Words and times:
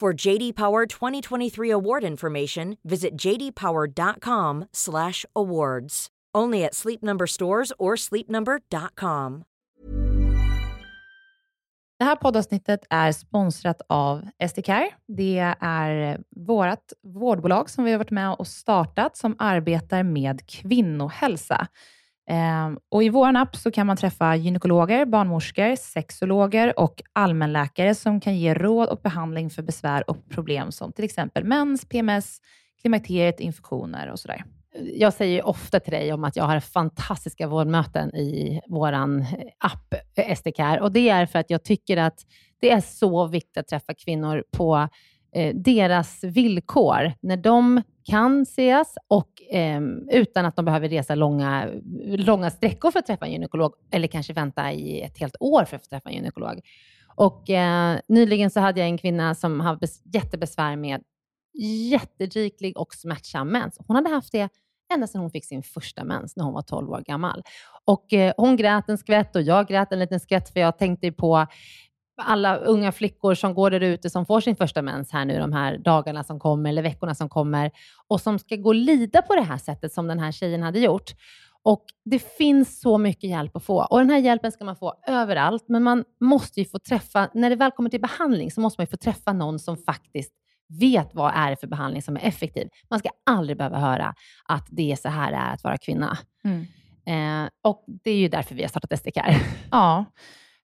For 0.00 0.26
JD 0.26 0.52
Power 0.56 0.86
2023 0.86 1.70
award 1.70 2.04
information, 2.04 2.76
visit 2.82 3.10
jdpower.com/awards. 3.16 6.08
Only 6.38 6.64
at 6.64 6.74
Sleep 6.74 7.02
Number 7.02 7.26
stores 7.26 7.72
or 7.78 7.96
sleepnumber.com. 7.96 9.44
Det 11.98 12.04
här 12.04 12.16
poddavsnittet 12.16 12.80
är 12.90 13.12
sponsrat 13.12 13.82
av 13.88 14.22
SDCare. 14.48 14.90
Det 15.08 15.54
är 15.60 16.20
vårt 16.36 16.92
vårdbolag 17.02 17.70
som 17.70 17.84
vi 17.84 17.90
har 17.90 17.98
varit 17.98 18.10
med 18.10 18.34
och 18.34 18.46
startat 18.46 19.16
som 19.16 19.36
arbetar 19.38 20.02
med 20.02 20.46
kvinnohälsa. 20.46 21.66
Ehm, 22.32 22.78
och 22.88 23.02
I 23.02 23.08
vår 23.08 23.36
app 23.36 23.56
så 23.56 23.70
kan 23.70 23.86
man 23.86 23.96
träffa 23.96 24.36
gynekologer, 24.36 25.06
barnmorskor, 25.06 25.76
sexologer 25.76 26.78
och 26.78 27.02
allmänläkare 27.12 27.94
som 27.94 28.20
kan 28.20 28.36
ge 28.36 28.54
råd 28.54 28.88
och 28.88 29.00
behandling 29.02 29.50
för 29.50 29.62
besvär 29.62 30.10
och 30.10 30.28
problem 30.30 30.72
som 30.72 30.92
till 30.92 31.04
exempel 31.04 31.44
mens, 31.44 31.84
PMS, 31.84 32.40
klimakteriet, 32.80 33.40
infektioner 33.40 34.10
och 34.10 34.18
sådär. 34.18 34.44
Jag 34.94 35.12
säger 35.12 35.46
ofta 35.46 35.80
till 35.80 35.92
dig 35.92 36.12
om 36.12 36.24
att 36.24 36.36
jag 36.36 36.44
har 36.44 36.60
fantastiska 36.60 37.46
vårdmöten 37.46 38.16
i 38.16 38.60
vår 38.66 38.92
app 39.58 39.94
eh, 40.16 40.36
SDK 40.36 40.60
och 40.80 40.92
det 40.92 41.08
är 41.08 41.26
för 41.26 41.38
att 41.38 41.50
jag 41.50 41.64
tycker 41.64 41.96
att 41.96 42.18
det 42.60 42.70
är 42.70 42.80
så 42.80 43.26
viktigt 43.26 43.56
att 43.56 43.68
träffa 43.68 43.94
kvinnor 43.94 44.44
på 44.56 44.88
eh, 45.34 45.54
deras 45.54 46.24
villkor, 46.24 47.12
när 47.20 47.36
de 47.36 47.82
kan 48.04 48.42
ses 48.42 48.94
och 49.08 49.42
eh, 49.52 49.80
utan 50.10 50.44
att 50.44 50.56
de 50.56 50.64
behöver 50.64 50.88
resa 50.88 51.14
långa, 51.14 51.68
långa 52.04 52.50
sträckor 52.50 52.90
för 52.90 52.98
att 52.98 53.06
träffa 53.06 53.26
en 53.26 53.32
gynekolog 53.32 53.74
eller 53.90 54.08
kanske 54.08 54.32
vänta 54.32 54.72
i 54.72 55.00
ett 55.00 55.18
helt 55.18 55.36
år 55.40 55.64
för 55.64 55.76
att 55.76 55.82
få 55.82 55.88
träffa 55.88 56.08
en 56.08 56.14
gynekolog. 56.14 56.60
Och, 57.16 57.50
eh, 57.50 57.98
nyligen 58.08 58.50
så 58.50 58.60
hade 58.60 58.80
jag 58.80 58.88
en 58.88 58.98
kvinna 58.98 59.34
som 59.34 59.60
hade 59.60 59.86
jättebesvär 60.14 60.76
med 60.76 61.02
jätteriklig 61.90 62.76
och 62.76 62.94
smärtsam 62.94 63.48
mens. 63.48 63.78
Hon 63.86 63.96
hade 63.96 64.08
haft 64.08 64.32
det 64.32 64.48
ända 64.94 65.06
sedan 65.06 65.20
hon 65.20 65.30
fick 65.30 65.44
sin 65.44 65.62
första 65.62 66.04
mens 66.04 66.36
när 66.36 66.44
hon 66.44 66.54
var 66.54 66.62
12 66.62 66.90
år 66.90 67.00
gammal. 67.06 67.42
Och, 67.84 68.12
eh, 68.12 68.34
hon 68.36 68.56
grät 68.56 68.88
en 68.88 68.98
skvätt 68.98 69.36
och 69.36 69.42
jag 69.42 69.68
grät 69.68 69.92
en 69.92 69.98
liten 69.98 70.20
skvätt 70.20 70.52
för 70.52 70.60
jag 70.60 70.78
tänkte 70.78 71.12
på 71.12 71.46
alla 72.16 72.56
unga 72.56 72.92
flickor 72.92 73.34
som 73.34 73.54
går 73.54 73.70
där 73.70 73.80
ute 73.80 74.10
som 74.10 74.26
får 74.26 74.40
sin 74.40 74.56
första 74.56 74.82
mens 74.82 75.12
här 75.12 75.24
nu 75.24 75.38
de 75.38 75.52
här 75.52 75.78
dagarna 75.78 76.24
som 76.24 76.40
kommer 76.40 76.70
eller 76.70 76.82
veckorna 76.82 77.14
som 77.14 77.28
kommer 77.28 77.70
och 78.08 78.20
som 78.20 78.38
ska 78.38 78.56
gå 78.56 78.68
och 78.68 78.74
lida 78.74 79.22
på 79.22 79.34
det 79.34 79.42
här 79.42 79.58
sättet 79.58 79.92
som 79.92 80.06
den 80.08 80.18
här 80.18 80.32
tjejen 80.32 80.62
hade 80.62 80.78
gjort. 80.78 81.10
Och 81.64 81.84
Det 82.04 82.18
finns 82.18 82.80
så 82.80 82.98
mycket 82.98 83.30
hjälp 83.30 83.56
att 83.56 83.64
få 83.64 83.86
och 83.90 83.98
den 83.98 84.10
här 84.10 84.18
hjälpen 84.18 84.52
ska 84.52 84.64
man 84.64 84.76
få 84.76 84.94
överallt, 85.06 85.64
men 85.68 85.82
man 85.82 86.04
måste 86.20 86.60
ju 86.60 86.66
få 86.66 86.78
träffa, 86.78 87.28
när 87.34 87.50
det 87.50 87.56
väl 87.56 87.70
kommer 87.70 87.90
till 87.90 88.00
behandling, 88.00 88.50
så 88.50 88.60
måste 88.60 88.80
man 88.80 88.86
få 88.86 88.96
träffa 88.96 89.32
någon 89.32 89.58
som 89.58 89.76
faktiskt 89.76 90.32
vet 90.80 91.14
vad 91.14 91.32
är 91.34 91.50
det 91.50 91.56
för 91.56 91.66
behandling 91.66 92.02
som 92.02 92.16
är 92.16 92.20
effektiv. 92.20 92.68
Man 92.90 92.98
ska 92.98 93.08
aldrig 93.26 93.58
behöva 93.58 93.78
höra 93.78 94.14
att 94.44 94.66
det 94.70 94.92
är 94.92 94.96
så 94.96 95.08
här 95.08 95.30
det 95.30 95.36
är 95.36 95.54
att 95.54 95.64
vara 95.64 95.78
kvinna. 95.78 96.18
Mm. 96.44 96.66
Eh, 97.06 97.50
och 97.62 97.84
Det 97.86 98.10
är 98.10 98.16
ju 98.16 98.28
därför 98.28 98.54
vi 98.54 98.62
har 98.62 98.68
startat 98.68 98.98
SDCare. 98.98 99.36
Ja, 99.70 100.04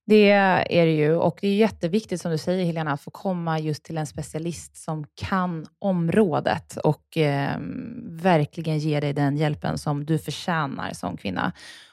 det 0.08 0.30
är 0.30 0.86
det 0.86 0.94
ju 0.94 1.14
och 1.14 1.38
det 1.40 1.48
är 1.48 1.56
jätteviktigt 1.56 2.20
som 2.20 2.30
du 2.30 2.38
säger 2.38 2.64
Helena, 2.64 2.92
att 2.92 3.00
få 3.00 3.10
komma 3.10 3.58
just 3.58 3.84
till 3.84 3.98
en 3.98 4.06
specialist 4.06 4.76
som 4.76 5.04
kan 5.14 5.66
området 5.78 6.76
och 6.76 7.16
eh, 7.16 7.56
verkligen 8.04 8.78
ge 8.78 9.00
dig 9.00 9.12
den 9.12 9.36
hjälpen 9.36 9.78
som 9.78 10.04
du 10.04 10.18
förtjänar 10.18 10.92
som 10.92 11.16
kvinna. 11.16 11.52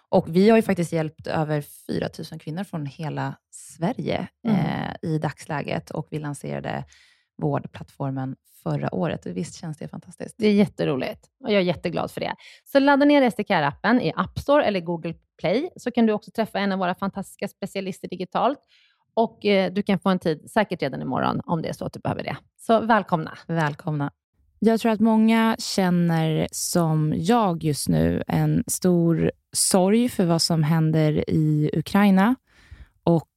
Och 0.09 0.35
vi 0.35 0.49
har 0.49 0.57
ju 0.57 0.61
faktiskt 0.61 0.91
hjälpt 0.91 1.27
över 1.27 1.61
4 1.87 2.09
000 2.31 2.39
kvinnor 2.39 2.63
från 2.63 2.85
hela 2.85 3.35
Sverige 3.51 4.27
mm. 4.47 4.59
eh, 4.59 5.09
i 5.09 5.17
dagsläget 5.17 5.91
och 5.91 6.07
vi 6.11 6.19
lanserade 6.19 6.83
vårdplattformen 7.37 8.35
förra 8.63 8.95
året. 8.95 9.25
Och 9.25 9.37
visst 9.37 9.55
känns 9.55 9.77
det 9.77 9.87
fantastiskt? 9.87 10.35
Det 10.37 10.47
är 10.47 10.53
jätteroligt 10.53 11.29
och 11.43 11.51
jag 11.51 11.57
är 11.57 11.65
jätteglad 11.65 12.11
för 12.11 12.21
det. 12.21 12.35
Så 12.63 12.79
ladda 12.79 13.05
ner 13.05 13.29
SDK-appen 13.29 14.01
i 14.01 14.13
App 14.15 14.39
Store 14.39 14.65
eller 14.65 14.79
Google 14.79 15.13
Play, 15.37 15.69
så 15.75 15.91
kan 15.91 16.05
du 16.05 16.13
också 16.13 16.31
träffa 16.31 16.59
en 16.59 16.71
av 16.71 16.79
våra 16.79 16.95
fantastiska 16.95 17.47
specialister 17.47 18.07
digitalt. 18.07 18.59
Och 19.13 19.45
eh, 19.45 19.73
du 19.73 19.83
kan 19.83 19.99
få 19.99 20.09
en 20.09 20.19
tid, 20.19 20.51
säkert 20.51 20.81
redan 20.81 21.01
imorgon, 21.01 21.41
om 21.45 21.61
det 21.61 21.69
är 21.69 21.73
så 21.73 21.85
att 21.85 21.93
du 21.93 21.99
behöver 21.99 22.23
det. 22.23 22.37
Så 22.57 22.79
välkomna. 22.79 23.37
Välkomna. 23.47 24.11
Jag 24.59 24.79
tror 24.79 24.91
att 24.91 24.99
många 24.99 25.55
känner 25.59 26.47
som 26.51 27.13
jag 27.17 27.63
just 27.63 27.89
nu 27.89 28.23
en 28.27 28.63
stor 28.67 29.31
sorg 29.53 30.09
för 30.09 30.25
vad 30.25 30.41
som 30.41 30.63
händer 30.63 31.29
i 31.29 31.69
Ukraina 31.73 32.35
och 33.03 33.27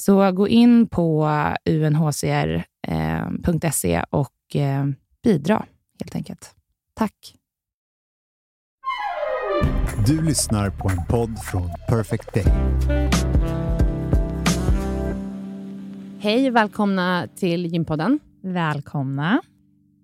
Så 0.00 0.32
gå 0.32 0.48
in 0.48 0.86
på 0.86 1.28
unhcr.se 1.70 2.64
och 4.10 4.56
bidra 5.22 5.66
helt 6.00 6.14
enkelt. 6.14 6.54
Tack! 6.94 7.34
Du 10.06 10.22
lyssnar 10.22 10.70
på 10.70 10.88
en 10.88 11.06
podd 11.08 11.38
från 11.44 11.70
Perfect 11.88 12.34
Day. 12.34 12.44
Hej 16.20 16.48
och 16.48 16.56
välkomna 16.56 17.28
till 17.36 17.66
Gympodden. 17.66 18.18
Välkomna. 18.42 19.42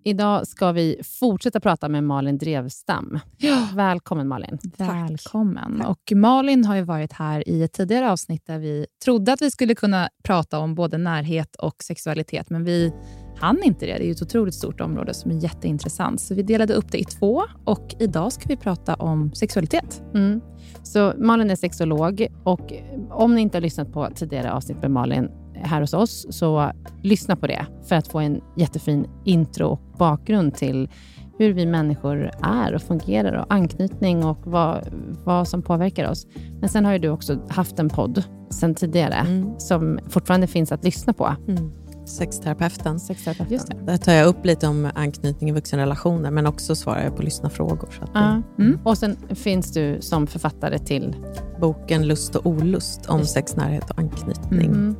Idag 0.06 0.46
ska 0.46 0.72
vi 0.72 1.00
fortsätta 1.04 1.60
prata 1.60 1.88
med 1.88 2.04
Malin 2.04 2.38
Drevstam. 2.38 3.18
Ja. 3.36 3.68
Välkommen 3.74 4.28
Malin. 4.28 4.58
Välkommen. 4.78 5.80
Och 5.80 6.12
Malin 6.14 6.64
har 6.64 6.76
ju 6.76 6.82
varit 6.82 7.12
här 7.12 7.48
i 7.48 7.62
ett 7.62 7.72
tidigare 7.72 8.12
avsnitt 8.12 8.46
där 8.46 8.58
vi 8.58 8.86
trodde 9.04 9.32
att 9.32 9.42
vi 9.42 9.50
skulle 9.50 9.74
kunna 9.74 10.08
prata 10.24 10.58
om 10.58 10.74
både 10.74 10.98
närhet 10.98 11.56
och 11.56 11.82
sexualitet, 11.82 12.50
men 12.50 12.64
vi 12.64 12.92
hann 13.40 13.62
inte 13.64 13.86
det. 13.86 13.98
Det 13.98 14.08
är 14.08 14.12
ett 14.12 14.22
otroligt 14.22 14.54
stort 14.54 14.80
område 14.80 15.14
som 15.14 15.30
är 15.30 15.34
jätteintressant. 15.34 16.20
Så 16.20 16.34
vi 16.34 16.42
delade 16.42 16.74
upp 16.74 16.92
det 16.92 16.98
i 16.98 17.04
två 17.04 17.42
och 17.64 17.94
idag 17.98 18.32
ska 18.32 18.48
vi 18.48 18.56
prata 18.56 18.94
om 18.94 19.34
sexualitet. 19.34 20.02
Mm. 20.14 20.40
Så 20.82 21.12
Malin 21.18 21.50
är 21.50 21.56
sexolog 21.56 22.26
och 22.44 22.72
om 23.10 23.34
ni 23.34 23.40
inte 23.40 23.56
har 23.56 23.62
lyssnat 23.62 23.92
på 23.92 24.08
tidigare 24.14 24.52
avsnitt 24.52 24.82
med 24.82 24.90
Malin 24.90 25.30
här 25.62 25.80
hos 25.80 25.94
oss, 25.94 26.26
så 26.30 26.70
lyssna 27.02 27.36
på 27.36 27.46
det 27.46 27.66
för 27.88 27.96
att 27.96 28.08
få 28.08 28.18
en 28.18 28.40
jättefin 28.56 29.06
intro 29.24 29.66
och 29.66 29.80
bakgrund 29.98 30.54
till 30.54 30.88
hur 31.38 31.52
vi 31.52 31.66
människor 31.66 32.30
är 32.42 32.74
och 32.74 32.82
fungerar 32.82 33.32
och 33.40 33.54
anknytning 33.54 34.24
och 34.24 34.38
vad, 34.44 34.88
vad 35.24 35.48
som 35.48 35.62
påverkar 35.62 36.10
oss. 36.10 36.26
Men 36.60 36.68
sen 36.68 36.84
har 36.84 36.92
ju 36.92 36.98
du 36.98 37.08
också 37.08 37.38
haft 37.48 37.78
en 37.78 37.88
podd 37.88 38.22
sen 38.50 38.74
tidigare 38.74 39.14
Mm. 39.14 39.58
som 39.58 39.98
fortfarande 40.08 40.46
finns 40.46 40.72
att 40.72 40.84
lyssna 40.84 41.12
på. 41.12 41.36
Mm. 41.48 41.70
Sexterapeuten. 42.06 43.00
Sexterapeut. 43.00 43.50
Just 43.50 43.66
det. 43.70 43.76
Där 43.86 43.96
tar 43.96 44.12
jag 44.12 44.26
upp 44.26 44.46
lite 44.46 44.66
om 44.68 44.90
anknytning 44.94 45.50
i 45.50 45.52
vuxenrelationer, 45.52 46.30
men 46.30 46.46
också 46.46 46.74
svarar 46.76 47.02
jag 47.04 47.16
på 47.16 47.22
lyssnarfrågor. 47.22 47.88
Så 47.90 48.04
det- 48.12 48.62
Mm. 48.62 48.78
Och 48.84 48.98
sen 48.98 49.16
finns 49.34 49.72
du 49.72 49.98
som 50.00 50.26
författare 50.26 50.78
till 50.78 51.16
Boken 51.60 52.06
Lust 52.06 52.36
och 52.36 52.46
olust 52.46 53.06
om 53.06 53.24
sex, 53.24 53.56
närhet 53.56 53.90
och 53.90 53.98
anknytning. 53.98 54.66
Mm. 54.70 54.96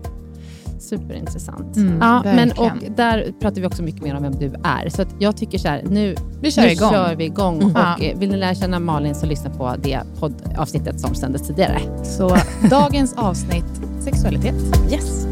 Superintressant. 0.78 1.76
Mm, 1.76 1.98
ja, 2.00 2.22
men, 2.24 2.52
och 2.52 2.70
där 2.96 3.32
pratar 3.40 3.60
vi 3.60 3.66
också 3.66 3.82
mycket 3.82 4.02
mer 4.02 4.16
om 4.16 4.22
vem 4.22 4.32
du 4.38 4.54
är. 4.64 4.88
Så 4.88 5.02
att 5.02 5.08
jag 5.18 5.36
tycker 5.36 5.58
så 5.58 5.68
här, 5.68 5.82
nu, 5.90 6.14
Vi 6.40 6.50
kör 6.50 6.62
nu 6.62 6.68
igång. 6.68 6.90
kör 6.90 7.14
vi 7.14 7.24
igång. 7.24 7.54
Mm. 7.62 7.70
Och 7.70 7.80
Ja. 7.80 7.96
vill 8.16 8.30
ni 8.30 8.36
lära 8.36 8.54
känna 8.54 8.78
Malin 8.78 9.14
så 9.14 9.26
lyssna 9.26 9.50
på 9.50 9.74
det 9.82 10.00
poddavsnittet 10.20 11.00
som 11.00 11.14
sändes 11.14 11.46
tidigare. 11.46 11.80
Så 12.04 12.36
dagens 12.70 13.14
avsnitt, 13.14 13.80
sexualitet. 14.00 14.54
Yes. 14.92 15.26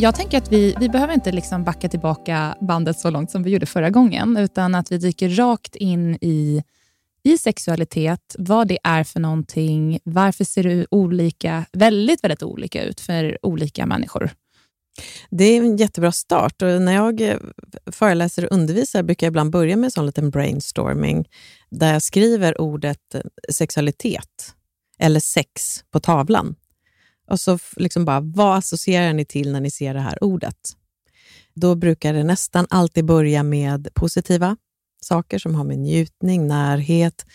Jag 0.00 0.14
tänker 0.14 0.38
att 0.38 0.52
vi, 0.52 0.74
vi 0.80 0.88
behöver 0.88 1.14
inte 1.14 1.32
liksom 1.32 1.64
backa 1.64 1.88
tillbaka 1.88 2.56
bandet 2.60 2.98
så 2.98 3.10
långt 3.10 3.30
som 3.30 3.42
vi 3.42 3.50
gjorde 3.50 3.66
förra 3.66 3.90
gången, 3.90 4.36
utan 4.36 4.74
att 4.74 4.92
vi 4.92 4.98
dyker 4.98 5.28
rakt 5.28 5.76
in 5.76 6.14
i, 6.20 6.62
i 7.22 7.38
sexualitet, 7.38 8.36
vad 8.38 8.68
det 8.68 8.78
är 8.84 9.04
för 9.04 9.20
någonting, 9.20 9.98
varför 10.04 10.44
ser 10.44 10.62
det 10.62 10.86
olika, 10.90 11.64
väldigt, 11.72 12.24
väldigt 12.24 12.42
olika 12.42 12.82
ut 12.82 13.00
för 13.00 13.38
olika 13.46 13.86
människor. 13.86 14.30
Det 15.30 15.44
är 15.44 15.58
en 15.58 15.76
jättebra 15.76 16.12
start. 16.12 16.62
Och 16.62 16.82
när 16.82 16.94
jag 16.94 17.20
eh, 17.20 17.36
föreläser 17.92 18.44
och 18.44 18.52
undervisar 18.52 19.02
brukar 19.02 19.26
jag 19.26 19.30
ibland 19.30 19.50
börja 19.50 19.76
med 19.76 19.84
en 19.84 19.90
sån 19.90 20.06
liten 20.06 20.30
brainstorming 20.30 21.28
där 21.70 21.92
jag 21.92 22.02
skriver 22.02 22.60
ordet 22.60 23.14
sexualitet 23.52 24.54
eller 24.98 25.20
sex 25.20 25.84
på 25.90 26.00
tavlan. 26.00 26.54
Och 27.30 27.40
så 27.40 27.58
liksom 27.76 28.04
bara, 28.04 28.20
vad 28.20 28.58
associerar 28.58 29.12
ni 29.12 29.24
till 29.24 29.52
när 29.52 29.60
ni 29.60 29.70
ser 29.70 29.94
det 29.94 30.00
här 30.00 30.24
ordet? 30.24 30.56
Då 31.54 31.74
brukar 31.74 32.12
det 32.12 32.24
nästan 32.24 32.66
alltid 32.70 33.04
börja 33.04 33.42
med 33.42 33.88
positiva 33.94 34.56
saker 35.02 35.38
som 35.38 35.54
har 35.54 35.64
med 35.64 35.78
njutning, 35.78 36.46
närhet, 36.46 37.26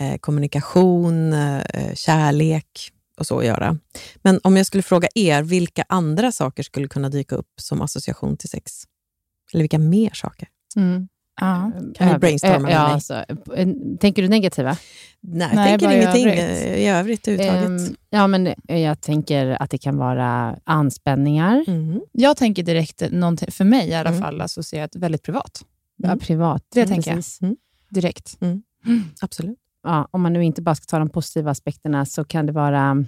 eh, 0.00 0.18
kommunikation, 0.18 1.32
eh, 1.32 1.94
kärlek 1.94 2.90
och 3.18 3.26
så 3.26 3.38
att 3.38 3.44
göra. 3.44 3.78
Men 4.16 4.40
om 4.44 4.56
jag 4.56 4.66
skulle 4.66 4.82
fråga 4.82 5.08
er, 5.14 5.42
vilka 5.42 5.84
andra 5.88 6.32
saker 6.32 6.62
skulle 6.62 6.88
kunna 6.88 7.08
dyka 7.08 7.36
upp 7.36 7.52
som 7.60 7.82
association 7.82 8.36
till 8.36 8.48
sex? 8.48 8.72
Eller 9.52 9.62
vilka 9.62 9.78
mer 9.78 10.10
saker? 10.14 10.48
Mm. 10.76 11.08
Ja. 11.42 11.72
Kan 11.94 12.12
vi 12.12 12.18
brainstorma 12.18 12.54
eh, 12.56 12.62
med 12.62 12.72
ja, 12.72 12.84
mig? 12.84 12.92
alltså, 12.92 13.24
Tänker 14.00 14.22
du 14.22 14.28
negativa? 14.28 14.76
Nej, 15.20 15.50
Nej, 15.54 15.70
jag 15.70 15.80
tänker 15.80 15.86
bara 15.86 15.94
i 15.94 16.00
ingenting 16.02 16.26
övrigt. 16.28 16.66
eh, 16.66 16.76
i 16.76 16.86
övrigt. 16.88 17.28
Ehm, 17.28 17.78
ja, 18.10 18.26
men 18.26 18.46
eh, 18.46 18.78
jag 18.78 19.00
tänker 19.00 19.62
att 19.62 19.70
det 19.70 19.78
kan 19.78 19.96
vara 19.96 20.56
anspänningar. 20.64 21.64
Mm. 21.66 22.00
Jag 22.12 22.36
tänker 22.36 22.62
direkt, 22.62 22.98
för 23.54 23.64
mig 23.64 23.88
i 23.88 23.94
alla 23.94 24.08
Mm. 24.10 24.20
fall, 24.22 24.40
associerat 24.40 24.96
väldigt 24.96 25.22
privat. 25.22 25.64
Ja, 25.96 26.08
Mm. 26.08 26.18
privat. 26.18 26.62
Det 26.74 26.86
tänker 26.86 27.10
jag. 27.10 27.18
Precis. 27.18 27.40
Direkt. 27.90 28.38
Absolut. 29.20 29.58
Ja, 29.82 30.08
om 30.10 30.22
man 30.22 30.32
nu 30.32 30.44
inte 30.44 30.62
bara 30.62 30.74
ska 30.74 30.84
ta 30.84 30.98
de 30.98 31.08
positiva 31.08 31.50
aspekterna 31.50 32.04
så 32.06 32.24
kan 32.24 32.46
det 32.46 32.52
vara... 32.52 33.04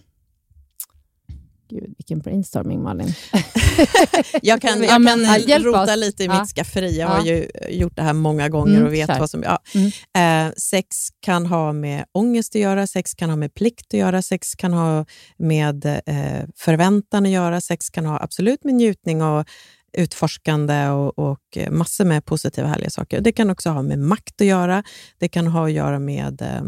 Gud, 1.69 1.95
vilken 1.99 2.19
brainstorming, 2.19 2.83
Malin. 2.83 3.13
Jag 4.43 4.61
kan, 4.63 4.83
Ja, 4.83 4.99
jag 5.01 5.05
kan 5.07 5.49
ja, 5.49 5.59
rota 5.59 5.83
oss. 5.83 5.97
lite 5.97 6.23
i 6.23 6.27
Ja. 6.27 6.41
mitt 6.41 6.51
skafferi. 6.51 6.99
Jag 6.99 7.09
har 7.09 7.19
Ja. 7.19 7.25
ju 7.27 7.49
gjort 7.71 7.97
det 7.97 8.03
här 8.03 8.13
många 8.13 8.49
gånger 8.49 8.75
Mm, 8.75 8.87
och 8.87 8.93
vet 8.95 9.07
kör. 9.11 9.19
vad 9.19 9.31
som... 9.31 9.43
Ja. 9.43 9.59
Mm. 9.75 10.49
Eh, 10.49 10.55
sex 10.57 10.97
kan 11.21 11.47
ha 11.47 11.73
med 11.73 12.05
ångest 12.13 12.55
att 12.55 12.61
göra, 12.61 12.87
sex 12.87 13.15
kan 13.15 13.31
ha 13.31 13.37
med 13.37 13.55
plikt 13.55 13.87
att 13.95 13.99
göra, 14.01 14.23
sex 14.23 14.55
kan 14.55 14.73
ha 14.73 15.05
med 15.39 15.85
eh, 15.87 16.45
förväntan 16.57 17.25
att 17.27 17.33
göra, 17.33 17.61
sex 17.61 17.91
kan 17.91 18.07
ha 18.07 18.19
absolut 18.23 18.65
med 18.65 18.75
njutning 18.75 19.23
och 19.23 19.47
utforskande 19.94 20.88
och, 20.88 21.19
och 21.19 21.58
massor 21.70 22.05
med 22.05 22.25
positiva 22.25 22.69
härliga 22.69 22.91
saker. 22.91 23.20
Det 23.20 23.32
kan 23.32 23.50
också 23.50 23.70
ha 23.70 23.82
med 23.82 23.99
makt 23.99 24.41
att 24.41 24.46
göra. 24.46 24.82
Det 25.19 25.29
kan 25.29 25.46
ha 25.46 25.67
att 25.67 25.73
göra 25.73 25.99
med 25.99 26.43
eh, 26.43 26.62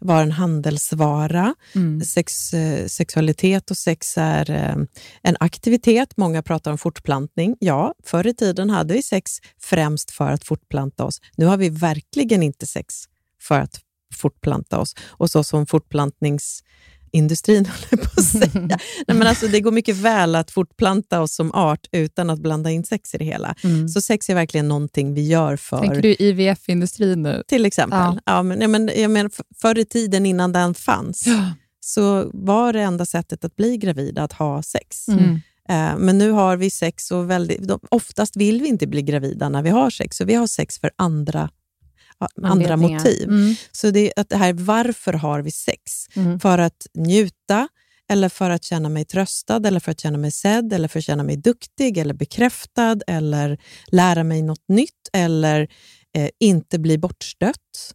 vara 0.00 0.22
en 0.22 0.32
handelsvara. 0.32 1.54
Mm. 1.74 2.00
Sex, 2.00 2.54
eh, 2.54 2.86
sexualitet 2.86 3.70
och 3.70 3.76
sex 3.76 4.18
är 4.18 4.50
eh, 4.50 4.76
en 5.22 5.36
aktivitet. 5.40 6.16
Många 6.16 6.42
pratar 6.42 6.70
om 6.70 6.78
fortplantning. 6.78 7.56
Ja, 7.60 7.94
förr 8.04 8.26
i 8.26 8.34
tiden 8.34 8.70
hade 8.70 8.94
vi 8.94 9.02
sex 9.02 9.30
främst 9.60 10.10
för 10.10 10.32
att 10.32 10.44
fortplanta 10.44 11.04
oss. 11.04 11.20
Nu 11.36 11.46
har 11.46 11.56
vi 11.56 11.68
verkligen 11.68 12.42
inte 12.42 12.66
sex 12.66 12.94
för 13.40 13.60
att 13.60 13.80
fortplanta 14.14 14.78
oss. 14.78 14.94
Och 15.08 15.30
så 15.30 15.44
som 15.44 15.66
fortplantningsindustrin 15.66 16.72
höll 17.68 17.86
jag 17.90 18.00
på 18.00 18.20
att 18.20 18.24
säga. 18.24 18.50
Nej, 19.06 19.16
men 19.16 19.22
alltså, 19.22 19.46
det 19.46 19.60
går 19.60 19.72
mycket 19.72 19.96
väl 19.96 20.34
att 20.34 20.50
fortplanta 20.50 21.20
oss 21.20 21.34
som 21.34 21.52
art 21.52 21.86
utan 21.92 22.30
att 22.30 22.38
blanda 22.38 22.70
in 22.70 22.84
sex 22.84 23.14
i 23.14 23.18
det 23.18 23.24
hela. 23.24 23.54
Mm. 23.64 23.88
Så 23.88 24.00
sex 24.00 24.30
är 24.30 24.34
verkligen 24.34 24.68
någonting 24.68 25.14
vi 25.14 25.26
gör 25.28 25.56
för... 25.56 25.78
Tänker 25.78 26.02
du 26.02 26.14
IVF-industrin 26.18 27.22
nu? 27.22 27.42
Till 27.48 27.66
exempel. 27.66 27.98
Ja. 27.98 28.18
Ja. 28.24 28.42
men, 28.42 28.60
ja, 28.60 28.68
men, 28.68 28.90
jag 28.96 29.10
menar, 29.10 29.30
f- 29.34 29.44
förr 29.62 29.78
i 29.78 29.84
tiden 29.84 30.26
innan 30.26 30.52
den 30.52 30.74
fanns 30.74 31.24
så 31.80 32.30
var 32.34 32.72
det 32.72 32.80
enda 32.80 33.06
sättet 33.06 33.44
att 33.44 33.56
bli 33.56 33.76
gravid 33.76 34.18
att 34.18 34.32
ha 34.32 34.62
sex. 34.62 35.08
Mm. 35.08 35.34
Eh, 35.68 35.98
men 35.98 36.18
nu 36.18 36.30
har 36.30 36.56
vi 36.56 36.70
sex 36.70 37.10
och 37.10 37.30
väldigt, 37.30 37.70
oftast 37.88 38.36
vill 38.36 38.62
vi 38.62 38.68
inte 38.68 38.86
bli 38.86 39.02
gravida 39.02 39.48
när 39.48 39.62
vi 39.62 39.70
har 39.70 39.90
sex, 39.90 40.16
så 40.16 40.24
vi 40.24 40.34
har 40.34 40.46
sex 40.46 40.78
för 40.78 40.90
andra, 40.96 41.40
ja, 41.40 41.48
andra 42.42 42.76
motiv. 42.76 43.28
Mm. 43.28 43.54
Så 43.72 43.90
det, 43.90 44.12
att 44.16 44.28
det 44.28 44.36
här, 44.36 44.52
varför 44.52 45.12
har 45.12 45.42
vi 45.42 45.50
sex? 45.50 46.06
Mm. 46.16 46.40
För 46.40 46.58
att 46.58 46.86
njuta, 46.94 47.68
eller 48.08 48.28
för 48.28 48.50
att 48.50 48.64
känna 48.64 48.88
mig 48.88 49.04
tröstad, 49.04 49.66
eller 49.66 49.80
för 49.80 49.92
att 49.92 50.00
känna 50.00 50.18
mig 50.18 50.30
sedd, 50.30 50.72
eller 50.72 50.88
för 50.88 50.98
att 50.98 51.04
känna 51.04 51.22
mig 51.22 51.36
duktig, 51.36 51.98
eller 51.98 52.14
bekräftad, 52.14 52.98
eller 53.06 53.58
lära 53.86 54.24
mig 54.24 54.42
något 54.42 54.68
nytt, 54.68 55.08
eller 55.12 55.68
eh, 56.16 56.28
inte 56.40 56.78
bli 56.78 56.98
bortstött, 56.98 57.94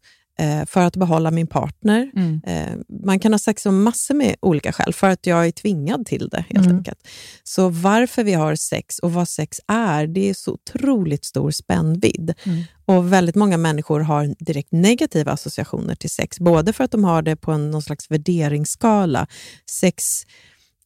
för 0.67 0.81
att 0.81 0.95
behålla 0.95 1.31
min 1.31 1.47
partner. 1.47 2.11
Mm. 2.15 2.41
Eh, 2.47 2.75
man 3.05 3.19
kan 3.19 3.33
ha 3.33 3.39
sex 3.39 3.65
av 3.65 3.73
massor 3.73 4.13
med 4.15 4.35
olika 4.39 4.71
skäl, 4.71 4.93
för 4.93 5.09
att 5.09 5.27
jag 5.27 5.47
är 5.47 5.51
tvingad 5.51 6.05
till 6.05 6.29
det 6.29 6.45
helt 6.49 6.65
Mm. 6.65 6.77
enkelt. 6.77 7.07
Så 7.43 7.69
varför 7.69 8.23
vi 8.23 8.33
har 8.33 8.55
sex 8.55 8.99
och 8.99 9.13
vad 9.13 9.29
sex 9.29 9.59
är, 9.67 10.07
det 10.07 10.29
är 10.29 10.33
så 10.33 10.51
otroligt 10.51 11.25
stor 11.25 11.51
spännvidd. 11.51 12.33
Mm. 12.43 12.63
Och 12.85 13.13
väldigt 13.13 13.35
många 13.35 13.57
människor 13.57 13.99
har 13.99 14.35
direkt 14.39 14.71
negativa 14.71 15.31
associationer 15.31 15.95
till 15.95 16.09
sex, 16.09 16.39
både 16.39 16.73
för 16.73 16.83
att 16.83 16.91
de 16.91 17.03
har 17.03 17.21
det 17.21 17.35
på 17.35 17.51
en, 17.51 17.71
någon 17.71 17.81
slags 17.81 18.11
värderingsskala. 18.11 19.27
Sex, 19.71 20.03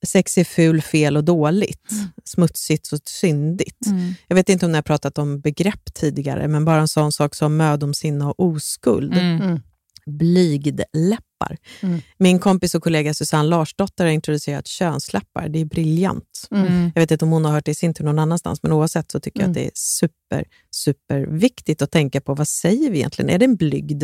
sex 0.05 0.38
är 0.38 0.43
ful, 0.43 0.81
fel 0.81 1.17
och 1.17 1.24
dåligt. 1.24 1.89
Smutsigt 2.24 2.91
och 2.91 3.00
syndigt. 3.05 3.86
Mm. 3.86 4.13
Jag 4.27 4.36
vet 4.36 4.50
inte 4.50 4.65
om 4.65 4.72
ni 4.72 4.77
har 4.77 4.84
pratat 4.84 5.17
om 5.17 5.39
begrepp 5.41 5.93
tidigare, 5.93 6.48
men 6.48 6.65
bara 6.65 6.81
en 6.81 6.88
sån 6.88 7.12
sak 7.12 7.36
som 7.36 7.58
mödomssinne 7.58 8.25
och 8.25 8.39
oskuld. 8.39 9.13
Mm. 9.13 9.41
Mm. 9.41 9.60
Blygdläppar. 10.05 11.58
Mm. 11.81 12.01
Min 12.17 12.39
kompis 12.39 12.75
och 12.75 12.84
kollega 12.84 13.13
Susanne 13.13 13.50
Larsdotter 13.50 14.05
har 14.05 14.12
introducerat 14.12 14.67
könsläppar. 14.67 15.50
Det 15.50 15.60
är 15.60 15.65
briljant. 15.65 16.48
Mm. 16.51 16.91
Jag 16.96 17.01
vet 17.01 17.12
inte 17.12 17.25
om 17.25 17.31
hon 17.31 17.46
har 17.46 17.51
hört 17.51 17.65
det 17.65 17.72
i 17.72 17.75
sin 17.75 17.93
tur 17.93 18.03
någon 18.05 18.20
annanstans, 18.20 18.63
men 18.63 18.72
oavsett 18.72 19.12
så 19.12 19.20
tycker 19.20 19.39
jag 19.39 19.43
Mm. 19.43 19.51
att 19.51 19.55
det 19.55 19.65
är 19.65 19.72
super, 19.74 20.46
super 20.72 21.20
viktigt 21.25 21.81
att 21.81 21.91
tänka 21.91 22.22
på 22.22 22.34
vad 22.34 22.48
säger 22.48 22.91
vi 22.91 22.98
egentligen? 22.98 23.29
Är 23.29 23.39
det 23.39 23.46
en 23.46 23.55
blygd? 23.55 24.03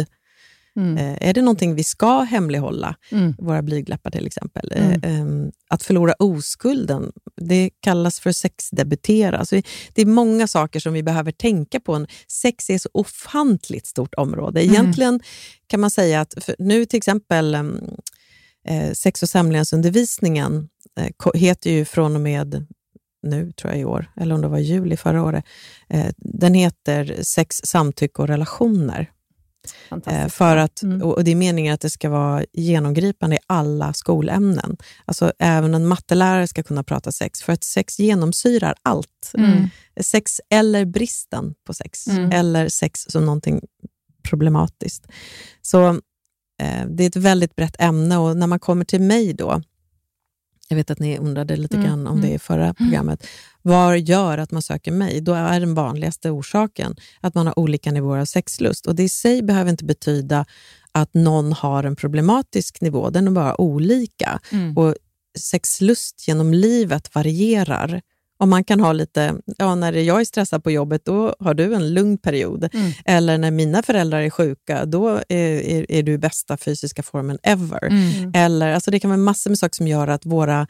Mm. 0.77 0.97
Eh, 0.97 1.29
är 1.29 1.33
det 1.33 1.41
någonting 1.41 1.75
vi 1.75 1.83
ska 1.83 2.19
hemlighålla? 2.21 2.95
Mm. 3.11 3.35
Våra 3.39 3.61
blygdläppar 3.61 4.11
till 4.11 4.27
exempel. 4.27 4.73
Mm. 4.75 5.03
Eh, 5.03 5.19
ehm, 5.19 5.51
att 5.69 5.83
förlora 5.83 6.13
oskulden, 6.19 7.11
det 7.41 7.69
kallas 7.79 8.19
för 8.19 8.31
sexdebutera. 8.31 9.37
Alltså, 9.37 9.61
det 9.93 10.01
är 10.01 10.05
många 10.05 10.47
saker 10.47 10.79
som 10.79 10.93
vi 10.93 11.03
behöver 11.03 11.31
tänka 11.31 11.79
på. 11.79 12.05
Sex 12.27 12.69
är 12.69 12.77
så 12.77 12.89
ofantligt 12.91 13.85
stort 13.87 14.13
område. 14.13 14.61
Mm. 14.61 14.73
Egentligen 14.73 15.19
kan 15.67 15.79
man 15.79 15.91
säga 15.91 16.21
att 16.21 16.49
nu 16.59 16.85
till 16.85 16.97
exempel 16.97 17.55
ehm, 17.55 17.79
eh, 18.67 18.91
sex 18.91 19.23
och 19.23 19.29
samlevnadsundervisningen 19.29 20.69
eh, 20.99 21.31
heter 21.33 21.71
ju 21.71 21.85
från 21.85 22.15
och 22.15 22.21
med 22.21 22.65
nu, 23.23 23.51
tror 23.51 23.73
jag 23.73 23.81
i 23.81 23.85
år, 23.85 24.11
eller 24.15 24.35
om 24.35 24.41
det 24.41 24.47
var 24.47 24.57
juli 24.57 24.97
förra 24.97 25.23
året. 25.23 25.45
Eh, 25.89 26.11
den 26.17 26.53
heter 26.53 27.15
Sex, 27.21 27.61
samtycke 27.63 28.21
och 28.21 28.27
relationer. 28.27 29.11
Eh, 30.07 30.27
för 30.27 30.57
att, 30.57 30.83
Mm. 30.83 31.01
och 31.01 31.17
och 31.17 31.23
det 31.23 31.31
är 31.31 31.35
meningen 31.35 31.73
att 31.73 31.81
det 31.81 31.89
ska 31.89 32.09
vara 32.09 32.43
genomgripande 32.53 33.35
i 33.35 33.39
alla 33.47 33.93
skolämnen. 33.93 34.77
Alltså 35.05 35.31
även 35.39 35.73
en 35.73 35.87
mattelärare 35.87 36.47
ska 36.47 36.63
kunna 36.63 36.83
prata 36.83 37.11
sex, 37.11 37.41
för 37.41 37.53
att 37.53 37.63
sex 37.63 37.99
genomsyrar 37.99 38.75
allt. 38.83 39.31
Mm. 39.37 39.67
Sex 40.01 40.41
eller 40.49 40.85
bristen 40.85 41.53
på 41.67 41.73
sex, 41.73 42.07
Mm. 42.07 42.31
eller 42.31 42.69
sex 42.69 43.05
som 43.09 43.25
någonting 43.25 43.61
problematiskt. 44.23 45.07
Så 45.61 45.89
eh, 46.61 46.85
det 46.89 47.03
är 47.03 47.07
ett 47.07 47.15
väldigt 47.15 47.55
brett 47.55 47.75
ämne 47.81 48.17
och 48.17 48.37
när 48.37 48.47
man 48.47 48.59
kommer 48.59 48.85
till 48.85 49.01
mig 49.01 49.33
då, 49.33 49.61
jag 50.67 50.77
vet 50.77 50.91
att 50.91 50.99
ni 50.99 51.17
undrade 51.17 51.55
lite 51.55 51.75
Mm, 51.77 51.87
grann 51.87 52.07
om 52.07 52.17
mm. 52.17 52.29
det 52.29 52.35
i 52.35 52.39
förra 52.39 52.73
programmet, 52.73 53.27
vad 53.61 53.99
gör 53.99 54.37
att 54.37 54.51
man 54.51 54.61
söker 54.61 54.91
mig? 54.91 55.21
Då 55.21 55.33
är 55.33 55.59
den 55.59 55.73
vanligaste 55.73 56.29
orsaken 56.31 56.95
att 57.21 57.35
man 57.35 57.47
har 57.47 57.59
olika 57.59 57.91
nivåer 57.91 58.19
av 58.19 58.25
sexlust. 58.25 58.85
Och 58.85 58.95
Det 58.95 59.03
i 59.03 59.09
sig 59.09 59.41
behöver 59.41 59.71
inte 59.71 59.85
betyda 59.85 60.45
att 60.91 61.13
någon 61.13 61.53
har 61.53 61.83
en 61.83 61.95
problematisk 61.95 62.81
nivå, 62.81 63.09
den 63.09 63.27
är 63.27 63.31
bara 63.31 63.61
olika. 63.61 64.39
Mm. 64.51 64.77
Och 64.77 64.95
sexlust 65.39 66.27
genom 66.27 66.53
livet 66.53 67.15
varierar. 67.15 68.01
Och 68.37 68.47
man 68.47 68.63
kan 68.63 68.79
ha 68.79 68.93
lite, 68.93 69.35
ja, 69.57 69.75
när 69.75 69.93
jag 69.93 70.21
är 70.21 70.25
stressad 70.25 70.63
på 70.63 70.71
jobbet, 70.71 71.05
då 71.05 71.35
har 71.39 71.53
du 71.53 71.73
en 71.73 71.93
lugn 71.93 72.17
period. 72.17 72.69
Mm. 72.73 72.91
Eller 73.05 73.37
när 73.37 73.51
mina 73.51 73.83
föräldrar 73.83 74.21
är 74.21 74.29
sjuka, 74.29 74.85
då 74.85 75.07
är, 75.07 75.21
är, 75.29 75.91
är 75.91 76.03
du 76.03 76.11
i 76.11 76.17
bästa 76.17 76.57
fysiska 76.57 77.03
formen 77.03 77.37
ever. 77.43 77.87
Mm. 77.87 78.31
Eller, 78.35 78.71
alltså 78.71 78.91
det 78.91 78.99
kan 78.99 79.09
vara 79.09 79.17
massor 79.17 79.49
med 79.49 79.59
saker 79.59 79.75
som 79.75 79.87
gör 79.87 80.07
att 80.07 80.25
våra 80.25 80.67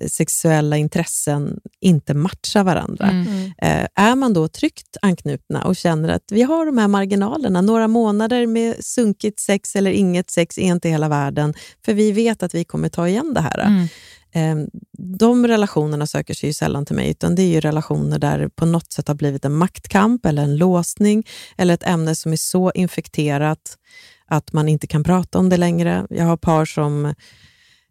eh, 0.00 0.08
sexuella 0.08 0.76
intressen 0.76 1.60
inte 1.80 2.14
matchar 2.14 2.64
varandra. 2.64 3.08
Mm. 3.08 3.52
Eh, 3.62 3.86
är 3.94 4.14
man 4.14 4.32
då 4.32 4.48
tryggt 4.48 4.96
anknutna 5.02 5.64
och 5.64 5.76
känner 5.76 6.08
att 6.08 6.24
vi 6.30 6.42
har 6.42 6.66
de 6.66 6.78
här 6.78 6.88
marginalerna, 6.88 7.60
några 7.60 7.88
månader 7.88 8.46
med 8.46 8.84
sunkigt 8.84 9.40
sex 9.40 9.76
eller 9.76 9.90
inget 9.90 10.30
sex 10.30 10.58
är 10.58 10.62
inte 10.62 10.88
hela 10.88 11.08
världen, 11.08 11.54
för 11.84 11.94
vi 11.94 12.12
vet 12.12 12.42
att 12.42 12.54
vi 12.54 12.64
kommer 12.64 12.88
ta 12.88 13.08
igen 13.08 13.34
det 13.34 13.40
här. 13.40 13.58
Mm. 13.58 13.88
Eh, 14.32 14.56
de 14.98 15.46
relationerna 15.46 16.06
söker 16.06 16.34
sig 16.34 16.48
ju 16.48 16.52
sällan 16.52 16.86
till 16.86 16.96
mig, 16.96 17.10
utan 17.10 17.34
det 17.34 17.42
är 17.42 17.48
ju 17.48 17.60
relationer 17.60 18.18
där 18.18 18.38
det 18.38 18.50
på 18.50 18.66
något 18.66 18.92
sätt 18.92 19.08
har 19.08 19.14
blivit 19.14 19.44
en 19.44 19.54
maktkamp 19.54 20.26
eller 20.26 20.42
en 20.42 20.56
låsning 20.56 21.26
eller 21.56 21.74
ett 21.74 21.86
ämne 21.86 22.14
som 22.14 22.32
är 22.32 22.36
så 22.36 22.72
infekterat 22.74 23.76
att 24.26 24.52
man 24.52 24.68
inte 24.68 24.86
kan 24.86 25.04
prata 25.04 25.38
om 25.38 25.48
det 25.48 25.56
längre. 25.56 26.06
Jag 26.10 26.24
har 26.24 26.36
par 26.36 26.64
som 26.64 27.14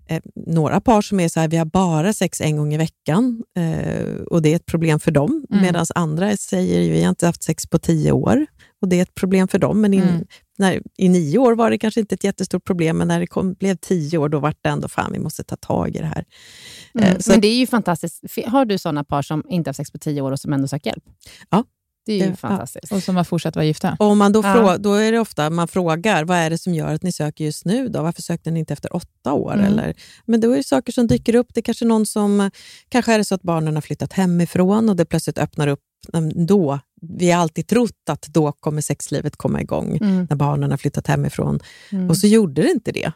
eh, 0.10 0.22
några 0.36 0.82
par 0.82 1.02
som 1.02 1.20
är 1.20 1.30
så 1.30 1.40
här, 1.40 1.48
vi 1.48 1.58
har 1.58 1.66
bara 1.66 2.14
sex 2.14 2.42
en 2.42 2.58
gång 2.58 2.74
i 2.74 2.78
veckan 2.78 3.44
eh, 3.58 4.16
och 4.30 4.42
det 4.42 4.52
är 4.52 4.56
ett 4.56 4.66
problem 4.66 5.00
för 5.00 5.12
dem. 5.12 5.46
Mm. 5.52 5.64
Medan 5.64 5.86
andra 5.96 6.38
säger, 6.38 6.92
vi 6.92 7.04
har 7.04 7.10
inte 7.10 7.26
haft 7.26 7.44
sex 7.44 7.68
på 7.68 7.80
tio 7.80 8.12
år 8.12 8.46
och 8.82 8.90
det 8.90 8.96
är 8.98 9.02
ett 9.02 9.16
problem 9.16 9.48
för 9.48 9.60
dem. 9.60 9.82
Men 9.82 9.94
in, 9.94 10.02
Mm. 10.02 10.26
När, 10.60 10.82
i 10.98 11.10
nio 11.10 11.38
år 11.38 11.56
var 11.56 11.70
det 11.72 11.78
kanske 11.78 12.00
inte 12.00 12.16
ett 12.16 12.24
jättestort 12.24 12.64
problem, 12.64 12.98
men 12.98 13.08
när 13.08 13.20
det 13.20 13.28
kom, 13.28 13.54
blev 13.54 13.76
tio 13.76 14.18
år, 14.18 14.30
då 14.30 14.40
var 14.40 14.54
det 14.62 14.70
ändå, 14.70 14.88
fan 14.88 15.12
vi 15.14 15.20
måste 15.20 15.44
ta 15.44 15.56
tag 15.56 15.96
i 15.96 16.00
det 16.00 16.06
här. 16.06 16.26
Mm. 16.94 17.08
Eh, 17.14 17.18
så 17.20 17.32
Men 17.32 17.42
det 17.42 17.48
är 17.48 17.56
ju 17.56 17.68
fantastiskt. 17.68 18.24
Har 18.48 18.66
du 18.66 18.78
sådana 18.78 19.04
par 19.04 19.22
som 19.22 19.44
inte 19.50 19.68
har 19.70 19.74
sex 19.74 19.92
på 19.92 19.98
tio 19.98 20.22
år 20.22 20.32
och 20.32 20.40
som 20.40 20.54
ändå 20.54 20.68
söker 20.68 20.90
hjälp? 20.90 21.04
Ja. 21.50 21.64
Det 22.06 22.14
är 22.14 22.18
ju 22.18 22.24
Det- 22.24 22.30
ja. 22.30 22.36
fantastiskt. 22.36 22.92
Och 22.92 23.04
som 23.04 23.16
har 23.16 23.24
fortsatt 23.24 23.56
vara 23.56 23.66
gifta. 23.66 23.96
Och 24.00 24.18
man 24.18 24.32
då, 24.32 24.42
Ja. 24.44 24.54
frå, 24.54 24.78
då 24.78 24.94
är 24.94 25.12
det 25.12 25.20
ofta 25.20 25.50
man 25.50 25.68
frågar, 25.68 26.24
vad 26.26 26.38
är 26.38 26.50
det 26.50 26.58
som 26.58 26.74
gör 26.74 26.94
att 26.94 27.04
ni 27.04 27.12
söker 27.12 27.44
just 27.46 27.66
nu? 27.66 27.88
då? 27.90 28.02
Varför 28.02 28.22
sökte 28.22 28.52
ni 28.52 28.60
inte 28.60 28.74
efter 28.74 28.96
åtta 28.96 29.34
år? 29.34 29.54
Mm. 29.54 29.66
Eller, 29.66 29.94
men 30.26 30.42
då 30.42 30.52
är 30.52 30.58
det 30.58 30.64
saker 30.64 30.92
som 30.92 31.08
dyker 31.08 31.36
upp. 31.36 31.48
Det 31.54 31.60
är 31.60 31.64
kanske 31.64 31.86
någon 31.86 32.06
som, 32.06 32.52
kanske 32.90 33.14
är 33.14 33.18
det 33.18 33.26
så 33.26 33.36
att 33.36 33.42
barnen 33.42 33.76
har 33.76 33.82
flyttat 33.82 34.14
hemifrån 34.14 34.90
och 34.90 34.96
det 34.96 35.06
plötsligt 35.06 35.38
öppnar 35.38 35.68
upp 35.68 35.80
då. 36.48 36.80
Vi 37.02 37.32
har 37.32 37.42
alltid 37.42 37.68
trott 37.68 38.10
att 38.10 38.22
då 38.22 38.52
kommer 38.52 38.82
sexlivet 38.82 39.36
komma 39.36 39.62
igång, 39.62 39.98
Mm. 39.98 40.28
när 40.30 40.36
barnen 40.36 40.72
har 40.72 40.78
flyttat 40.78 41.08
hemifrån. 41.08 41.60
Mm. 41.92 42.10
Och 42.10 42.18
så 42.18 42.28
gjorde 42.28 42.62
det 42.62 42.72
inte 42.72 42.92
det. 42.92 43.12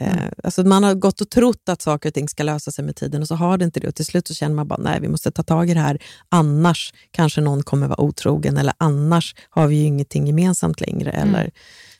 Mm. 0.00 0.18
Eh, 0.18 0.30
alltså 0.44 0.64
man 0.64 0.84
har 0.84 0.94
gått 0.94 1.20
och 1.20 1.30
trott 1.30 1.68
att 1.68 1.82
saker 1.82 2.08
och 2.08 2.14
ting 2.14 2.28
ska 2.28 2.42
lösa 2.42 2.70
sig 2.70 2.84
med 2.84 2.96
tiden 2.96 3.22
och 3.22 3.28
så 3.28 3.34
har 3.34 3.58
det 3.58 3.64
inte 3.64 3.80
det. 3.80 3.88
Och 3.88 3.94
till 3.94 4.04
slut 4.04 4.28
så 4.28 4.34
känner 4.34 4.54
man 4.54 4.68
bara, 4.68 4.80
nej 4.82 5.00
vi 5.00 5.08
måste 5.08 5.30
ta 5.30 5.42
tag 5.42 5.70
i 5.70 5.74
det 5.74 5.80
här, 5.80 5.98
annars 6.28 6.94
kanske 7.10 7.40
någon 7.40 7.62
kommer 7.62 7.86
vara 7.86 8.00
otrogen 8.00 8.56
eller 8.56 8.74
annars 8.76 9.34
har 9.50 9.66
vi 9.66 9.76
ju 9.76 9.84
ingenting 9.84 10.26
gemensamt 10.26 10.80
längre. 10.80 11.10
Mm. 11.10 11.34
Eller, 11.34 11.50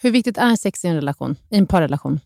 Hur 0.00 0.10
viktigt 0.10 0.38
är 0.38 0.56
sex 0.56 0.84
i 0.84 0.88
en 0.88 0.94
relation? 0.94 1.36
I 1.50 1.56
en 1.56 1.66
parrelation? 1.66 2.20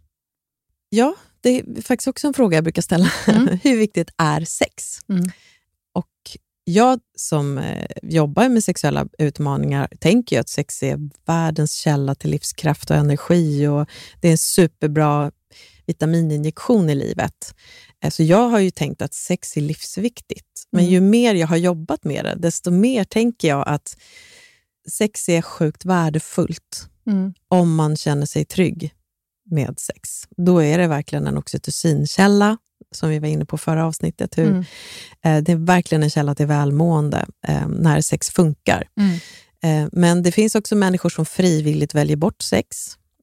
Ja, 0.88 1.14
det 1.40 1.58
är 1.58 1.82
faktiskt 1.82 2.08
också 2.08 2.26
en 2.26 2.34
fråga 2.34 2.56
jag 2.56 2.64
brukar 2.64 2.82
ställa. 2.82 3.10
Mm. 3.26 3.58
Hur 3.62 3.76
viktigt 3.76 4.10
är 4.16 4.44
sex? 4.44 4.98
Mm. 5.08 5.24
Och 5.92 6.06
jag 6.72 7.00
som 7.16 7.58
eh, 7.58 7.86
jobbar 8.02 8.48
med 8.48 8.64
sexuella 8.64 9.06
utmaningar 9.18 9.88
tänker 10.00 10.36
ju 10.36 10.40
att 10.40 10.48
sex 10.48 10.82
är 10.82 10.98
världens 11.26 11.72
källa 11.72 12.14
till 12.14 12.30
livskraft 12.30 12.90
och 12.90 12.96
energi 12.96 13.66
och 13.66 13.86
det 14.20 14.28
är 14.28 14.32
en 14.32 14.38
superbra 14.38 15.32
vitamininjektion 15.86 16.90
i 16.90 16.94
livet. 16.94 17.54
Eh, 18.04 18.10
Så 18.10 18.22
jag 18.22 18.48
har 18.48 18.58
ju 18.58 18.70
tänkt 18.70 19.02
att 19.02 19.14
sex 19.14 19.56
är 19.56 19.60
livsviktigt. 19.60 20.44
Men 20.72 20.80
Mm. 20.80 20.92
ju 20.92 21.00
mer 21.00 21.34
jag 21.34 21.46
har 21.46 21.56
jobbat 21.56 22.04
med 22.04 22.24
det, 22.24 22.34
desto 22.34 22.70
mer 22.70 23.04
tänker 23.04 23.48
jag 23.48 23.68
att 23.68 23.96
sex 24.90 25.28
är 25.28 25.42
sjukt 25.42 25.84
värdefullt 25.84 26.88
Mm. 27.06 27.34
om 27.48 27.74
man 27.74 27.96
känner 27.96 28.26
sig 28.26 28.44
trygg 28.44 28.94
med 29.50 29.78
sex. 29.80 30.08
Då 30.36 30.62
är 30.62 30.78
det 30.78 30.86
verkligen 30.86 31.26
en 31.26 31.36
oxytocinkälla, 31.38 32.58
som 32.94 33.08
vi 33.10 33.18
var 33.18 33.28
inne 33.28 33.44
på 33.44 33.58
förra 33.58 33.86
avsnittet. 33.86 34.38
Hur, 34.38 34.46
Mm. 34.48 34.64
eh, 35.24 35.42
det 35.42 35.52
är 35.52 35.56
verkligen 35.56 36.02
en 36.02 36.10
källa 36.10 36.34
till 36.34 36.46
välmående 36.46 37.26
eh, 37.48 37.68
när 37.68 38.00
sex 38.00 38.30
funkar. 38.30 38.88
Mm. 39.00 39.18
Eh, 39.62 39.88
men 39.92 40.22
det 40.22 40.32
finns 40.32 40.54
också 40.54 40.76
människor 40.76 41.08
som 41.08 41.26
frivilligt 41.26 41.94
väljer 41.94 42.16
bort 42.16 42.42
sex. 42.42 42.76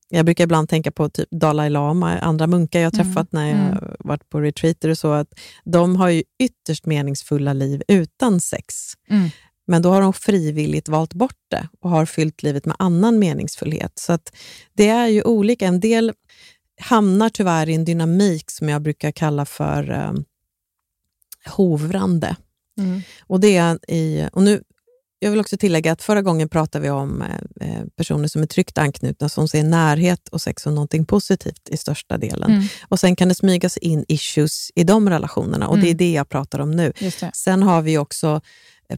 Jag 0.10 0.26
brukar 0.26 0.44
ibland 0.44 0.70
tänka 0.70 0.92
på 0.92 1.10
typ 1.10 1.30
Dalai 1.32 1.70
Lama, 1.70 2.20
andra 2.20 2.48
munkar 2.48 2.80
jag 2.80 2.92
har 2.92 3.00
Mm, 3.00 3.06
träffat 3.14 3.32
när 3.32 3.48
jag 3.50 3.60
mm. 3.60 3.84
varit 4.00 4.30
på 4.30 4.42
retreater 4.42 4.90
och 4.90 4.98
så, 4.98 5.12
att 5.12 5.28
de 5.64 5.96
har 5.96 6.10
ju 6.10 6.24
ytterst 6.40 6.86
meningsfulla 6.86 7.54
liv 7.54 7.84
utan 7.88 8.42
sex. 8.42 8.76
Mm. 9.10 9.30
Men 9.68 9.82
då 9.82 9.90
har 9.90 10.02
de 10.02 10.14
frivilligt 10.14 10.90
valt 10.90 11.14
bort 11.14 11.38
det 11.52 11.68
och 11.82 11.90
har 11.90 12.06
fyllt 12.06 12.44
livet 12.44 12.66
med 12.66 12.76
annan 12.80 13.20
meningsfullhet. 13.20 13.92
Så 13.96 14.14
att 14.14 14.36
det 14.74 14.88
är 14.88 15.08
ju 15.08 15.24
olika. 15.24 15.66
En 15.68 15.80
del 15.80 16.14
hamnar 16.80 17.30
tyvärr 17.30 17.70
i 17.70 17.74
en 17.74 17.86
dynamik 17.86 18.52
som 18.52 18.70
jag 18.70 18.82
brukar 18.82 19.12
kalla 19.12 19.46
för 19.46 19.92
eh, 19.92 20.14
hovrande. 21.46 22.36
Mm. 22.78 23.02
Och 23.28 23.40
det 23.40 23.56
är 23.58 23.92
i, 23.92 24.30
och 24.34 24.44
nu, 24.44 24.64
jag 25.20 25.32
vill 25.32 25.40
också 25.40 25.58
tillägga 25.58 25.92
att 25.92 26.02
förra 26.02 26.22
gången 26.22 26.50
pratade 26.50 26.84
vi 26.84 26.90
om 26.90 27.22
eh, 27.22 27.70
eh, 27.70 27.86
personer 27.98 28.28
som 28.28 28.42
är 28.42 28.46
tryggt 28.48 28.78
anknutna, 28.78 29.30
som 29.30 29.48
ser 29.48 29.64
närhet 29.64 30.28
och 30.30 30.42
sex 30.42 30.64
som 30.64 30.76
någonting 30.76 31.06
positivt 31.06 31.70
i 31.70 31.78
största 31.78 32.18
delen. 32.18 32.52
Mm. 32.52 32.64
Och 32.88 33.00
Sen 33.00 33.16
kan 33.16 33.28
det 33.28 33.36
smygas 33.36 33.78
in 33.78 34.06
issues 34.08 34.72
i 34.76 34.84
de 34.84 35.10
relationerna 35.10 35.68
och 35.68 35.78
det 35.78 35.84
är 35.84 35.86
Mm. 35.86 35.98
det 35.98 36.12
jag 36.12 36.30
pratar 36.30 36.60
om 36.60 36.72
nu. 36.72 36.94
Sen 37.34 37.64
har 37.64 37.82
vi 37.82 37.98
också 37.98 38.42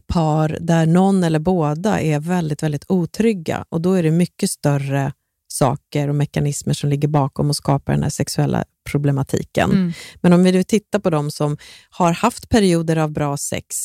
par 0.06 0.58
där 0.60 0.86
någon 0.86 1.24
eller 1.24 1.38
båda 1.38 2.00
är 2.00 2.20
väldigt, 2.20 2.62
väldigt 2.62 2.84
otrygga 2.88 3.64
och 3.68 3.80
då 3.80 3.92
är 3.92 4.02
det 4.02 4.10
mycket 4.10 4.50
större 4.50 5.12
saker 5.58 6.08
och 6.08 6.14
mekanismer 6.14 6.74
som 6.74 6.90
ligger 6.90 7.08
bakom 7.08 7.48
och 7.48 7.56
skapar 7.56 7.92
den 7.92 8.02
här 8.02 8.10
sexuella 8.10 8.64
problematiken. 8.90 9.70
Mm. 9.70 9.92
Men 10.20 10.32
om 10.32 10.44
vi 10.44 10.52
nu 10.52 10.62
tittar 10.62 10.98
på 10.98 11.10
de 11.10 11.30
som 11.30 11.56
har 11.90 12.12
haft 12.12 12.48
perioder 12.48 12.96
av 12.96 13.12
bra 13.12 13.36
sex, 13.36 13.76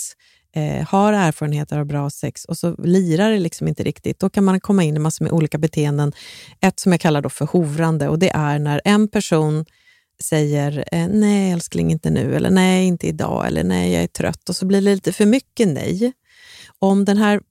eh, 0.56 0.88
har 0.88 1.14
erfarenheter 1.14 1.80
av 1.80 1.86
bra 1.86 2.10
sex 2.10 2.46
och 2.46 2.58
så 2.58 2.76
lirar 2.84 3.32
det 3.32 3.40
liksom 3.40 3.68
inte 3.68 3.84
riktigt, 3.84 4.20
då 4.20 4.30
kan 4.30 4.44
man 4.44 4.60
komma 4.60 4.84
in 4.84 4.96
i 4.96 5.00
massor 5.00 5.26
med 5.26 5.34
olika 5.34 5.58
beteenden. 5.58 6.14
Ett 6.62 6.80
som 6.80 6.92
jag 6.92 7.02
kallar 7.02 7.22
då 7.22 7.30
för 7.30 7.46
hovrande 7.46 8.08
och 8.08 8.20
det 8.20 8.30
är 8.30 8.60
när 8.60 8.82
en 8.86 9.08
person 9.08 9.66
säger 10.24 10.84
eh, 10.92 11.08
nej 11.08 11.52
älskling, 11.52 11.92
inte 11.92 12.10
nu, 12.10 12.36
eller 12.36 12.50
nej, 12.50 12.86
inte 12.86 13.08
idag, 13.08 13.48
eller 13.48 13.64
nej, 13.64 13.94
jag 13.94 14.04
är 14.04 14.08
trött 14.08 14.50
och 14.50 14.56
så 14.56 14.66
blir 14.66 14.82
det 14.82 14.96
lite 14.96 15.14
för 15.14 15.26
mycket 15.26 15.68
nej. 15.68 16.14
Om 16.80 17.06
den 17.06 17.18
här 17.18 17.42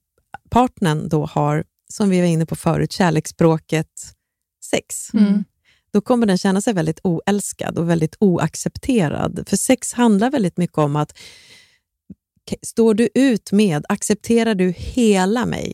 partnern 0.49 1.09
då 1.09 1.25
har, 1.25 1.63
som 1.93 2.09
vi 2.09 2.19
var 2.19 2.27
inne 2.27 2.45
på 2.45 2.55
förut, 2.55 2.91
kärleksspråket 2.91 4.15
sex, 4.63 5.13
Mm. 5.13 5.43
då 5.91 6.01
kommer 6.01 6.25
den 6.25 6.37
känna 6.37 6.61
sig 6.61 6.73
väldigt 6.73 6.99
oälskad 7.03 7.77
och 7.77 7.89
väldigt 7.89 8.15
oaccepterad. 8.19 9.43
För 9.47 9.57
sex 9.57 9.93
handlar 9.93 10.31
väldigt 10.31 10.57
mycket 10.57 10.77
om 10.77 10.95
att 10.95 11.17
står 12.61 12.93
du 12.93 13.09
ut 13.13 13.51
med, 13.51 13.85
accepterar 13.89 14.55
du 14.55 14.73
hela 14.77 15.45
mig 15.45 15.73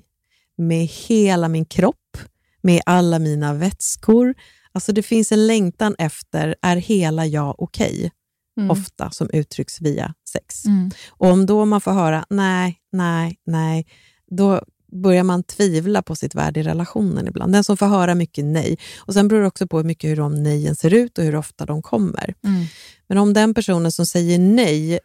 med 0.58 0.86
hela 0.88 1.48
min 1.48 1.66
kropp, 1.66 2.18
med 2.62 2.82
alla 2.86 3.20
mina 3.20 3.54
vätskor. 3.54 4.36
Alltså 4.72 4.92
det 4.92 5.04
finns 5.04 5.32
en 5.32 5.48
längtan 5.48 5.96
efter, 5.98 6.56
är 6.62 6.76
hela 6.78 7.26
jag 7.26 7.62
okej? 7.62 8.12
Mm. 8.58 8.72
Ofta 8.72 9.12
som 9.12 9.30
uttrycks 9.34 9.82
via 9.82 10.14
sex. 10.30 10.66
Mm. 10.66 10.92
Och 11.10 11.28
om 11.28 11.46
då 11.46 11.66
man 11.66 11.82
får 11.82 11.92
höra 11.92 12.26
nej, 12.30 12.80
nej, 12.92 13.38
nej, 13.46 13.88
då 14.28 14.62
börjar 14.92 15.24
man 15.24 15.44
tvivla 15.44 16.02
på 16.02 16.16
sitt 16.16 16.36
värde 16.36 16.60
i 16.60 16.64
relationen 16.64 17.28
ibland. 17.28 17.54
Den 17.54 17.64
som 17.64 17.78
får 17.78 17.86
höra 17.86 18.16
mycket 18.16 18.46
nej. 18.46 18.78
Och 18.98 19.14
Sen 19.14 19.28
beror 19.28 19.42
det 19.42 19.48
också 19.48 19.68
på 19.68 19.78
hur 19.78 19.84
mycket 19.84 20.10
hur 20.10 20.16
de 20.16 20.44
nejen 20.44 20.76
ser 20.76 20.94
ut 20.94 21.18
och 21.18 21.24
hur 21.24 21.36
ofta 21.36 21.66
de 21.66 21.82
kommer. 21.82 22.34
Mm. 22.44 22.66
Men 23.10 23.18
om 23.18 23.34
den 23.34 23.54
personen 23.54 23.92
som 23.92 24.06
säger 24.06 24.40
nej 24.40 25.00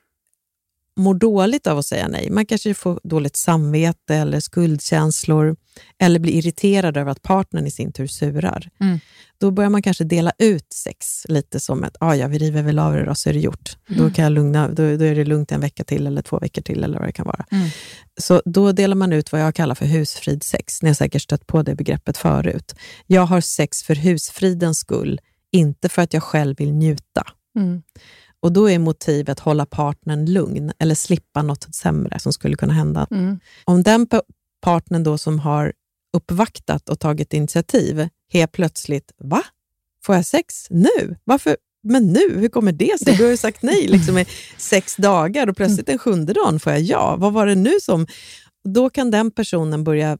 mår 0.96 1.14
dåligt 1.14 1.66
av 1.66 1.78
att 1.78 1.86
säga 1.86 2.08
nej, 2.08 2.30
man 2.30 2.46
kanske 2.46 2.74
får 2.74 3.00
dåligt 3.04 3.36
samvete 3.36 4.14
eller 4.14 4.40
skuldkänslor 4.40 5.56
eller 5.98 6.18
blir 6.20 6.32
irriterad 6.32 6.96
över 6.96 7.10
att 7.10 7.22
partnern 7.22 7.66
i 7.66 7.70
sin 7.70 7.92
tur 7.92 8.06
surar. 8.06 8.68
Mm. 8.80 8.98
Då 9.40 9.50
börjar 9.50 9.70
man 9.70 9.82
kanske 9.82 10.04
dela 10.04 10.32
ut 10.38 10.72
sex 10.72 11.26
lite 11.28 11.60
som 11.60 11.84
ett, 11.84 11.96
ah, 12.00 12.14
ja, 12.14 12.26
vi 12.26 12.38
river 12.38 12.62
väl 12.62 12.78
av 12.78 12.92
det 12.92 13.04
då 13.04 13.14
så 13.14 13.28
är 13.28 13.32
det 13.32 13.40
gjort. 13.40 13.76
Då, 13.88 14.00
Mm. 14.02 14.12
kan 14.12 14.22
jag 14.22 14.32
lugna, 14.32 14.68
då, 14.68 14.74
då 14.96 15.04
är 15.04 15.14
det 15.14 15.24
lugnt 15.24 15.52
en 15.52 15.60
vecka 15.60 15.84
till 15.84 16.06
eller 16.06 16.22
två 16.22 16.38
veckor 16.38 16.62
till 16.62 16.84
eller 16.84 16.98
vad 16.98 17.08
det 17.08 17.12
kan 17.12 17.26
vara. 17.26 17.46
Mm. 17.50 17.68
Så 18.20 18.42
då 18.44 18.72
delar 18.72 18.94
man 18.96 19.12
ut 19.12 19.32
vad 19.32 19.40
jag 19.40 19.54
kallar 19.54 19.74
för 19.74 19.86
husfridsex. 19.86 20.82
Ni 20.82 20.88
har 20.88 20.94
säkert 20.94 21.22
stött 21.22 21.46
på 21.46 21.62
det 21.62 21.74
begreppet 21.74 22.16
förut. 22.16 22.74
Jag 23.06 23.22
har 23.26 23.40
sex 23.40 23.82
för 23.82 23.94
husfridens 23.94 24.78
skull, 24.78 25.20
inte 25.52 25.88
för 25.88 26.02
att 26.02 26.12
jag 26.14 26.22
själv 26.22 26.56
vill 26.58 26.72
njuta. 26.72 27.22
Och 28.44 28.52
Då 28.52 28.70
är 28.70 28.78
motivet 28.78 29.40
hålla 29.40 29.66
partnern 29.66 30.26
lugn 30.26 30.72
eller 30.78 30.94
slippa 30.94 31.42
något 31.42 31.74
sämre 31.74 32.18
som 32.18 32.32
skulle 32.32 32.56
kunna 32.56 32.72
hända. 32.72 33.06
Mm. 33.10 33.40
Om 33.64 33.82
den 33.82 34.06
pa- 34.06 34.22
partnern 34.62 35.02
då 35.02 35.18
som 35.18 35.38
har 35.38 35.72
uppvaktat 36.16 36.88
och 36.88 37.00
tagit 37.00 37.34
initiativ 37.34 38.08
helt 38.32 38.52
plötsligt, 38.52 39.12
va? 39.18 39.42
Får 40.04 40.14
jag 40.14 40.26
sex 40.26 40.66
nu? 40.70 41.16
Varför? 41.24 41.56
Men 41.82 42.06
nu, 42.06 42.38
hur 42.38 42.48
kommer 42.48 42.72
det 42.72 43.00
sig? 43.00 43.16
Du 43.16 43.24
har 43.24 43.30
ju 43.30 43.36
sagt 43.36 43.62
nej 43.62 43.88
liksom 43.88 44.18
i 44.18 44.26
sex 44.56 44.96
dagar 44.96 45.46
och 45.46 45.56
plötsligt 45.56 45.86
den 45.86 45.98
sjunde 45.98 46.32
dagen 46.32 46.60
får 46.60 46.72
jag 46.72 46.82
ja. 46.82 47.16
Vad 47.16 47.32
var 47.32 47.46
det 47.46 47.54
nu 47.54 47.72
som... 47.82 48.06
Då 48.68 48.90
kan 48.90 49.10
den 49.10 49.30
personen 49.30 49.84
börja... 49.84 50.18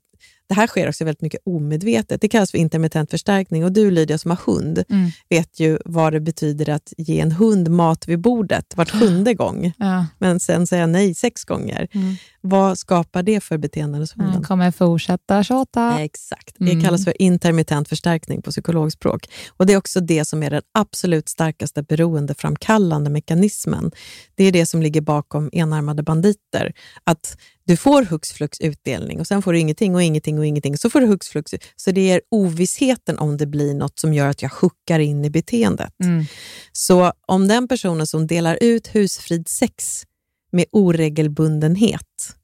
Det 0.48 0.54
här 0.54 0.66
sker 0.66 0.88
också 0.88 1.04
väldigt 1.04 1.22
mycket 1.22 1.40
omedvetet. 1.44 2.20
Det 2.20 2.28
kallas 2.28 2.50
för 2.50 2.58
intermittent 2.58 3.10
förstärkning 3.10 3.64
och 3.64 3.72
du 3.72 3.90
Lydia 3.90 4.18
som 4.18 4.30
har 4.30 4.38
hund 4.46 4.84
Mm. 4.88 5.10
vet 5.28 5.60
ju 5.60 5.78
vad 5.84 6.12
det 6.12 6.20
betyder 6.20 6.68
att 6.70 6.92
ge 6.96 7.20
en 7.20 7.32
hund 7.32 7.68
mat 7.70 8.08
vid 8.08 8.18
bordet 8.20 8.76
vart 8.76 8.90
sjunde 8.90 9.34
gång, 9.34 9.72
Ja. 9.78 10.06
men 10.18 10.40
sen 10.40 10.66
säga 10.66 10.86
nej 10.86 11.14
sex 11.14 11.44
gånger. 11.44 11.88
Mm. 11.92 12.14
Vad 12.40 12.78
skapar 12.78 13.22
det 13.22 13.40
för 13.40 13.58
beteende 13.58 13.98
hos 13.98 14.16
hunden? 14.16 14.34
Han 14.34 14.42
kommer 14.42 14.70
fortsätta 14.70 15.42
tjata. 15.44 16.00
Exakt. 16.00 16.54
Det 16.58 16.70
Mm. 16.72 16.84
kallas 16.84 17.04
för 17.04 17.22
intermittent 17.22 17.88
förstärkning 17.88 18.42
på 18.42 18.50
psykologspråk. 18.50 19.28
Och 19.56 19.66
Det 19.66 19.72
är 19.72 19.76
också 19.76 20.00
det 20.00 20.24
som 20.24 20.42
är 20.42 20.50
den 20.50 20.62
absolut 20.72 21.28
starkaste 21.28 21.82
beroendeframkallande 21.82 23.10
mekanismen. 23.10 23.90
Det 24.34 24.44
är 24.44 24.52
det 24.52 24.66
som 24.66 24.82
ligger 24.82 25.00
bakom 25.00 25.50
enarmade 25.52 26.02
banditer. 26.02 26.72
Att 27.04 27.38
du 27.66 27.76
får 27.76 28.02
hux 28.02 28.33
flux 28.33 28.61
utdelning 28.61 29.21
och 29.21 29.26
sen 29.26 29.42
får 29.42 29.52
du 29.52 29.59
ingenting 29.59 29.94
och 29.94 30.02
ingenting 30.02 30.38
och 30.38 30.47
ingenting. 30.47 30.78
Så 30.78 30.90
får 30.90 31.00
du 31.00 31.06
hux 31.06 31.28
flux. 31.28 31.54
Så 31.76 31.90
det 31.90 32.11
är 32.11 32.21
ovissheten 32.30 33.18
om 33.18 33.37
det 33.37 33.47
blir 33.47 33.75
något 33.75 33.99
som 33.99 34.14
gör 34.14 34.28
att 34.28 34.42
jag 34.42 34.50
huckar 34.50 34.99
in 34.99 35.25
i 35.25 35.30
beteendet. 35.30 35.92
Mm. 36.04 36.25
Så 36.73 37.12
om 37.26 37.49
den 37.49 37.68
personen 37.68 38.06
som 38.06 38.26
delar 38.26 38.59
ut 38.61 38.94
husfrid 38.94 39.49
sex 39.49 40.04
med 40.52 40.64
oregelbundenhet 40.73 42.37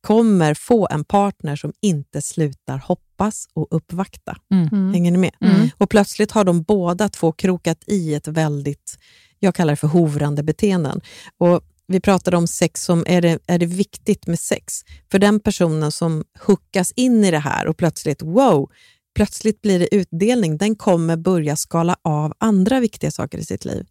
kommer 0.00 0.54
få 0.54 0.88
en 0.90 1.04
partner 1.04 1.56
som 1.56 1.72
inte 1.82 2.22
slutar 2.22 2.78
hoppas 2.78 3.48
och 3.52 3.68
uppvakta. 3.70 4.36
Mm. 4.50 4.92
Hänger 4.92 5.10
ni 5.10 5.18
med? 5.18 5.34
Mm. 5.40 5.68
Och 5.78 5.90
plötsligt 5.90 6.30
har 6.30 6.44
de 6.44 6.62
båda 6.62 7.08
två 7.08 7.32
krokat 7.32 7.78
i 7.86 8.14
ett 8.14 8.28
väldigt, 8.28 8.98
jag 9.38 9.54
kallar 9.54 9.72
det 9.72 9.76
för 9.76 9.88
hovrande 9.88 10.42
beteenden. 10.42 11.00
Och 11.38 11.62
vi 11.92 12.00
pratade 12.00 12.36
om 12.36 12.46
sex, 12.46 12.84
som 12.84 13.04
är 13.06 13.20
det, 13.20 13.38
är 13.46 13.58
det 13.58 13.66
viktigt 13.66 14.26
med 14.26 14.38
sex? 14.38 14.80
För 15.10 15.18
den 15.18 15.40
personen 15.40 15.92
som 15.92 16.24
hookas 16.46 16.92
in 16.96 17.24
i 17.24 17.30
det 17.30 17.38
här 17.38 17.66
och 17.66 17.76
plötsligt, 17.76 18.22
wow, 18.22 18.70
plötsligt 19.16 19.62
blir 19.62 19.78
det 19.78 19.94
utdelning, 19.94 20.58
den 20.58 20.76
kommer 20.76 21.16
börja 21.16 21.56
skala 21.56 21.96
av 22.04 22.32
andra 22.38 22.80
viktiga 22.80 23.10
saker 23.10 23.38
i 23.38 23.44
sitt 23.44 23.64
liv. 23.64 23.86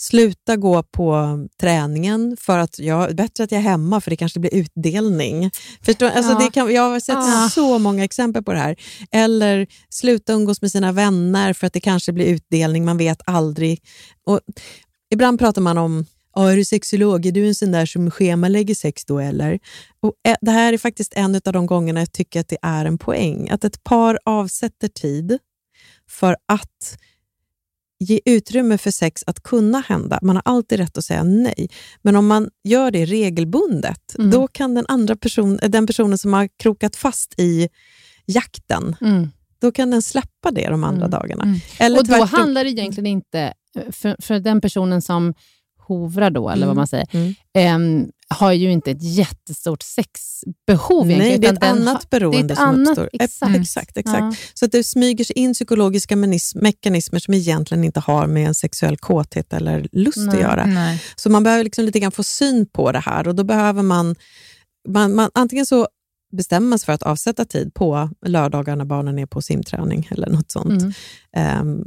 Sluta 0.00 0.56
gå 0.56 0.82
på 0.82 1.38
träningen 1.60 2.36
för 2.40 2.58
att 2.58 2.78
jag, 2.78 3.16
bättre 3.16 3.44
att 3.44 3.52
jag 3.52 3.58
är 3.58 3.62
hemma 3.62 4.00
för 4.00 4.10
det 4.10 4.16
kanske 4.16 4.40
blir 4.40 4.54
utdelning. 4.54 5.50
Förstår, 5.82 6.06
alltså 6.06 6.32
Ja. 6.32 6.38
det 6.38 6.50
kan, 6.50 6.74
jag 6.74 6.90
har 6.90 7.00
sett 7.00 7.14
Ja. 7.14 7.48
så 7.54 7.78
många 7.78 8.04
exempel 8.04 8.42
på 8.42 8.52
det 8.52 8.58
här. 8.58 8.76
Eller 9.10 9.66
sluta 9.90 10.32
umgås 10.32 10.62
med 10.62 10.70
sina 10.72 10.92
vänner 10.92 11.52
för 11.52 11.66
att 11.66 11.72
det 11.72 11.80
kanske 11.80 12.12
blir 12.12 12.26
utdelning, 12.26 12.84
man 12.84 12.98
vet 12.98 13.20
aldrig. 13.24 13.82
Och 14.26 14.40
ibland 15.10 15.38
pratar 15.38 15.62
man 15.62 15.78
om 15.78 16.06
Ja, 16.34 16.52
är 16.52 16.56
du 16.56 16.64
sexolog? 16.64 17.26
Är 17.26 17.32
du 17.32 17.46
en 17.48 17.54
sån 17.54 17.72
där 17.72 17.86
som 17.86 18.10
schemalägger 18.10 18.74
sex 18.74 19.04
då 19.04 19.18
eller? 19.18 19.58
Och 20.00 20.12
eh, 20.28 20.36
det 20.40 20.50
här 20.50 20.72
är 20.72 20.78
faktiskt 20.78 21.12
en 21.16 21.34
av 21.34 21.52
de 21.52 21.66
gångerna 21.66 22.00
jag 22.00 22.12
tycker 22.12 22.40
att 22.40 22.48
det 22.48 22.58
är 22.62 22.84
en 22.84 22.98
poäng. 22.98 23.48
Att 23.50 23.64
ett 23.64 23.84
par 23.84 24.18
avsätter 24.24 24.88
tid 24.88 25.38
för 26.08 26.36
att 26.46 26.98
ge 28.00 28.20
utrymme 28.24 28.78
för 28.78 28.90
sex 28.90 29.24
att 29.26 29.42
kunna 29.42 29.80
hända. 29.88 30.18
Man 30.22 30.36
har 30.36 30.42
alltid 30.44 30.78
rätt 30.78 30.98
att 30.98 31.04
säga 31.04 31.22
nej. 31.24 31.68
Men 32.02 32.16
om 32.16 32.26
man 32.26 32.50
gör 32.64 32.90
det 32.90 33.04
regelbundet, 33.04 34.14
Mm. 34.18 34.30
då 34.30 34.48
kan 34.48 34.74
den 34.74 34.84
andra 34.88 35.16
person, 35.16 35.58
den 35.62 35.86
personen 35.86 36.18
som 36.18 36.32
har 36.32 36.48
krokat 36.58 36.96
fast 36.96 37.34
i 37.40 37.68
jakten, 38.26 38.96
Mm. 39.00 39.28
då 39.58 39.72
kan 39.72 39.90
den 39.90 40.02
släppa 40.02 40.50
det 40.50 40.68
de 40.70 40.84
andra 40.84 41.06
Mm. 41.06 41.10
dagarna. 41.10 41.44
Mm. 41.44 41.60
Eller 41.78 41.98
Och 41.98 42.06
då 42.06 42.24
handlar 42.24 42.64
det 42.64 42.70
egentligen 42.70 43.06
inte, 43.06 43.54
för, 43.92 44.16
för 44.22 44.38
den 44.40 44.60
personen 44.60 45.02
som 45.02 45.34
hovrar 45.88 46.30
då, 46.30 46.48
eller 46.50 46.66
vad 46.66 46.72
Mm. 46.72 46.76
man 46.76 46.86
säger, 46.86 47.06
Mm. 47.12 47.34
ehm, 47.54 48.08
har 48.34 48.52
ju 48.52 48.72
inte 48.72 48.90
ett 48.90 49.02
jättestort 49.02 49.82
sexbehov 49.82 51.06
Nej, 51.06 51.16
egentligen. 51.16 51.40
det 51.40 51.46
är 51.48 51.52
ett 51.52 51.78
annat 51.78 51.94
har- 52.02 52.08
beroende 52.10 52.42
det 52.42 52.50
är 52.50 52.52
ett 52.52 52.58
som 52.58 52.68
annat, 52.68 52.88
uppstår. 52.88 53.10
Exakt. 53.12 53.56
exakt, 53.56 53.96
exakt. 53.96 54.18
Ja. 54.20 54.34
Så 54.54 54.64
att 54.64 54.72
det 54.72 54.84
smyger 54.84 55.24
sig 55.24 55.38
in 55.38 55.54
psykologiska 55.54 56.16
mekanismer 56.54 57.18
som 57.18 57.34
egentligen 57.34 57.84
inte 57.84 58.00
har 58.00 58.26
med 58.26 58.46
en 58.48 58.54
sexuell 58.54 58.96
kåthet 58.96 59.52
eller 59.52 59.86
lust 59.92 60.18
att 60.18 60.26
Nej. 60.26 60.40
göra. 60.40 60.66
Nej. 60.66 61.02
Så 61.16 61.30
man 61.30 61.42
behöver 61.42 61.64
liksom 61.64 61.84
lite 61.84 62.00
grann 62.00 62.12
få 62.12 62.22
syn 62.22 62.66
på 62.72 62.92
det 62.92 62.98
här 63.00 63.28
och 63.28 63.34
då 63.34 63.44
behöver 63.44 63.82
man, 63.82 64.14
man, 64.88 65.14
man 65.14 65.30
antingen 65.34 65.66
så 65.66 65.88
bestämmer 66.36 66.68
man 66.68 66.78
sig 66.78 66.86
för 66.86 66.92
att 66.92 67.02
avsätta 67.02 67.44
tid 67.44 67.74
på 67.74 68.10
lördagar 68.26 68.76
när 68.76 68.84
barnen 68.84 69.18
är 69.18 69.26
på 69.26 69.42
simträning 69.42 70.08
eller 70.10 70.28
något 70.30 70.50
sånt. 70.50 70.82
Mm. 70.82 70.92
Ehm, 71.36 71.84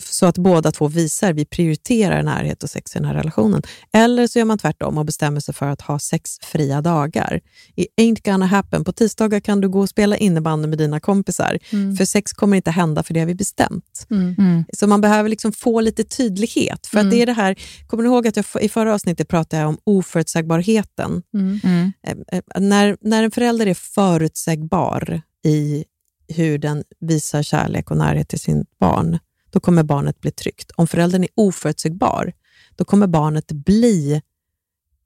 så 0.00 0.26
att 0.26 0.38
båda 0.38 0.72
två 0.72 0.88
visar 0.88 1.32
vi 1.32 1.44
prioriterar 1.44 2.22
närhet 2.22 2.62
och 2.62 2.70
sex 2.70 2.96
i 2.96 2.98
den 2.98 3.08
här 3.08 3.14
relationen. 3.14 3.62
Eller 3.92 4.26
så 4.26 4.38
gör 4.38 4.46
man 4.46 4.58
tvärtom 4.58 4.98
och 4.98 5.04
bestämmer 5.04 5.40
sig 5.40 5.54
för 5.54 5.66
att 5.66 5.80
ha 5.80 5.98
sexfria 5.98 6.80
dagar. 6.80 7.40
I 7.76 7.86
ain't 8.00 8.30
gonna 8.30 8.46
happen. 8.46 8.84
På 8.84 8.92
tisdagar 8.92 9.40
kan 9.40 9.60
du 9.60 9.68
gå 9.68 9.80
och 9.80 9.88
spela 9.88 10.16
innebandy 10.16 10.68
med 10.68 10.78
dina 10.78 11.00
kompisar. 11.00 11.58
Mm. 11.72 11.96
För 11.96 12.04
sex 12.04 12.32
kommer 12.32 12.56
inte 12.56 12.70
hända, 12.70 13.02
för 13.02 13.14
det 13.14 13.20
har 13.20 13.26
vi 13.26 13.34
bestämt. 13.34 14.06
Mm. 14.10 14.34
Mm. 14.38 14.64
Så 14.72 14.86
man 14.86 15.00
behöver 15.00 15.28
liksom 15.28 15.52
få 15.52 15.80
lite 15.80 16.04
tydlighet. 16.04 16.86
För 16.86 16.98
att 16.98 17.02
Mm. 17.04 17.10
det 17.10 17.22
är 17.22 17.26
det 17.26 17.32
här, 17.32 17.56
kommer 17.86 18.02
ni 18.02 18.08
ihåg 18.08 18.26
att 18.26 18.36
jag 18.36 18.44
i 18.60 18.68
förra 18.68 18.94
avsnittet 18.94 19.28
pratade 19.28 19.62
jag 19.62 19.68
om 19.68 19.78
oförutsägbarheten? 19.84 21.22
Mm. 21.34 21.60
Mm. 21.64 21.92
Eh, 22.06 22.38
eh, 22.38 22.60
när, 22.60 22.96
när 23.00 23.22
en 23.22 23.30
förälder 23.30 23.66
är 23.66 23.74
förutsägbar 23.74 25.22
i 25.44 25.84
hur 26.28 26.58
den 26.58 26.84
visar 27.00 27.42
kärlek 27.42 27.90
och 27.90 27.96
närhet 27.96 28.28
till 28.28 28.40
sin 28.40 28.64
barn, 28.80 29.18
då 29.50 29.60
kommer 29.60 29.82
barnet 29.82 30.20
bli 30.20 30.30
tryggt. 30.30 30.70
Om 30.76 30.86
föräldern 30.86 31.22
är 31.22 31.28
oförutsägbar, 31.34 32.32
då 32.76 32.84
kommer 32.84 33.06
barnet 33.06 33.52
bli 33.52 34.22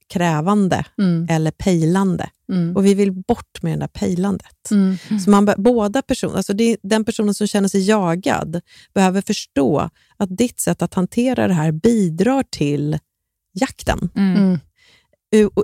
krävande 0.08 0.84
Mm. 0.98 1.26
eller 1.30 1.50
pejlande. 1.50 2.30
Mm. 2.52 2.76
Och 2.76 2.86
vi 2.86 2.94
vill 2.94 3.12
bort 3.12 3.62
med 3.62 3.72
det 3.72 3.80
där 3.82 3.86
pejlandet. 3.88 4.70
Mm. 4.70 4.96
Så 5.20 5.30
man, 5.30 5.44
be- 5.44 5.54
båda 5.58 6.02
personer, 6.02 6.36
alltså 6.36 6.52
det, 6.52 6.76
den 6.82 7.04
personen 7.04 7.34
som 7.34 7.46
känner 7.46 7.68
sig 7.68 7.88
jagad 7.88 8.60
behöver 8.94 9.20
förstå 9.20 9.90
att 10.16 10.36
ditt 10.36 10.60
sätt 10.60 10.82
att 10.82 10.94
hantera 10.94 11.48
det 11.48 11.54
här 11.54 11.72
bidrar 11.72 12.42
till 12.50 12.98
jakten, 13.52 14.10
Mm. 14.16 14.36
Mm. 14.36 14.58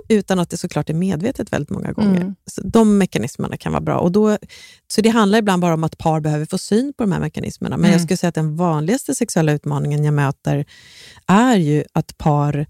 Utan 0.09 0.39
att 0.39 0.49
det 0.49 0.57
såklart 0.57 0.89
är 0.89 0.93
medvetet 0.93 1.53
väldigt 1.53 1.69
många 1.69 1.91
gånger. 1.91 2.21
Mm. 2.21 2.35
Så 2.51 2.61
de 2.63 2.97
mekanismerna 2.97 3.57
kan 3.57 3.71
vara 3.71 3.81
bra. 3.81 3.97
Och 3.99 4.11
då, 4.11 4.37
så 4.87 5.01
det 5.01 5.09
handlar 5.09 5.39
ibland 5.39 5.61
bara 5.61 5.73
om 5.73 5.83
att 5.83 5.97
par 5.97 6.19
behöver 6.19 6.45
få 6.45 6.57
syn 6.57 6.93
på 6.97 7.03
de 7.03 7.11
här 7.11 7.19
mekanismerna. 7.19 7.77
Men 7.77 7.89
jag 7.89 7.95
Mm. 7.97 8.05
skulle 8.07 8.17
säga 8.17 8.29
att 8.29 8.35
den 8.35 8.55
vanligaste 8.55 9.15
sexuella 9.15 9.51
utmaningen 9.51 10.03
jag 10.03 10.13
möter 10.13 10.65
är 11.27 11.55
ju 11.55 11.83
att 11.93 12.17
par 12.17 12.65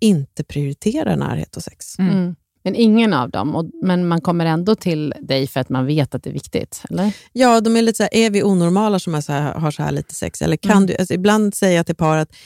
inte 0.00 0.44
prioriterar 0.44 1.16
närhet 1.16 1.56
och 1.56 1.62
sex. 1.62 1.98
Mm. 1.98 2.12
Mm. 2.16 2.34
Men 2.64 2.74
ingen 2.74 3.12
av 3.12 3.30
dem, 3.30 3.54
och, 3.56 3.70
men 3.82 4.08
man 4.08 4.20
kommer 4.20 4.46
ändå 4.46 4.74
till 4.74 5.14
dig 5.20 5.46
för 5.46 5.60
att 5.60 5.68
man 5.68 5.86
vet 5.86 6.14
att 6.14 6.22
det 6.22 6.30
är 6.30 6.34
viktigt? 6.34 6.82
Eller? 6.90 7.12
Ja, 7.32 7.60
de 7.60 7.76
är 7.76 7.82
lite 7.82 7.96
så 7.96 8.02
här, 8.02 8.14
är 8.14 8.30
vi 8.30 8.42
onormala 8.42 8.98
som 8.98 9.14
är 9.14 9.20
så 9.20 9.32
här, 9.32 9.54
har 9.54 9.70
så 9.70 9.82
här 9.82 9.92
lite 9.92 10.14
sex? 10.14 10.42
Eller 10.42 10.56
kan 10.56 10.72
Mm. 10.72 10.86
du, 10.86 10.96
alltså 10.96 11.14
ibland 11.14 11.54
säger 11.54 11.76
jag 11.76 11.86
till 11.86 11.96
par 11.96 12.16
att 12.16 12.36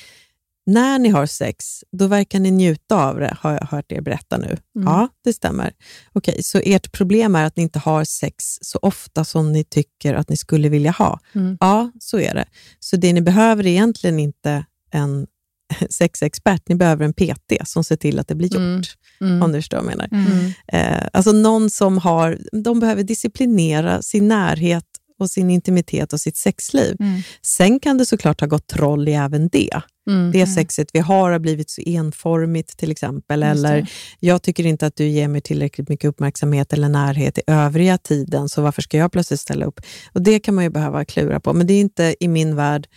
när 0.66 0.98
ni 0.98 1.08
har 1.08 1.26
sex, 1.26 1.84
då 1.92 2.06
verkar 2.06 2.40
ni 2.40 2.50
njuta 2.50 3.08
av 3.08 3.18
det, 3.18 3.36
har 3.40 3.52
jag 3.52 3.66
hört 3.66 3.92
er 3.92 4.00
berätta 4.00 4.38
nu. 4.38 4.46
Mm. 4.46 4.86
Ja, 4.86 5.08
det 5.24 5.32
stämmer. 5.32 5.72
Okej, 6.12 6.42
så 6.42 6.58
ert 6.64 6.92
problem 6.92 7.34
är 7.36 7.44
att 7.44 7.56
ni 7.56 7.62
inte 7.62 7.78
har 7.78 8.04
sex 8.04 8.58
så 8.62 8.78
ofta 8.82 9.24
som 9.24 9.52
ni 9.52 9.64
tycker 9.64 10.14
att 10.14 10.28
ni 10.28 10.36
skulle 10.36 10.68
vilja 10.68 10.90
ha. 10.90 11.20
Mm. 11.34 11.56
Ja, 11.60 11.92
så 12.00 12.18
är 12.18 12.34
det. 12.34 12.44
Så 12.80 12.96
det 12.96 13.12
ni 13.12 13.20
behöver 13.20 13.66
är 13.66 13.70
egentligen 13.70 14.18
inte 14.18 14.64
en 14.90 15.26
sexexpert, 15.90 16.62
ni 16.68 16.74
behöver 16.74 17.04
en 17.04 17.12
PT 17.12 17.68
som 17.68 17.84
ser 17.84 17.96
till 17.96 18.18
att 18.18 18.28
det 18.28 18.34
blir 18.34 18.48
gjort. 18.48 18.96
Mm. 19.20 19.32
Mm. 19.32 19.42
Om 19.42 19.52
du 19.52 19.58
förstår 19.58 19.76
vad 19.76 19.92
jag 19.92 19.96
menar. 19.96 20.08
Mm. 20.12 20.52
Eh, 20.72 21.08
alltså 21.12 21.32
någon 21.32 21.70
som 21.70 21.98
har, 21.98 22.38
de 22.52 22.80
behöver 22.80 23.02
disciplinera 23.02 24.02
sin 24.02 24.28
närhet 24.28 24.84
och 25.18 25.30
sin 25.30 25.50
intimitet 25.50 26.12
och 26.12 26.20
sitt 26.20 26.36
sexliv. 26.36 26.96
Mm. 27.00 27.20
Sen 27.42 27.80
kan 27.80 27.98
det 27.98 28.06
såklart 28.06 28.40
ha 28.40 28.46
gått 28.46 28.66
troll 28.66 29.08
i 29.08 29.12
även 29.12 29.48
det. 29.48 29.80
Mm. 30.10 30.32
Det 30.32 30.46
sexet 30.46 30.88
vi 30.92 30.98
har 30.98 31.30
har 31.30 31.38
blivit 31.38 31.70
så 31.70 31.82
enformigt 31.86 32.76
till 32.76 32.90
exempel. 32.90 33.42
Eller 33.42 33.86
jag 34.20 34.42
tycker 34.42 34.66
inte 34.66 34.86
att 34.86 34.96
du 34.96 35.08
ger 35.08 35.28
mig 35.28 35.40
tillräckligt 35.40 35.88
mycket 35.88 36.08
uppmärksamhet 36.08 36.72
eller 36.72 36.88
närhet 36.88 37.38
i 37.38 37.42
övriga 37.46 37.98
tiden, 37.98 38.48
så 38.48 38.62
varför 38.62 38.82
ska 38.82 38.96
jag 38.96 39.12
plötsligt 39.12 39.40
ställa 39.40 39.64
upp? 39.64 39.80
Och 40.12 40.22
Det 40.22 40.40
kan 40.40 40.54
man 40.54 40.64
ju 40.64 40.70
behöva 40.70 41.04
klura 41.04 41.40
på, 41.40 41.52
men 41.52 41.66
det 41.66 41.74
är 41.74 41.80
inte 41.80 42.16
i 42.20 42.28
min 42.28 42.56
värld 42.56 42.88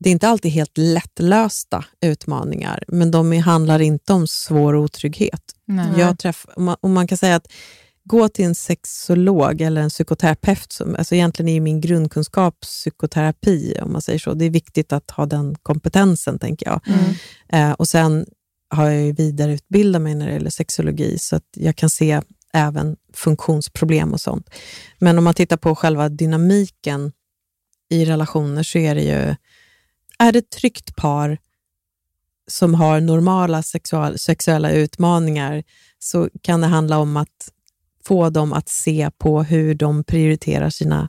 det 0.00 0.10
är 0.10 0.12
inte 0.12 0.28
alltid 0.28 0.52
helt 0.52 0.78
lättlösta 0.78 1.84
utmaningar, 2.00 2.84
men 2.88 3.10
de 3.10 3.32
handlar 3.32 3.80
inte 3.80 4.12
om 4.12 4.26
svår 4.26 4.76
otrygghet. 4.76 5.42
Nej. 5.64 5.86
Jag 5.98 6.18
träff, 6.18 6.46
man, 6.56 6.76
om 6.80 6.92
man 6.92 7.06
kan 7.06 7.18
säga 7.18 7.36
att 7.36 7.52
gå 8.04 8.28
till 8.28 8.44
en 8.44 8.54
sexolog 8.54 9.60
eller 9.60 9.80
en 9.80 9.90
psykoterapeut, 9.90 10.72
som, 10.72 10.94
alltså 10.96 11.14
egentligen 11.14 11.48
är 11.48 11.52
ju 11.52 11.60
min 11.60 11.80
grundkunskap 11.80 12.60
psykoterapi, 12.60 13.78
om 13.82 13.92
man 13.92 14.02
säger 14.02 14.18
så. 14.18 14.34
Det 14.34 14.44
är 14.44 14.50
viktigt 14.50 14.92
att 14.92 15.10
ha 15.10 15.26
den 15.26 15.54
kompetensen, 15.62 16.38
tänker 16.38 16.66
jag. 16.66 16.80
Mm. 16.86 17.14
Eh, 17.48 17.72
och 17.72 17.88
Sen 17.88 18.26
har 18.68 18.90
jag 18.90 19.02
ju 19.02 19.12
vidareutbildat 19.12 20.02
mig 20.02 20.14
när 20.14 20.26
det 20.26 20.32
gäller 20.32 20.50
sexologi, 20.50 21.18
så 21.18 21.36
att 21.36 21.48
jag 21.56 21.76
kan 21.76 21.90
se 21.90 22.20
även 22.52 22.96
funktionsproblem 23.12 24.12
och 24.12 24.20
sånt. 24.20 24.50
Men 24.98 25.18
om 25.18 25.24
man 25.24 25.34
tittar 25.34 25.56
på 25.56 25.74
själva 25.74 26.08
dynamiken 26.08 27.12
i 27.90 28.04
relationer 28.04 28.62
så 28.62 28.78
är 28.78 28.94
det 28.94 29.02
ju, 29.02 29.34
är 30.18 30.32
det 30.32 30.38
ett 30.38 30.50
tryggt 30.50 30.96
par 30.96 31.38
som 32.46 32.74
har 32.74 33.00
normala 33.00 33.62
sexual, 33.62 34.18
sexuella 34.18 34.70
utmaningar 34.70 35.62
så 35.98 36.28
kan 36.42 36.60
det 36.60 36.66
handla 36.66 36.98
om 36.98 37.16
att 37.16 37.50
få 38.06 38.30
dem 38.30 38.52
att 38.52 38.68
se 38.68 39.10
på 39.18 39.42
hur 39.42 39.74
de 39.74 40.04
prioriterar 40.04 40.70
sina 40.70 41.08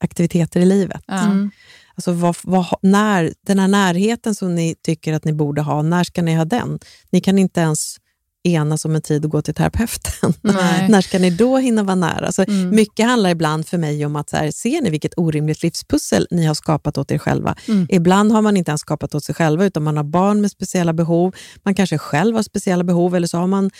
aktiviteter 0.00 0.60
i 0.60 0.64
livet. 0.64 1.02
Mm. 1.08 1.50
Alltså 1.94 2.12
vad, 2.12 2.36
vad, 2.42 2.66
när, 2.82 3.32
den 3.46 3.58
här 3.58 3.68
närheten 3.68 4.34
som 4.34 4.54
ni 4.54 4.74
tycker 4.82 5.12
att 5.12 5.24
ni 5.24 5.32
borde 5.32 5.62
ha, 5.62 5.82
när 5.82 6.04
ska 6.04 6.22
ni 6.22 6.34
ha 6.34 6.44
den? 6.44 6.78
Ni 7.10 7.20
kan 7.20 7.38
inte 7.38 7.60
ens 7.60 7.96
enas 8.44 8.84
om 8.84 8.94
en 8.94 9.02
tid 9.02 9.24
att 9.24 9.30
gå 9.30 9.42
till 9.42 9.54
terapeuten. 9.54 10.34
När 10.90 11.00
ska 11.00 11.18
ni 11.18 11.30
då 11.30 11.56
hinna 11.58 11.82
vara 11.82 11.94
nära? 11.94 12.26
Alltså, 12.26 12.44
Mm. 12.48 12.70
Mycket 12.70 13.06
handlar 13.06 13.30
ibland 13.30 13.66
för 13.68 13.78
mig 13.78 14.06
om 14.06 14.16
att 14.16 14.30
så 14.30 14.36
här, 14.36 14.50
ser 14.50 14.80
ni 14.82 14.90
vilket 14.90 15.14
orimligt 15.16 15.62
livspussel 15.62 16.26
ni 16.30 16.44
har 16.46 16.54
skapat 16.54 16.98
åt 16.98 17.10
er 17.10 17.18
själva? 17.18 17.56
Mm. 17.68 17.86
Ibland 17.90 18.32
har 18.32 18.42
man 18.42 18.56
inte 18.56 18.70
ens 18.70 18.80
skapat 18.80 19.14
åt 19.14 19.24
sig 19.24 19.34
själva, 19.34 19.64
utan 19.64 19.82
man 19.82 19.96
har 19.96 20.04
barn 20.04 20.40
med 20.40 20.50
speciella 20.50 20.92
behov. 20.92 21.34
Man 21.62 21.74
kanske 21.74 21.98
själv 21.98 22.36
har 22.36 22.42
speciella 22.42 22.84
behov, 22.84 23.16
eller 23.16 23.26
så 23.26 23.38
har 23.38 23.46
man 23.46 23.70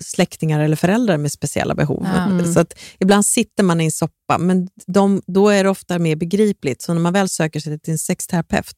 släktingar 0.00 0.60
eller 0.60 0.76
föräldrar 0.76 1.16
med 1.16 1.32
speciella 1.32 1.74
behov. 1.74 2.06
Ja. 2.14 2.24
Mm. 2.24 2.54
Så 2.54 2.64
ibland 2.98 3.26
sitter 3.26 3.62
man 3.62 3.80
i 3.80 3.84
en 3.84 3.92
soppa, 3.92 4.38
men 4.38 4.68
de, 4.86 5.22
då 5.26 5.48
är 5.48 5.64
det 5.64 5.70
ofta 5.70 5.98
mer 5.98 6.16
begripligt. 6.16 6.82
Så 6.82 6.94
när 6.94 7.00
man 7.00 7.12
väl 7.12 7.28
söker 7.28 7.60
sig 7.60 7.78
till 7.78 7.92
en 7.92 7.98
sexterapeut, 7.98 8.76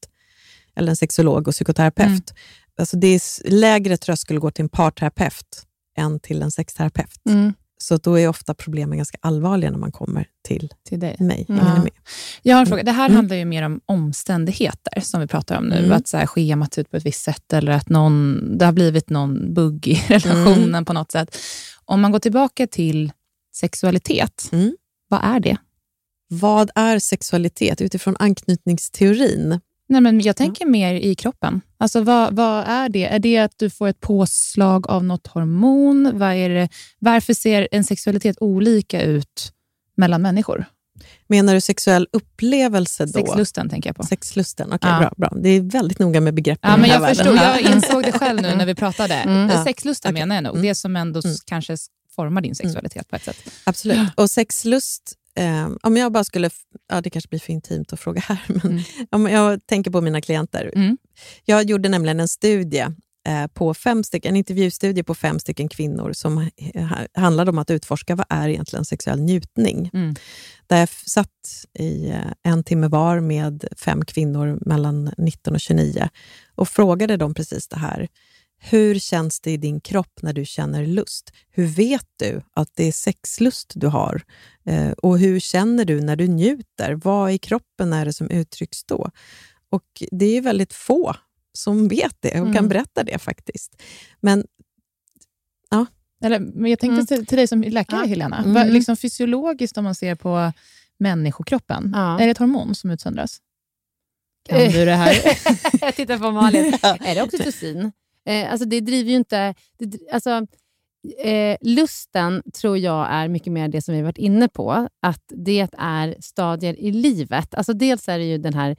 eller 0.75 0.89
en 0.89 0.95
sexolog 0.97 1.47
och 1.47 1.53
psykoterapeut, 1.53 2.07
Mm. 2.09 2.21
Alltså 2.79 2.97
det 2.97 3.07
är 3.07 3.49
lägre 3.49 3.97
tröskel 3.97 4.37
att 4.37 4.41
gå 4.41 4.51
till 4.51 4.63
en 4.63 4.69
parterapeut 4.69 5.65
än 5.97 6.19
till 6.19 6.41
en 6.41 6.51
sexterapeut. 6.51 7.21
Mm. 7.29 7.53
Så 7.77 7.97
då 7.97 8.19
är 8.19 8.27
ofta 8.27 8.53
problemen 8.53 8.97
ganska 8.97 9.17
allvarliga 9.21 9.71
när 9.71 9.77
man 9.77 9.91
kommer 9.91 10.27
till 10.47 10.69
Till 10.89 10.99
dig. 10.99 11.15
mig. 11.19 11.45
Mm. 11.49 11.65
Ni 11.65 11.79
med? 11.79 11.91
Jag 12.41 12.55
har 12.55 12.61
en 12.61 12.67
fråga. 12.67 12.83
Det 12.83 12.91
här 12.91 13.05
Mm. 13.05 13.15
handlar 13.15 13.35
ju 13.35 13.45
mer 13.45 13.63
om 13.63 13.81
omständigheter 13.85 14.99
som 15.01 15.21
vi 15.21 15.27
pratar 15.27 15.57
om 15.57 15.63
nu. 15.65 15.77
Mm. 15.77 15.91
Att 15.91 16.07
så 16.07 16.17
här, 16.17 16.25
schemat 16.25 16.77
ut 16.77 16.91
på 16.91 16.97
ett 16.97 17.05
visst 17.05 17.23
sätt 17.23 17.53
eller 17.53 17.71
att 17.71 17.89
någon, 17.89 18.39
det 18.57 18.65
har 18.65 18.71
blivit 18.71 19.09
någon 19.09 19.53
bugg 19.53 19.87
i 19.87 19.93
relationen 20.07 20.63
Mm. 20.69 20.85
på 20.85 20.93
något 20.93 21.11
sätt. 21.11 21.37
Om 21.85 22.01
man 22.01 22.11
går 22.11 22.19
tillbaka 22.19 22.67
till 22.67 23.11
sexualitet, 23.55 24.49
Mm. 24.51 24.75
vad 25.07 25.23
är 25.23 25.39
det? 25.39 25.57
Vad 26.29 26.71
är 26.75 26.99
sexualitet 26.99 27.81
utifrån 27.81 28.15
anknytningsteorin? 28.19 29.59
Nej, 29.91 30.01
men 30.01 30.19
jag 30.21 30.35
tänker 30.35 30.65
mer 30.65 30.93
i 30.93 31.15
kroppen. 31.15 31.61
Alltså, 31.77 32.01
vad, 32.01 32.35
vad 32.35 32.63
är 32.67 32.89
det? 32.89 33.05
Är 33.05 33.19
det 33.19 33.37
att 33.37 33.53
du 33.57 33.69
får 33.69 33.87
ett 33.87 33.99
påslag 33.99 34.87
av 34.89 35.03
något 35.03 35.27
hormon? 35.27 36.11
Vad 36.13 36.33
är 36.33 36.49
det? 36.49 36.69
Varför 36.99 37.33
ser 37.33 37.67
en 37.71 37.83
sexualitet 37.83 38.37
olika 38.39 39.01
ut 39.01 39.51
mellan 39.97 40.21
människor? 40.21 40.65
Menar 41.27 41.53
du 41.53 41.61
sexuell 41.61 42.07
upplevelse 42.13 43.05
då? 43.05 43.11
Sexlusten 43.11 43.69
tänker 43.69 43.89
jag 43.89 43.95
på. 43.95 44.03
Sexlusten, 44.03 44.67
okej 44.73 44.89
Ja. 44.91 44.99
bra, 44.99 45.13
bra. 45.17 45.41
Det 45.41 45.49
är 45.49 45.61
väldigt 45.61 45.99
noga 45.99 46.21
med 46.21 46.33
begreppen 46.33 46.71
Ja, 46.71 46.77
men 46.77 46.89
jag 46.89 47.07
förstod. 47.09 47.35
Jag 47.35 47.61
insåg 47.75 48.03
det 48.03 48.11
själv 48.11 48.41
nu 48.41 48.55
när 48.55 48.65
vi 48.65 48.75
pratade. 48.75 49.13
Mm. 49.15 49.63
Sexlusten 49.63 50.11
Okej. 50.11 50.21
menar 50.21 50.35
jag 50.35 50.43
nog. 50.43 50.53
Mm. 50.53 50.67
Det 50.67 50.75
som 50.75 50.95
ändå 50.95 51.21
Mm. 51.25 51.37
kanske 51.45 51.77
formar 52.15 52.41
din 52.41 52.55
sexualitet 52.55 53.09
på 53.09 53.15
ett 53.15 53.23
sätt. 53.23 53.37
Absolut. 53.63 54.09
Och 54.15 54.29
sexlust, 54.29 55.13
eh, 55.35 55.69
om 55.83 55.97
jag 55.97 56.11
bara 56.11 56.23
skulle... 56.23 56.49
Ja, 56.89 57.01
det 57.01 57.09
kanske 57.09 57.29
blir 57.29 57.39
för 57.39 57.53
intimt 57.53 57.93
att 57.93 57.99
fråga 57.99 58.21
här, 58.21 58.37
men 58.47 58.61
Mm. 58.71 58.83
om 59.09 59.27
jag 59.29 59.65
tänker 59.67 59.91
på 59.91 60.01
mina 60.01 60.21
klienter. 60.21 60.71
Mm. 60.75 60.97
Jag 61.45 61.63
gjorde 61.63 61.89
nämligen 61.89 62.19
en 62.19 62.27
studie, 62.27 62.85
eh, 63.27 63.47
på 63.53 63.73
fem 63.73 64.03
stycken, 64.03 64.29
en 64.29 64.35
intervjustudie 64.35 65.03
på 65.03 65.15
fem 65.15 65.39
stycken 65.39 65.69
kvinnor 65.69 66.13
som 66.13 66.49
eh, 66.73 66.91
handlade 67.13 67.51
om 67.51 67.57
att 67.57 67.71
utforska 67.71 68.15
vad 68.15 68.25
är 68.29 68.49
egentligen 68.49 68.85
sexuell 68.85 69.19
njutning. 69.21 69.89
Mm. 69.93 70.15
Där 70.67 70.77
jag 70.79 70.89
satt 70.89 71.65
i 71.79 72.09
eh, 72.09 72.17
en 72.43 72.63
timme 72.63 72.87
var 72.87 73.19
med 73.19 73.65
fem 73.77 74.05
kvinnor 74.05 74.59
mellan 74.61 75.11
19 75.17 75.53
och 75.53 75.59
29 75.61 76.09
och 76.55 76.69
frågade 76.69 77.17
dem 77.17 77.33
precis 77.33 77.67
det 77.67 77.79
här. 77.79 78.07
Hur 78.63 78.99
känns 78.99 79.39
det 79.39 79.51
i 79.51 79.57
din 79.57 79.81
kropp 79.81 80.19
när 80.21 80.33
du 80.33 80.45
känner 80.45 80.85
lust? 80.85 81.31
Hur 81.51 81.65
vet 81.65 82.05
du 82.19 82.41
att 82.53 82.69
det 82.75 82.83
är 82.83 82.91
sexlust 82.91 83.71
du 83.75 83.87
har? 83.87 84.21
Eh, 84.65 84.91
och 84.91 85.19
hur 85.19 85.39
känner 85.39 85.85
du 85.85 86.01
när 86.01 86.15
du 86.15 86.27
njuter? 86.27 86.93
Vad 86.93 87.31
i 87.31 87.37
kroppen 87.37 87.93
är 87.93 88.05
det 88.05 88.13
som 88.13 88.29
uttrycks 88.29 88.83
då? 88.83 89.09
Och 89.69 90.03
det 90.11 90.25
är 90.37 90.41
väldigt 90.41 90.73
få 90.73 91.15
som 91.53 91.87
vet 91.87 92.15
det 92.19 92.29
och 92.29 92.47
kan 92.47 92.47
Mm. 92.57 92.67
berätta 92.67 93.03
det 93.03 93.19
faktiskt. 93.19 93.81
Men 94.19 94.43
Eller, 96.23 96.39
men 96.39 96.69
jag 96.71 96.79
tänkte 96.79 96.93
Mm. 96.93 97.05
till, 97.05 97.25
till 97.25 97.37
dig 97.37 97.47
som 97.47 97.61
läkare, 97.61 97.99
Ja. 98.01 98.05
Helena. 98.07 98.37
Mm. 98.37 98.53
Vad, 98.53 98.67
liksom 98.73 98.97
fysiologiskt, 98.97 99.77
om 99.77 99.83
man 99.83 99.95
ser 99.95 100.15
på 100.15 100.53
människokroppen, 100.99 101.91
Ja. 101.95 102.19
är 102.19 102.25
det 102.25 102.31
ett 102.31 102.37
hormon 102.37 102.75
som 102.75 102.91
utsöndras? 102.91 103.37
Kan 104.49 104.57
Eh. 104.59 104.71
du 104.73 104.85
det 104.85 104.95
här? 104.95 105.15
jag 105.81 105.95
tittar 105.95 106.17
på 106.17 106.31
Malin. 106.31 106.73
är 106.83 107.15
det 107.15 107.21
oxytocin? 107.21 107.91
Eh, 108.29 108.51
alltså 108.51 108.67
det 108.67 108.79
driver 108.81 109.09
ju 109.09 109.15
inte... 109.17 109.53
Det, 109.79 109.97
alltså, 110.11 110.29
eh, 111.23 111.57
lusten 111.61 112.43
tror 112.61 112.77
jag 112.77 113.07
är 113.11 113.27
mycket 113.27 113.53
mer 113.53 113.67
det 113.67 113.81
som 113.81 113.95
vi 113.95 114.01
varit 114.01 114.17
inne 114.17 114.47
på. 114.47 114.87
Att 115.01 115.23
det 115.27 115.67
är 115.77 116.15
stadier 116.21 116.79
i 116.79 116.91
livet. 116.91 117.55
Alltså 117.55 117.73
dels 117.73 118.09
är 118.09 118.17
det 118.17 118.25
ju 118.25 118.37
den 118.37 118.53
här 118.53 118.75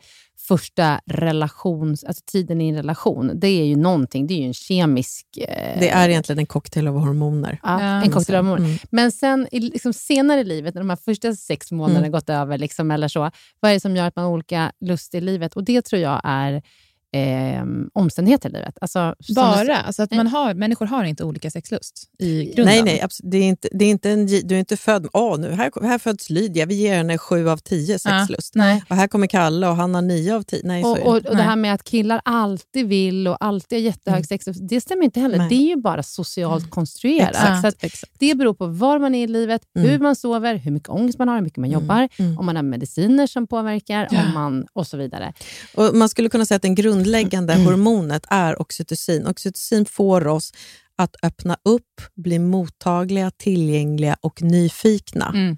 första 0.49 1.01
relations, 1.07 2.05
alltså 2.05 2.23
tiden 2.27 2.61
i 2.61 2.69
en 2.69 2.77
relation. 2.77 3.31
Det 3.35 3.49
är 3.49 3.65
ju 3.65 3.77
någonting. 3.77 4.27
Det 4.27 4.35
är 4.35 4.39
ju 4.39 4.47
en 4.47 4.55
kemisk... 4.55 5.27
Eh, 5.39 5.81
det 5.81 5.89
är 5.89 6.09
egentligen 6.09 6.39
en 6.39 6.47
cocktail 6.47 6.89
av 6.89 6.95
hormoner. 6.99 7.59
ja, 7.63 7.83
Ja, 7.83 8.03
en 8.03 8.11
cocktail 8.11 8.37
av 8.39 8.45
hormoner. 8.45 8.69
Mm. 8.69 8.79
Men 8.91 9.13
sen 9.13 9.49
i, 9.53 9.61
liksom, 9.61 9.93
senare 9.93 10.41
i 10.41 10.45
livet, 10.45 10.75
när 10.75 10.83
de 10.83 10.91
här 10.91 10.97
första 10.97 11.35
sex 11.35 11.73
månaderna 11.73 11.99
Mm. 11.99 12.13
gått 12.13 12.29
över, 12.31 12.59
liksom, 12.59 12.91
eller 12.91 13.09
så, 13.09 13.31
vad 13.61 13.71
är 13.71 13.75
det 13.75 13.81
som 13.81 13.97
gör 13.97 14.07
att 14.07 14.17
man 14.17 14.25
har 14.25 14.33
olika 14.33 14.73
lust 14.81 15.15
i 15.15 15.21
livet? 15.21 15.55
Och 15.57 15.65
Det 15.65 15.83
tror 15.83 16.03
jag 16.03 16.21
är 16.25 16.63
eh, 17.13 17.65
omständigheter 17.93 18.49
i 18.49 18.53
livet. 18.53 18.79
Alltså, 18.81 19.15
som 19.21 19.35
du- 19.35 19.35
Bara? 19.35 19.77
Alltså 19.77 20.03
att 20.03 20.11
man 20.11 20.27
har, 20.27 20.55
människor 20.55 20.87
har 20.87 21.05
inte 21.05 21.25
olika 21.25 21.51
sexlust 21.51 22.05
i 22.19 22.45
grunden? 22.45 22.65
Nej, 22.65 22.83
nej, 22.83 23.01
abs- 23.05 23.21
det 23.23 23.37
är 23.39 23.43
inte, 23.43 23.69
det 23.73 23.85
är 23.85 23.91
inte 23.91 24.11
en, 24.11 24.27
du 24.27 24.55
är 24.55 24.59
inte 24.59 24.77
född 24.77 25.07
åh, 25.13 25.39
nu 25.39 25.51
här, 25.51 25.83
här 25.83 25.99
föds 25.99 26.31
Lydia, 26.31 26.67
vi 26.67 26.75
ger 26.75 26.95
henne 26.97 27.19
sju 27.19 27.49
av 27.49 27.57
tio 27.57 27.99
sexlust. 27.99 28.55
Nej. 28.55 28.83
Och 28.91 28.97
här 28.97 29.09
kommer 29.09 29.27
Kalle 29.27 29.69
och 29.69 29.77
han 29.77 29.95
har 29.95 30.03
nio 30.03 30.35
av 30.37 30.43
tio. 30.43 30.61
Nej, 30.65 30.83
så 30.83 30.91
Och, 30.91 30.99
är 30.99 31.07
och, 31.07 31.23
det. 31.23 31.29
och 31.29 31.37
det 31.37 31.43
här 31.43 31.57
med 31.57 31.75
att 31.75 31.85
killar 31.85 32.21
alltid 32.25 32.89
vill 32.89 33.29
och 33.29 33.37
alltid 33.41 33.79
har 33.79 33.83
jättehög 33.85 34.17
Mm. 34.19 34.25
sexlust, 34.25 34.61
det 34.69 34.81
stämmer 34.81 35.05
inte 35.05 35.21
heller. 35.21 35.39
Nej. 35.39 35.49
Det 35.49 35.55
är 35.55 35.67
ju 35.69 35.77
bara 35.77 36.03
socialt 36.03 36.71
konstruerat. 36.71 37.31
Exakt, 37.31 37.61
Så 37.61 37.67
att 37.67 37.85
exakt. 37.85 38.13
det 38.19 38.35
beror 38.35 38.55
på 38.55 38.67
var 38.67 38.99
man 38.99 39.15
är 39.15 39.25
i 39.25 39.27
livet, 39.27 39.63
Mm. 39.77 39.89
hur 39.91 39.99
man 39.99 40.17
sover, 40.17 40.55
hur 40.55 40.71
mycket 40.71 40.89
ångest 40.89 41.19
man 41.19 41.29
har, 41.29 41.35
hur 41.37 41.43
mycket 41.43 41.59
man 41.59 41.71
jobbar, 41.71 42.09
mm. 42.17 42.39
om 42.39 42.47
man 42.47 42.57
har 42.57 42.63
mediciner 42.63 43.27
som 43.27 43.47
påverkar 43.47 44.09
Ja. 44.11 44.19
om 44.27 44.35
man, 44.35 44.67
och 44.73 44.87
så 44.87 44.97
vidare. 44.97 45.33
Och 45.77 45.95
man 45.95 46.09
skulle 46.09 46.29
kunna 46.29 46.45
säga 46.47 46.57
att 46.57 46.63
det 46.63 46.69
grundläggande 47.03 47.55
hormonet 47.55 48.27
är 48.31 48.63
oxytocin. 48.63 49.27
Oxytocin 49.27 49.85
får 49.85 50.27
oss 50.27 50.53
att 50.97 51.17
öppna 51.23 51.57
upp, 51.65 52.01
bli 52.15 52.39
mottagliga, 52.39 53.31
tillgängliga 53.31 54.17
och 54.21 54.43
nyfikna. 54.43 55.33
Mm. 55.35 55.57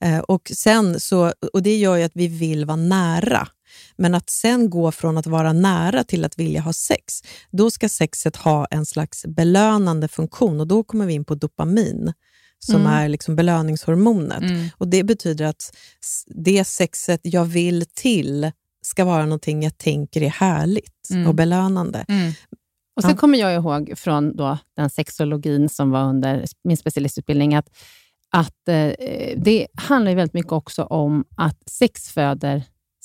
Eh, 0.00 0.18
och, 0.18 0.50
sen 0.54 1.00
så, 1.00 1.32
och 1.52 1.62
Det 1.62 1.76
gör 1.76 1.96
ju 1.96 2.02
att 2.02 2.12
vi 2.14 2.28
vill 2.28 2.64
vara 2.64 2.76
nära. 2.76 3.48
Men 3.96 4.14
att 4.14 4.30
sen 4.30 4.70
gå 4.70 4.92
från 4.92 5.18
att 5.18 5.26
vara 5.26 5.52
nära 5.52 6.04
till 6.04 6.24
att 6.24 6.38
vilja 6.38 6.60
ha 6.60 6.72
sex, 6.72 7.22
då 7.50 7.70
ska 7.70 7.88
sexet 7.88 8.36
ha 8.36 8.66
en 8.70 8.86
slags 8.86 9.26
belönande 9.26 10.08
funktion 10.08 10.60
och 10.60 10.66
då 10.66 10.84
kommer 10.84 11.06
vi 11.06 11.12
in 11.12 11.24
på 11.24 11.34
dopamin 11.34 12.12
som 12.58 12.80
Mm. 12.80 12.92
är 12.92 13.08
liksom 13.08 13.36
belöningshormonet. 13.36 14.42
Mm. 14.42 14.68
Och 14.76 14.88
Det 14.88 15.02
betyder 15.02 15.44
att 15.44 15.76
det 16.26 16.64
sexet 16.64 17.20
jag 17.22 17.44
vill 17.44 17.84
till 17.94 18.52
ska 18.88 19.04
vara 19.04 19.22
någonting 19.24 19.62
jag 19.62 19.78
tänker 19.78 20.22
är 20.22 20.28
härligt 20.30 21.10
Mm. 21.10 21.26
och 21.26 21.34
belönande. 21.34 22.04
Mm. 22.08 22.32
Och 22.96 23.02
sen 23.02 23.10
Ja. 23.10 23.16
kommer 23.16 23.38
jag 23.38 23.54
ihåg 23.54 23.92
från 23.96 24.36
då 24.36 24.58
den 24.76 24.90
sexologin 24.90 25.68
som 25.68 25.90
var 25.90 26.04
under 26.04 26.44
min 26.64 26.76
specialistutbildning, 26.76 27.54
att, 27.54 27.68
att 28.30 28.68
eh, 28.68 28.92
det 29.36 29.66
handlar 29.74 30.14
väldigt 30.14 30.34
mycket 30.34 30.52
också 30.52 30.82
om 30.84 31.24
att 31.36 31.68
sex 31.70 32.08
föder 32.08 32.62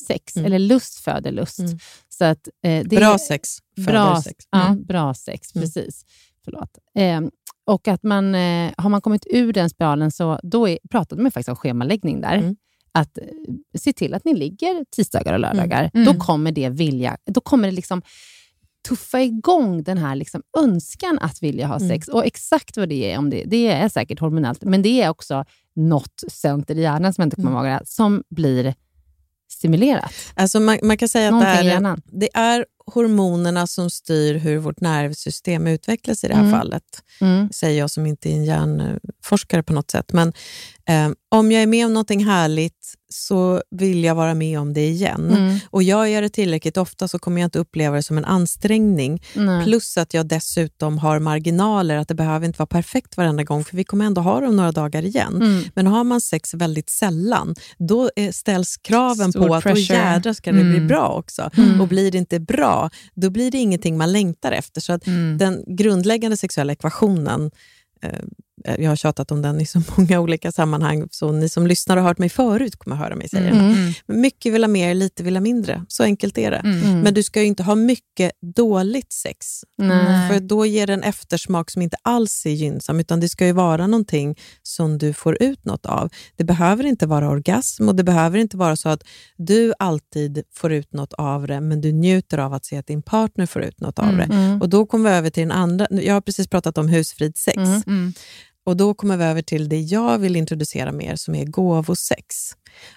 sex, 0.07 0.35
Mm. 0.35 0.45
eller 0.45 0.59
lust 0.59 0.99
föder 0.99 1.31
lust. 1.31 1.59
Mm. 1.59 1.77
Så 2.09 2.25
att, 2.25 2.47
eh, 2.65 2.83
Bra 2.87 3.17
sex 3.17 3.49
föder 3.75 3.91
Bra 3.91 4.21
sex. 4.21 4.45
Ja, 4.51 4.67
Mm. 4.67 4.83
bra 4.85 5.13
sex, 5.13 5.55
Mm. 5.55 5.61
precis. 5.63 6.05
Förlåt. 6.45 6.77
Eh, 6.97 7.21
och 7.65 7.87
att 7.87 8.03
man, 8.03 8.35
eh, 8.35 8.71
har 8.77 8.89
man 8.89 9.01
kommit 9.01 9.25
ur 9.29 9.53
den 9.53 9.69
spiralen 9.69 10.11
så 10.11 10.39
då 10.43 10.69
är, 10.69 10.77
pratade 10.89 11.21
man 11.21 11.31
faktiskt 11.31 11.49
om 11.49 11.55
schemaläggning 11.55 12.21
där. 12.21 12.55
Mm. 12.95 13.01
Att 13.01 13.17
eh, 13.17 13.23
se 13.79 13.93
till 13.93 14.13
att 14.13 14.25
ni 14.25 14.33
ligger 14.33 14.85
tisdagar 14.91 15.33
och 15.33 15.39
lördagar. 15.39 15.91
Mm. 15.93 16.05
Då 16.05 16.13
kommer 16.19 16.51
det 16.51 16.69
vilja, 16.69 17.17
då 17.25 17.41
kommer 17.41 17.67
det 17.67 17.75
liksom 17.75 18.01
tuffa 18.87 19.21
igång 19.21 19.83
den 19.83 19.97
här 19.97 20.15
liksom 20.15 20.41
önskan 20.57 21.19
att 21.21 21.43
vilja 21.43 21.67
ha 21.67 21.75
Mm. 21.75 21.89
sex. 21.89 22.07
Och 22.07 22.25
exakt 22.25 22.77
vad 22.77 22.89
det 22.89 23.11
är, 23.11 23.17
om 23.17 23.29
det, 23.29 23.43
det 23.45 23.67
är 23.67 23.89
säkert 23.89 24.19
hormonellt, 24.19 24.63
men 24.63 24.81
det 24.81 25.01
är 25.01 25.09
också 25.09 25.45
något 25.75 26.23
center 26.31 26.75
i 26.77 26.81
hjärnan 26.81 27.13
som 27.13 27.21
jag 27.21 27.25
inte 27.25 27.35
kommer 27.35 27.51
Mm. 27.59 27.65
ihåg, 27.71 27.79
det, 27.81 27.85
som 27.85 28.23
blir 28.29 28.73
stimulerat. 29.51 30.11
Alltså 30.35 30.59
man, 30.59 30.79
man 30.83 30.97
kan 30.97 31.09
säga 31.09 31.27
att 31.29 31.41
det 31.41 31.47
Någonting 31.47 31.69
är, 31.69 31.97
det 32.19 32.29
är 32.33 32.65
hormonerna 32.91 33.67
som 33.67 33.89
styr 33.89 34.35
hur 34.35 34.57
vårt 34.57 34.81
nervsystem 34.81 35.67
utvecklas 35.67 36.23
i 36.23 36.27
det 36.27 36.33
här 36.35 36.41
Mm. 36.41 36.59
fallet. 36.59 36.83
Mm. 37.21 37.49
säger 37.51 37.79
jag 37.79 37.89
som 37.89 38.05
inte 38.05 38.29
är 38.29 38.33
en 38.33 38.45
hjärnforskare 38.45 39.63
på 39.63 39.73
något 39.73 39.91
sätt. 39.91 40.13
Men 40.13 40.33
eh, 40.89 41.09
om 41.29 41.51
jag 41.51 41.63
är 41.63 41.67
med 41.67 41.85
om 41.85 41.93
någonting 41.93 42.25
härligt 42.25 42.93
så 43.13 43.61
vill 43.71 44.03
jag 44.03 44.15
vara 44.15 44.33
med 44.33 44.59
om 44.59 44.73
det 44.73 44.87
igen. 44.87 45.29
Mm. 45.31 45.59
Och 45.69 45.83
gör 45.83 46.05
jag 46.05 46.23
det 46.23 46.29
tillräckligt 46.29 46.77
ofta 46.77 47.07
så 47.07 47.19
kommer 47.19 47.41
jag 47.41 47.47
inte 47.47 47.59
uppleva 47.59 47.95
det 47.95 48.03
som 48.03 48.17
en 48.17 48.25
ansträngning. 48.25 49.23
Nej. 49.33 49.63
Plus 49.65 49.97
att 49.97 50.13
jag 50.13 50.27
dessutom 50.27 50.97
har 50.97 51.19
marginaler, 51.19 51.97
att 51.97 52.07
det 52.07 52.15
behöver 52.15 52.45
inte 52.47 52.59
vara 52.59 52.67
perfekt 52.67 53.17
varenda 53.17 53.43
gång, 53.43 53.63
för 53.63 53.77
vi 53.77 53.83
kommer 53.83 54.05
ändå 54.05 54.21
ha 54.21 54.41
dem 54.41 54.55
några 54.55 54.71
dagar 54.71 55.05
igen. 55.05 55.35
Mm. 55.35 55.63
Men 55.75 55.87
har 55.87 56.03
man 56.03 56.21
sex 56.21 56.53
väldigt 56.53 56.89
sällan, 56.89 57.55
då 57.77 58.09
eh, 58.15 58.31
ställs 58.31 58.77
kraven 58.77 59.31
Stor 59.31 59.47
på 59.47 59.55
att 59.55 59.63
då 59.63 59.69
pressure. 59.69 59.97
jädrar 59.97 60.33
ska 60.33 60.51
det 60.51 60.63
bli 60.63 60.73
Mm. 60.75 60.87
bra 60.87 61.07
också. 61.09 61.49
Mm. 61.57 61.81
Och 61.81 61.87
blir 61.87 62.11
det 62.11 62.17
inte 62.17 62.39
bra, 62.39 62.89
då 63.15 63.29
blir 63.29 63.51
det 63.51 63.57
ingenting 63.57 63.97
man 63.97 64.11
längtar 64.11 64.51
efter. 64.51 64.81
Så 64.81 64.93
att 64.93 65.07
Mm. 65.07 65.37
den 65.37 65.63
grundläggande 65.67 66.37
sexuella 66.37 66.73
ekvationen, 66.73 67.51
eh, 68.01 68.09
jag 68.77 68.91
har 68.91 68.95
tjatat 68.95 69.31
om 69.31 69.41
den 69.41 69.61
i 69.61 69.65
så 69.65 69.81
många 69.97 70.19
olika 70.19 70.51
sammanhang, 70.51 71.07
så 71.11 71.31
ni 71.31 71.49
som 71.49 71.67
lyssnar 71.67 71.97
och 71.97 72.03
har 72.03 72.09
hört 72.09 72.17
mig 72.17 72.29
förut 72.29 72.75
kommer 72.75 72.95
höra 72.95 73.15
mig 73.15 73.29
säga 73.29 73.49
Mm. 73.49 73.57
den. 73.57 73.71
Mm. 73.73 73.93
Men 74.05 74.21
Mycket 74.21 74.53
vill 74.53 74.63
ha 74.63 74.67
mer, 74.67 74.93
lite 74.93 75.23
vill 75.23 75.35
ha 75.35 75.41
mindre. 75.41 75.85
Så 75.87 76.03
enkelt 76.03 76.37
är 76.37 76.51
det. 76.51 76.57
Mm. 76.57 76.83
Mm. 76.83 76.99
Men 76.99 77.13
du 77.13 77.23
ska 77.23 77.41
ju 77.41 77.47
inte 77.47 77.63
ha 77.63 77.75
mycket 77.75 78.31
dåligt 78.55 79.13
sex, 79.13 79.47
Nej. 79.77 80.29
för 80.29 80.39
då 80.39 80.65
ger 80.65 80.87
det 80.87 80.93
en 80.93 81.03
eftersmak 81.03 81.71
som 81.71 81.81
inte 81.81 81.97
alls 82.01 82.45
är 82.45 82.49
gynnsam, 82.49 82.99
utan 82.99 83.19
det 83.19 83.29
ska 83.29 83.45
ju 83.45 83.51
vara 83.51 83.87
någonting 83.87 84.35
som 84.63 84.97
du 84.97 85.13
får 85.13 85.43
ut 85.43 85.65
något 85.65 85.85
av. 85.85 86.09
Det 86.35 86.43
behöver 86.43 86.83
inte 86.85 87.05
vara 87.05 87.29
orgasm 87.29 87.89
och 87.89 87.95
det 87.95 88.03
behöver 88.03 88.37
inte 88.37 88.57
vara 88.57 88.75
så 88.75 88.89
att 88.89 89.03
du 89.37 89.73
alltid 89.79 90.43
får 90.55 90.73
ut 90.73 90.93
något 90.93 91.13
av 91.13 91.47
det, 91.47 91.61
men 91.61 91.81
du 91.81 91.91
njuter 91.91 92.37
av 92.37 92.53
att 92.53 92.65
se 92.65 92.77
att 92.77 92.87
din 92.87 93.01
partner 93.01 93.45
får 93.45 93.61
ut 93.61 93.79
något 93.81 93.99
av 93.99 94.09
Mm. 94.09 94.17
det. 94.29 94.35
Mm. 94.35 94.61
Och 94.61 94.69
Då 94.69 94.85
kommer 94.85 95.09
vi 95.09 95.15
över 95.15 95.29
till 95.29 95.41
den 95.41 95.51
andra. 95.51 95.87
Jag 95.89 96.13
har 96.13 96.21
precis 96.21 96.47
pratat 96.47 96.77
om 96.77 96.87
husfrid 96.89 97.37
sex. 97.37 97.57
Och 98.65 98.77
Då 98.77 98.93
kommer 98.93 99.17
vi 99.17 99.23
över 99.23 99.41
till 99.41 99.69
det 99.69 99.79
jag 99.79 100.17
vill 100.17 100.35
introducera 100.35 100.91
mer, 100.91 101.15
som 101.15 101.35
är 101.35 101.45
gåvosex. 101.45 102.35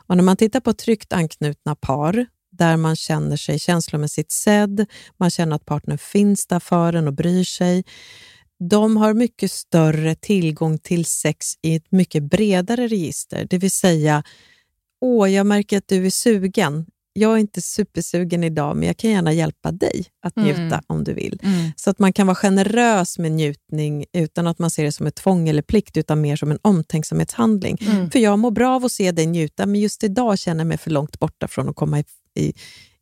Och 0.06 0.16
när 0.16 0.24
man 0.24 0.36
tittar 0.36 0.60
på 0.60 0.72
tryggt 0.72 1.12
anknutna 1.12 1.74
par, 1.74 2.26
där 2.50 2.76
man 2.76 2.96
känner 2.96 3.36
sig 3.36 3.58
känslomässigt 3.58 4.32
sedd, 4.32 4.86
man 5.16 5.30
känner 5.30 5.56
att 5.56 5.64
partnern 5.64 5.98
finns 5.98 6.46
där 6.46 6.60
för 6.60 6.92
en 6.92 7.06
och 7.06 7.14
bryr 7.14 7.44
sig. 7.44 7.84
De 8.70 8.96
har 8.96 9.14
mycket 9.14 9.52
större 9.52 10.14
tillgång 10.14 10.78
till 10.78 11.04
sex 11.04 11.46
i 11.62 11.76
ett 11.76 11.92
mycket 11.92 12.22
bredare 12.22 12.88
register. 12.88 13.46
Det 13.50 13.58
vill 13.58 13.70
säga, 13.70 14.22
åh, 15.00 15.32
jag 15.32 15.46
märker 15.46 15.78
att 15.78 15.88
du 15.88 16.06
är 16.06 16.10
sugen. 16.10 16.86
Jag 17.18 17.32
är 17.32 17.36
inte 17.36 17.60
supersugen 17.60 18.44
idag, 18.44 18.76
men 18.76 18.86
jag 18.86 18.96
kan 18.96 19.10
gärna 19.10 19.32
hjälpa 19.32 19.72
dig 19.72 20.06
att 20.22 20.36
Mm. 20.36 20.48
njuta 20.48 20.82
om 20.86 21.04
du 21.04 21.14
vill. 21.14 21.40
Mm. 21.42 21.72
Så 21.76 21.90
att 21.90 21.98
man 21.98 22.12
kan 22.12 22.26
vara 22.26 22.34
generös 22.34 23.18
med 23.18 23.32
njutning 23.32 24.04
utan 24.12 24.46
att 24.46 24.58
man 24.58 24.70
ser 24.70 24.84
det 24.84 24.92
som 24.92 25.06
ett 25.06 25.14
tvång 25.14 25.48
eller 25.48 25.62
plikt, 25.62 25.96
utan 25.96 26.20
mer 26.20 26.36
som 26.36 26.50
en 26.50 26.58
omtänksamhetshandling. 26.62 27.78
Mm. 27.80 28.10
För 28.10 28.18
jag 28.18 28.38
mår 28.38 28.50
bra 28.50 28.74
av 28.76 28.84
att 28.84 28.92
se 28.92 29.12
dig 29.12 29.26
njuta, 29.26 29.66
men 29.66 29.80
just 29.80 30.04
idag 30.04 30.38
känner 30.38 30.60
jag 30.60 30.66
mig 30.66 30.78
för 30.78 30.90
långt 30.90 31.18
borta 31.18 31.48
från 31.48 31.68
att 31.68 31.76
komma 31.76 31.98
i, 32.00 32.04
i, 32.34 32.52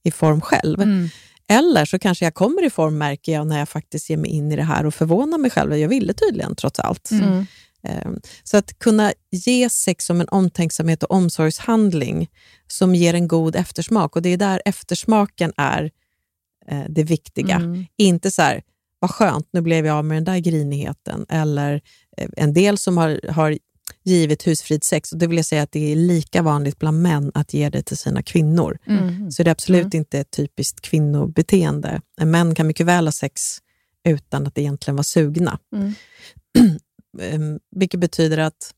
i 0.03 0.11
form 0.11 0.40
själv. 0.40 0.81
Mm. 0.81 1.09
Eller 1.48 1.85
så 1.85 1.98
kanske 1.98 2.24
jag 2.24 2.35
kommer 2.35 2.64
i 2.66 2.70
form, 2.70 2.98
märker 2.98 3.33
jag, 3.33 3.46
när 3.46 3.59
jag 3.59 3.68
faktiskt 3.68 4.11
ger 4.11 4.16
mig 4.16 4.31
in 4.31 4.53
i 4.53 4.57
det 4.57 4.62
här 4.62 4.87
och 4.87 4.94
förvånar 4.94 5.38
mig 5.38 5.50
själv. 5.50 5.77
Jag 5.77 5.88
ville 5.88 6.12
tydligen, 6.12 6.57
trots 6.57 6.81
allt. 6.81 7.11
Mm. 7.84 8.14
Eh, 8.14 8.20
Så 8.42 8.56
att 8.56 8.78
kunna 8.78 9.12
ge 9.30 9.70
sex 9.70 10.04
som 10.04 10.20
en 10.20 10.28
omtänksamhet 10.28 11.02
och 11.02 11.10
omsorgshandling 11.10 12.30
som 12.66 12.94
ger 12.94 13.14
en 13.14 13.28
god 13.28 13.56
eftersmak. 13.56 14.16
Och 14.16 14.22
Det 14.22 14.28
är 14.28 14.36
där 14.36 14.62
eftersmaken 14.64 15.52
är 15.56 15.90
eh, 16.68 16.84
det 16.88 17.02
viktiga. 17.02 17.56
Mm. 17.56 17.86
Inte 17.96 18.30
så 18.30 18.42
här, 18.42 18.62
vad 18.98 19.10
skönt, 19.10 19.48
nu 19.50 19.60
blev 19.60 19.86
jag 19.86 19.96
av 19.96 20.04
med 20.04 20.16
den 20.16 20.24
där 20.24 20.38
grinigheten. 20.38 21.26
Eller 21.28 21.80
eh, 22.16 22.28
en 22.36 22.52
del 22.52 22.78
som 22.78 22.96
har, 22.96 23.30
har 23.30 23.58
givit 24.02 24.46
husfrid 24.46 24.84
sex, 24.84 25.12
och 25.12 25.18
det 25.18 25.26
vill 25.26 25.36
jag 25.36 25.46
säga 25.46 25.62
att 25.62 25.72
det 25.72 25.92
är 25.92 25.96
lika 25.96 26.42
vanligt 26.42 26.78
bland 26.78 27.02
män 27.02 27.30
att 27.34 27.54
ge 27.54 27.70
det 27.70 27.82
till 27.82 27.96
sina 27.96 28.22
kvinnor. 28.22 28.78
Mm. 28.86 29.30
Så 29.30 29.42
det 29.42 29.48
är 29.48 29.52
absolut 29.52 29.94
inte 29.94 30.18
ett 30.18 30.30
typiskt 30.30 30.80
kvinnobeteende. 30.80 32.00
Män 32.20 32.54
kan 32.54 32.66
mycket 32.66 32.86
väl 32.86 33.06
ha 33.06 33.12
sex 33.12 33.58
utan 34.04 34.46
att 34.46 34.58
egentligen 34.58 34.96
vara 34.96 35.04
sugna. 35.04 35.58
Mm. 35.76 35.94
Ehm, 37.20 37.61
vilket 37.70 38.00
betyder 38.00 38.38
att 38.38 38.74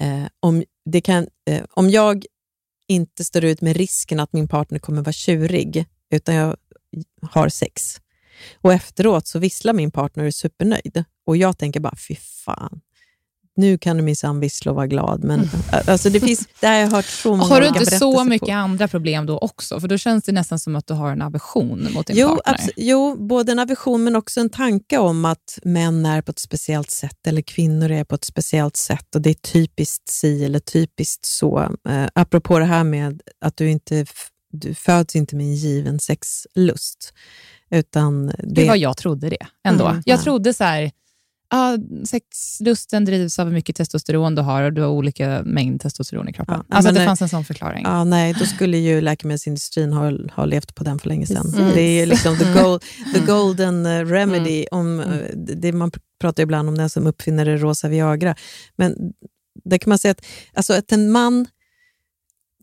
eh, 0.00 0.26
om, 0.40 0.64
det 0.84 1.00
kan, 1.00 1.28
eh, 1.46 1.64
om 1.70 1.90
jag 1.90 2.24
inte 2.88 3.24
står 3.24 3.44
ut 3.44 3.60
med 3.60 3.76
risken 3.76 4.20
att 4.20 4.32
min 4.32 4.48
partner 4.48 4.78
kommer 4.78 5.02
vara 5.02 5.12
tjurig, 5.12 5.86
utan 6.10 6.34
jag 6.34 6.56
har 7.22 7.48
sex, 7.48 8.00
och 8.54 8.72
efteråt 8.72 9.26
så 9.26 9.38
visslar 9.38 9.72
min 9.72 9.90
partner 9.90 10.22
och 10.22 10.26
är 10.26 10.30
supernöjd, 10.30 11.04
och 11.26 11.36
jag 11.36 11.58
tänker 11.58 11.80
bara, 11.80 11.96
fy 12.08 12.16
fan, 12.16 12.80
nu 13.60 13.78
kan 13.78 13.96
du 13.96 14.02
minsann 14.02 14.40
vissla 14.40 14.70
och 14.70 14.76
vara 14.76 14.86
glad. 14.86 15.24
Men, 15.24 15.48
alltså 15.86 16.10
det, 16.10 16.20
finns, 16.20 16.48
det 16.60 16.66
har 16.66 16.74
jag 16.74 16.88
hört 16.88 17.04
så 17.04 17.30
många 17.30 17.42
Har 17.44 17.60
du 17.60 17.66
inte 17.66 17.86
så 17.98 18.24
mycket 18.24 18.48
på. 18.48 18.54
andra 18.54 18.88
problem 18.88 19.26
då 19.26 19.38
också? 19.38 19.80
För 19.80 19.88
då 19.88 19.98
känns 19.98 20.24
det 20.24 20.32
nästan 20.32 20.58
som 20.58 20.76
att 20.76 20.86
du 20.86 20.94
har 20.94 21.12
en 21.12 21.22
aversion 21.22 21.88
mot 21.94 22.06
din 22.06 22.16
Jo, 22.18 22.28
partner. 22.44 22.70
jo, 22.76 23.16
både 23.16 23.52
en 23.52 23.58
aversion 23.58 24.04
men 24.04 24.16
också 24.16 24.40
en 24.40 24.50
tanke 24.50 24.98
om 24.98 25.24
att 25.24 25.58
män 25.62 26.06
är 26.06 26.22
på 26.22 26.30
ett 26.30 26.38
speciellt 26.38 26.90
sätt 26.90 27.26
eller 27.26 27.42
kvinnor 27.42 27.90
är 27.90 28.04
på 28.04 28.14
ett 28.14 28.24
speciellt 28.24 28.76
sätt 28.76 29.14
och 29.14 29.20
det 29.20 29.30
är 29.30 29.34
typiskt 29.34 30.08
si 30.08 30.44
eller 30.44 30.58
typiskt 30.60 31.26
så. 31.26 31.60
Eh, 31.88 32.06
apropå 32.14 32.58
det 32.58 32.64
här 32.64 32.84
med 32.84 33.20
att 33.44 33.56
du 33.56 33.70
inte 33.70 34.06
du 34.52 34.74
föds 34.74 35.16
inte 35.16 35.36
med 35.36 35.46
en 35.46 35.54
given 35.54 36.00
sexlust. 36.00 37.12
Utan 37.70 38.26
det, 38.26 38.34
Det 38.42 38.68
var 38.68 38.76
jag 38.76 38.96
trodde 38.96 39.28
det 39.30 39.46
ändå. 39.68 39.86
Mm, 39.86 40.02
jag 40.06 40.18
ja. 40.18 40.22
trodde 40.22 40.54
så 40.54 40.64
här, 40.64 40.90
ah, 41.50 41.76
sexlusten 42.04 43.04
drivs 43.04 43.38
av 43.38 43.46
hur 43.46 43.54
mycket 43.54 43.76
testosteron 43.76 44.34
du 44.34 44.42
har 44.42 44.62
och 44.62 44.72
du 44.72 44.82
har 44.82 44.88
olika 44.88 45.42
mängd 45.44 45.80
testosteron 45.80 46.28
i 46.28 46.32
kroppen. 46.32 46.54
Ja, 46.68 46.76
alltså 46.76 46.92
det 46.92 46.98
nej. 46.98 47.06
fanns 47.06 47.22
en 47.22 47.28
sån 47.28 47.44
förklaring. 47.44 47.82
Ja, 47.84 48.04
nej, 48.04 48.34
då 48.38 48.44
skulle 48.44 48.78
ju 48.78 49.00
läkemedelsindustrin 49.00 49.92
ha, 49.92 50.12
ha 50.36 50.44
levt 50.44 50.74
på 50.74 50.84
den 50.84 50.98
för 50.98 51.08
länge 51.08 51.26
sedan. 51.26 51.52
Precis. 51.52 51.74
Det 51.74 51.80
är 51.80 52.00
ju 52.00 52.06
liksom 52.06 52.36
the, 52.36 52.62
gold, 52.62 52.82
the 53.14 53.18
Mm. 53.18 53.26
golden 53.26 53.86
eh, 53.86 54.04
remedy. 54.06 54.66
Om, 54.70 55.00
eh, 55.00 55.06
det, 55.36 55.72
man 55.72 55.90
pratar 56.20 56.42
ibland 56.42 56.68
om 56.68 56.78
den 56.78 56.90
som 56.90 57.06
uppfinner 57.06 57.44
det 57.44 57.56
rosa 57.56 57.88
Viagra. 57.88 58.34
Men 58.76 58.96
det 59.64 59.78
kan 59.78 59.88
man 59.90 59.98
säga 59.98 60.12
att, 60.12 60.24
alltså 60.54 60.72
att 60.72 60.92
en 60.92 61.10
man, 61.10 61.46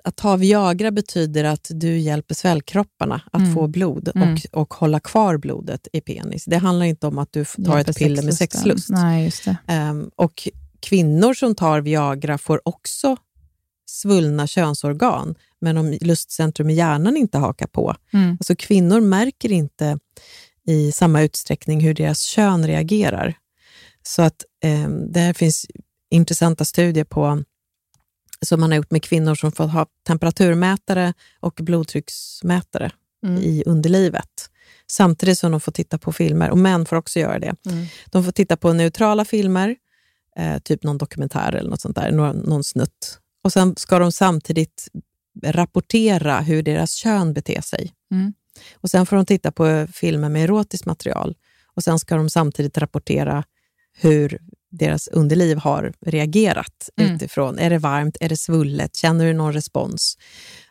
att 0.04 0.16
ta 0.16 0.36
Viagra 0.36 0.92
betyder 0.92 1.44
att 1.44 1.68
du 1.70 1.98
hjälper 1.98 2.36
svällkropparna 2.36 3.22
att 3.32 3.42
Mm. 3.42 3.54
få 3.54 3.68
blod 3.68 4.12
Mm. 4.16 4.34
och, 4.34 4.62
och 4.62 4.74
hålla 4.74 5.00
kvar 5.00 5.38
blodet 5.38 5.88
i 5.94 6.02
penis. 6.02 6.46
Det 6.46 6.58
handlar 6.58 6.86
inte 6.86 7.08
om 7.08 7.18
att 7.18 7.32
du 7.34 7.46
tar 7.46 7.62
Hjälper 7.78 7.92
ett 7.92 7.98
piller 7.98 8.24
med 8.24 8.34
sexlust. 8.34 8.90
Nej. 8.90 9.32
Ehm, 9.68 10.10
och 10.16 10.48
kvinnor 10.80 11.34
som 11.34 11.56
tar 11.56 11.82
Viagra 11.82 12.38
får 12.38 12.62
också 12.66 13.18
svullna 13.90 14.48
könsorgan, 14.48 15.36
men 15.62 15.78
om 15.78 15.98
lustcentrum 16.02 16.70
i 16.70 16.74
hjärnan 16.74 17.18
inte 17.18 17.38
hakar 17.38 17.68
på. 17.68 17.96
Mm. 18.14 18.32
Alltså 18.40 18.56
kvinnor 18.56 19.02
märker 19.02 19.52
inte 19.52 20.00
i 20.68 20.92
samma 20.92 21.22
utsträckning 21.22 21.82
hur 21.82 21.94
deras 21.94 22.22
kön 22.22 22.68
reagerar. 22.68 23.34
Så 24.04 24.22
att 24.22 24.44
det 25.10 25.20
här 25.20 25.34
finns 25.34 25.66
intressanta 26.12 26.66
studier 26.66 27.04
på 27.04 27.44
som 28.46 28.60
man 28.60 28.72
har 28.72 28.78
gjort 28.78 28.92
med 28.92 29.04
kvinnor 29.04 29.36
som 29.36 29.52
får 29.52 29.68
ha 29.68 29.86
temperaturmätare 30.08 31.14
och 31.40 31.54
blodtrycksmätare 31.62 32.92
Mm. 33.24 33.44
i 33.44 33.64
underlivet. 33.66 34.50
Samtidigt 34.88 35.40
som 35.40 35.52
de 35.52 35.60
får 35.60 35.72
titta 35.72 35.98
på 35.98 36.12
filmer, 36.14 36.50
och 36.50 36.58
män 36.58 36.86
får 36.86 36.96
också 36.96 37.20
göra 37.20 37.40
det. 37.40 37.56
Mm. 37.66 37.86
De 38.06 38.24
får 38.24 38.32
titta 38.32 38.58
på 38.58 38.74
neutrala 38.74 39.26
filmer, 39.26 39.76
eh, 40.38 40.60
typ 40.60 40.84
någon 40.84 40.98
dokumentär 40.98 41.56
eller 41.56 41.70
något 41.70 41.82
sånt 41.82 41.96
där, 41.96 42.12
någon, 42.12 42.38
någon 42.38 42.64
snutt. 42.64 43.20
Och 43.44 43.54
sen 43.54 43.76
ska 43.76 44.00
de 44.00 44.12
samtidigt 44.12 44.88
rapportera 45.44 46.40
hur 46.40 46.64
deras 46.64 46.92
kön 46.92 47.34
beter 47.34 47.62
sig. 47.62 47.94
Mm. 48.12 48.34
Och 48.76 48.90
Sen 48.90 49.06
får 49.06 49.16
de 49.16 49.26
titta 49.26 49.52
på 49.52 49.88
filmer 49.94 50.30
med 50.30 50.44
erotiskt 50.44 50.86
material 50.86 51.36
och 51.76 51.84
sen 51.84 52.00
ska 52.00 52.16
de 52.16 52.30
samtidigt 52.30 52.78
rapportera 52.78 53.44
hur 53.98 54.40
deras 54.70 55.08
underliv 55.08 55.58
har 55.58 55.94
reagerat 56.06 56.90
Mm. 57.02 57.16
utifrån. 57.16 57.60
Är 57.60 57.70
det 57.70 57.78
varmt? 57.78 58.18
Är 58.22 58.30
det 58.30 58.38
svullet? 58.38 58.96
Känner 58.96 59.26
du 59.26 59.34
någon 59.34 59.54
respons? 59.54 60.18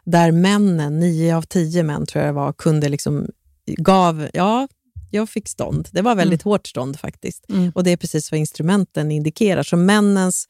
Där 0.05 0.33
männen, 0.33 0.99
nio 1.01 1.37
av 1.37 1.43
tio 1.43 1.83
män 1.83 2.07
tror 2.07 2.25
jag 2.25 2.35
det 2.35 2.37
var, 2.37 2.53
kunde 2.53 2.89
liksom 2.89 3.27
gav, 3.67 4.29
ja, 4.33 4.69
jag 5.11 5.29
fick 5.29 5.49
stånd. 5.49 5.89
Det 5.93 6.03
var 6.03 6.15
väldigt 6.15 6.43
hårt 6.43 6.67
stånd 6.67 7.01
faktiskt. 7.01 7.45
Mm. 7.49 7.73
Och 7.75 7.85
det 7.85 7.91
är 7.91 7.97
precis 7.97 8.31
vad 8.31 8.41
instrumenten 8.41 9.11
indikerar. 9.13 9.63
Så 9.63 9.77
männens, 9.77 10.49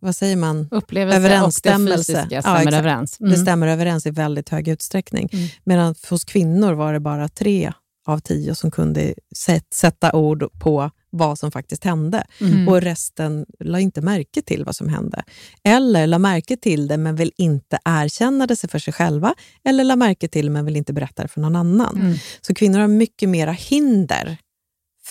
vad 0.00 0.16
säger 0.16 0.36
man? 0.36 0.68
Upplevelse 0.70 1.16
Överensstämmelse. 1.18 1.92
och 1.92 1.98
det 1.98 2.22
fysiska 2.22 2.34
Ja, 2.34 2.42
stämmer 2.42 2.58
exakt. 2.60 2.74
överens. 2.76 3.18
Det 3.18 3.24
Mm. 3.26 3.42
stämmer 3.42 3.66
överens 3.68 4.06
i 4.06 4.10
väldigt 4.10 4.48
hög 4.48 4.68
utsträckning. 4.68 5.28
Mm. 5.32 5.48
Medan 5.64 5.94
hos 6.10 6.24
kvinnor 6.24 6.72
var 6.72 6.92
det 6.92 7.00
bara 7.00 7.28
tre 7.28 7.72
av 8.04 8.18
tio 8.18 8.54
som 8.54 8.70
kunde 8.70 9.14
sätt, 9.36 9.66
sätta 9.72 10.12
ord 10.12 10.60
på 10.60 10.90
vad 11.10 11.38
som 11.38 11.50
faktiskt 11.50 11.84
hände. 11.84 12.24
Mm. 12.40 12.68
Och 12.68 12.80
resten 12.80 13.46
la 13.60 13.80
inte 13.80 14.00
märke 14.00 14.42
till 14.42 14.64
vad 14.64 14.76
som 14.76 14.88
hände. 14.88 15.22
Eller 15.64 16.06
la 16.06 16.18
märke 16.18 16.56
till 16.56 16.88
det 16.88 16.96
men 16.96 17.16
vill 17.16 17.32
inte 17.36 17.78
erkänna 17.84 18.46
det 18.46 18.70
för 18.70 18.78
sig 18.78 18.92
själva. 18.92 19.34
Eller 19.64 19.84
la 19.84 19.96
märke 19.96 20.28
till 20.28 20.46
det 20.46 20.52
men 20.52 20.64
vill 20.64 20.76
inte 20.76 20.92
berätta 20.92 21.22
det 21.22 21.28
för 21.28 21.40
någon 21.40 21.56
annan. 21.56 21.96
Mm. 21.96 22.14
Så 22.40 22.54
kvinnor 22.54 22.78
har 22.78 22.88
mycket 22.88 23.28
mera 23.28 23.52
hinder 23.52 24.38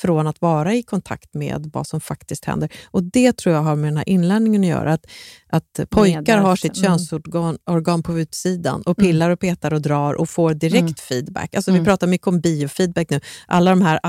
från 0.03 0.27
att 0.27 0.41
vara 0.41 0.73
i 0.75 0.83
kontakt 0.83 1.33
med 1.33 1.69
vad 1.73 1.87
som 1.87 2.01
faktiskt 2.01 2.45
händer. 2.45 2.69
Och 2.91 3.03
Det 3.03 3.33
tror 3.37 3.55
jag 3.55 3.61
har 3.61 3.75
med 3.75 3.87
den 3.87 3.97
här 3.97 4.09
inlärningen 4.09 4.61
att 4.61 4.67
göra. 4.67 4.93
Att, 4.93 5.05
att 5.47 5.89
pojkar 5.89 6.37
har 6.37 6.55
sitt 6.55 6.77
mm. 6.77 6.89
könsorgan 6.89 7.57
organ 7.65 8.03
på 8.03 8.19
utsidan 8.19 8.81
och 8.81 8.97
pillar 8.97 9.29
och 9.29 9.39
petar 9.39 9.73
och 9.73 9.81
drar 9.81 10.13
och 10.13 10.29
får 10.29 10.53
direkt 10.53 10.83
Mm. 10.83 10.93
feedback. 11.09 11.55
Alltså 11.55 11.71
Mm. 11.71 11.83
Vi 11.83 11.85
pratar 11.85 12.07
mycket 12.07 12.27
om 12.27 12.39
biofeedback 12.39 13.09
nu. 13.09 13.19
Alla 13.47 13.69
de 13.69 13.81
här 13.81 13.99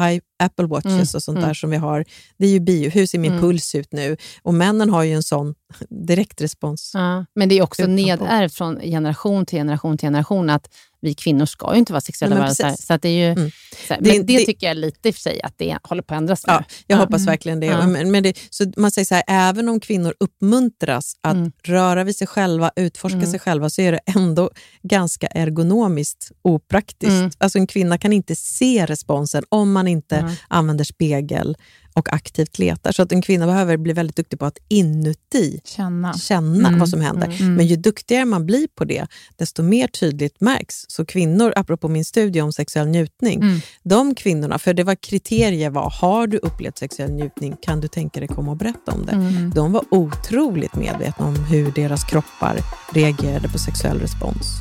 Apple 0.42 0.66
Watches 0.66 0.92
Mm. 0.92 1.00
och 1.14 1.22
sånt 1.22 1.36
där 1.38 1.42
Mm. 1.44 1.54
som 1.54 1.70
vi 1.70 1.76
har, 1.76 2.04
det 2.38 2.46
är 2.46 2.50
ju 2.50 2.60
bio. 2.60 2.90
Hur 2.90 3.06
ser 3.06 3.18
min 3.18 3.30
Mm. 3.32 3.42
puls 3.42 3.74
ut 3.74 3.92
nu? 3.92 4.16
Och 4.42 4.54
männen 4.54 4.90
har 4.90 5.02
ju 5.02 5.12
en 5.14 5.22
sån 5.22 5.54
direktrespons. 6.08 6.90
Ja, 6.94 7.24
men 7.34 7.48
det 7.48 7.58
är 7.58 7.62
också 7.62 7.86
nedärvt 7.86 8.54
från 8.54 8.80
generation 8.80 9.46
till 9.46 9.58
generation 9.58 9.98
till 9.98 10.06
generation 10.06 10.50
att 10.50 10.68
vi 11.00 11.14
kvinnor 11.14 11.46
ska 11.46 11.72
ju 11.72 11.78
inte 11.78 11.92
vara 11.92 12.00
sexuella 12.00 12.36
varelser. 12.38 12.74
Så 12.80 12.94
att 12.94 13.02
det 13.02 13.08
är 13.08 13.12
ju, 13.26 13.32
Mm. 13.32 13.50
här, 13.88 13.98
Det- 14.00 14.10
men 14.18 14.26
det, 14.26 14.36
det- 14.38 14.44
tycker 14.46 14.66
jag 14.66 14.76
lite 14.76 15.08
i 15.08 15.10
och 15.10 15.14
för 15.14 15.20
sig 15.22 15.40
att 15.42 15.54
det 15.56 15.78
håller 15.82 16.02
på 16.02 16.14
att 16.14 16.18
ändras. 16.18 16.44
Ja, 16.46 16.64
jag 16.86 16.96
Ja. 16.96 17.00
hoppas 17.00 17.20
Mm. 17.20 17.26
verkligen 17.26 17.60
det. 17.60 17.66
Ja. 17.66 17.86
Men, 17.86 18.10
men 18.10 18.22
det 18.22 18.38
så 18.50 18.72
man 18.76 18.90
säger 18.90 19.06
så 19.06 19.14
här, 19.14 19.24
även 19.28 19.68
om 19.68 19.80
kvinnor 19.80 20.14
uppmuntras 20.20 21.16
att 21.22 21.34
Mm. 21.34 21.52
röra 21.64 22.04
vid 22.04 22.16
sig 22.16 22.26
själva, 22.26 22.70
utforska 22.76 23.16
Mm. 23.18 23.30
sig 23.30 23.40
själva, 23.40 23.70
så 23.70 23.80
är 23.82 23.92
det 23.92 24.00
ändå 24.16 24.50
ganska 24.82 25.26
ergonomiskt 25.26 26.30
opraktiskt. 26.42 27.10
Mm. 27.12 27.30
Alltså 27.38 27.58
en 27.58 27.66
kvinna 27.66 27.98
kan 27.98 28.12
inte 28.12 28.36
se 28.36 28.86
responsen 28.86 29.44
om 29.48 29.72
man 29.72 29.88
inte 29.88 30.23
Mm. 30.24 30.37
använder 30.48 30.84
spegel 30.84 31.56
och 31.96 32.12
aktivt 32.12 32.58
letar. 32.58 32.92
Så 32.92 33.02
att 33.02 33.12
en 33.12 33.22
kvinna 33.22 33.46
behöver 33.46 33.76
bli 33.76 33.92
väldigt 33.92 34.16
duktig 34.16 34.38
på 34.38 34.46
att 34.46 34.58
inuti 34.68 35.60
Känna. 35.64 36.14
känna 36.14 36.68
Mm. 36.68 36.80
vad 36.80 36.88
som 36.88 37.00
händer. 37.00 37.26
Mm. 37.40 37.54
Men 37.54 37.66
ju 37.66 37.76
duktigare 37.76 38.24
man 38.24 38.46
blir 38.46 38.66
på 38.74 38.84
det, 38.84 39.06
desto 39.37 39.62
mer 39.62 39.88
tydligt 39.88 40.40
märks. 40.40 40.84
Så 40.88 41.04
kvinnor, 41.04 41.52
apropå 41.56 41.88
min 41.88 42.04
studie 42.04 42.40
om 42.40 42.52
sexuell 42.52 42.88
njutning, 42.88 43.42
Mm. 43.42 43.60
de 43.82 44.14
kvinnorna, 44.14 44.58
för 44.58 44.74
det 44.74 44.84
var 44.84 44.94
kriterier 44.94 45.70
var, 45.70 45.90
har 46.00 46.26
du 46.26 46.38
upplevt 46.38 46.78
sexuell 46.78 47.10
njutning, 47.12 47.56
kan 47.62 47.80
du 47.80 47.88
tänka 47.88 48.20
dig 48.20 48.28
komma 48.28 48.50
och 48.50 48.56
berätta 48.56 48.92
om 48.92 49.06
det? 49.06 49.12
Mm. 49.12 49.50
De 49.54 49.72
var 49.72 49.84
otroligt 49.90 50.74
medvetna 50.74 51.26
om 51.26 51.34
hur 51.44 51.72
deras 51.72 52.04
kroppar 52.04 52.56
reagerade 52.92 53.48
på 53.48 53.58
sexuell 53.58 53.98
respons. 54.00 54.60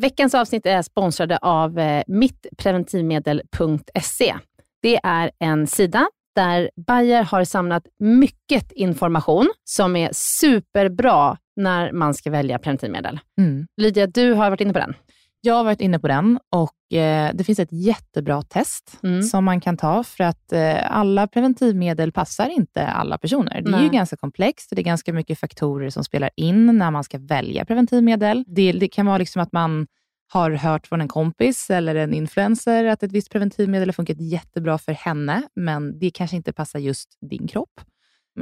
Veckans 0.00 0.34
avsnitt 0.34 0.66
är 0.66 0.82
sponsrade 0.82 1.38
av 1.38 1.78
eh, 1.78 2.02
mittpreventivmedel.se. 2.06 4.34
Det 4.82 5.00
är 5.02 5.30
en 5.38 5.66
sida 5.66 6.08
där 6.34 6.70
Bayer 6.86 7.22
har 7.22 7.44
samlat 7.44 7.82
mycket 7.98 8.72
information 8.72 9.52
som 9.64 9.96
är 9.96 10.10
superbra 10.12 11.36
när 11.56 11.92
man 11.92 12.14
ska 12.14 12.30
välja 12.30 12.58
preventivmedel. 12.58 13.20
Mm. 13.38 13.66
Lydia, 13.76 14.06
du 14.06 14.32
har 14.32 14.50
varit 14.50 14.60
inne 14.60 14.72
på 14.72 14.78
den. 14.78 14.94
Jag 15.40 15.54
har 15.54 15.64
varit 15.64 15.80
inne 15.80 15.98
på 15.98 16.08
den 16.08 16.38
och 16.50 16.96
eh, 16.98 17.30
det 17.34 17.44
finns 17.44 17.58
ett 17.58 17.72
jättebra 17.72 18.42
test 18.42 18.98
Mm. 19.02 19.22
som 19.22 19.44
man 19.44 19.60
kan 19.60 19.76
ta 19.76 20.04
för 20.04 20.24
att 20.24 20.52
eh, 20.52 20.92
alla 20.96 21.26
preventivmedel 21.26 22.12
passar 22.12 22.48
inte 22.48 22.86
alla 22.86 23.18
personer. 23.18 23.60
Det 23.62 23.70
är 23.70 23.76
ju 23.76 23.88
Nej. 23.88 23.88
ganska 23.88 24.16
komplext 24.16 24.72
och 24.72 24.76
det 24.76 24.82
är 24.82 24.84
ganska 24.84 25.12
mycket 25.12 25.38
faktorer 25.38 25.90
som 25.90 26.04
spelar 26.04 26.30
in 26.36 26.78
när 26.78 26.90
man 26.90 27.04
ska 27.04 27.18
välja 27.18 27.64
preventivmedel. 27.64 28.44
Det, 28.46 28.72
det 28.72 28.88
kan 28.88 29.06
vara 29.06 29.18
liksom 29.18 29.42
att 29.42 29.52
man 29.52 29.86
har 30.32 30.50
hört 30.50 30.86
från 30.86 31.00
en 31.00 31.08
kompis 31.08 31.70
eller 31.70 31.94
en 31.94 32.14
influencer 32.14 32.84
att 32.84 33.02
ett 33.02 33.12
visst 33.12 33.30
preventivmedel 33.30 33.88
har 33.88 33.92
funkat 33.92 34.20
jättebra 34.20 34.78
för 34.78 34.92
henne, 34.92 35.42
men 35.54 35.98
det 35.98 36.10
kanske 36.10 36.36
inte 36.36 36.52
passar 36.52 36.78
just 36.78 37.18
din 37.30 37.48
kropp. 37.48 37.80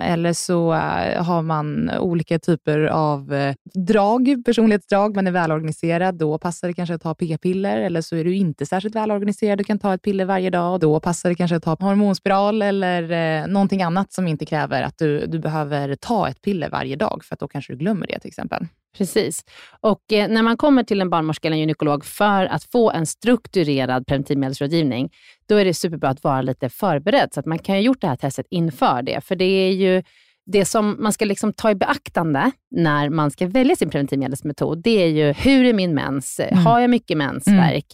Eller 0.00 0.32
så 0.32 0.72
eh, 0.72 1.24
har 1.24 1.42
man 1.42 1.90
olika 1.90 2.38
typer 2.38 2.80
av 2.80 3.34
eh, 3.34 3.54
drag, 3.74 4.42
personlighetsdrag. 4.46 5.16
Man 5.16 5.26
är 5.26 5.30
välorganiserad, 5.30 6.14
då 6.14 6.38
passar 6.38 6.68
det 6.68 6.74
kanske 6.74 6.94
att 6.94 7.02
ta 7.02 7.14
p-piller. 7.14 7.78
Eller 7.78 8.00
så 8.00 8.16
är 8.16 8.24
du 8.24 8.36
inte 8.36 8.66
särskilt 8.66 8.94
välorganiserad 8.94 9.60
och 9.60 9.66
kan 9.66 9.78
ta 9.78 9.94
ett 9.94 10.02
piller 10.02 10.24
varje 10.24 10.50
dag. 10.50 10.80
Då 10.80 11.00
passar 11.00 11.28
det 11.28 11.34
kanske 11.34 11.56
att 11.56 11.62
ta 11.62 11.76
hormonspiral 11.80 12.62
eller 12.62 13.10
eh, 13.10 13.46
någonting 13.46 13.82
annat 13.82 14.12
som 14.12 14.28
inte 14.28 14.46
kräver 14.46 14.82
att 14.82 14.98
du, 14.98 15.26
du 15.26 15.38
behöver 15.38 15.94
ta 15.94 16.28
ett 16.28 16.42
piller 16.42 16.70
varje 16.70 16.96
dag, 16.96 17.24
för 17.24 17.34
att 17.34 17.40
då 17.40 17.48
kanske 17.48 17.72
du 17.72 17.76
glömmer 17.76 18.06
det 18.06 18.18
till 18.18 18.28
exempel. 18.28 18.66
Precis. 18.96 19.44
Och 19.80 20.12
eh, 20.12 20.28
när 20.28 20.42
man 20.42 20.56
kommer 20.56 20.82
till 20.82 21.00
en 21.00 21.10
barnmorska 21.10 21.48
eller 21.48 21.56
en 21.56 21.60
gynekolog 21.60 22.04
för 22.04 22.46
att 22.46 22.64
få 22.64 22.90
en 22.90 23.06
strukturerad 23.06 24.06
preventivmedelsrådgivning, 24.06 25.10
då 25.48 25.54
är 25.54 25.64
det 25.64 25.74
superbra 25.74 26.08
att 26.08 26.24
vara 26.24 26.42
lite 26.42 26.68
förberedd, 26.68 27.28
så 27.34 27.40
att 27.40 27.46
man 27.46 27.58
kan 27.58 27.74
ha 27.74 27.80
gjort 27.80 28.00
det 28.00 28.06
här 28.06 28.16
testet 28.16 28.46
inför 28.50 29.02
det. 29.02 29.24
För 29.24 29.36
det 29.36 29.44
är 29.44 29.72
ju 29.72 30.02
det 30.46 30.64
som 30.64 30.96
man 30.98 31.12
ska 31.12 31.24
liksom 31.24 31.52
ta 31.52 31.70
i 31.70 31.74
beaktande 31.74 32.50
när 32.70 33.10
man 33.10 33.30
ska 33.30 33.46
välja 33.46 33.76
sin 33.76 33.90
preventivmedelsmetod, 33.90 34.82
det 34.82 35.02
är 35.02 35.08
ju 35.08 35.32
hur 35.32 35.64
är 35.64 35.72
min 35.72 35.94
mens? 35.94 36.40
Mm. 36.40 36.64
Har 36.64 36.80
jag 36.80 36.90
mycket 36.90 37.16
mensvärk? 37.16 37.86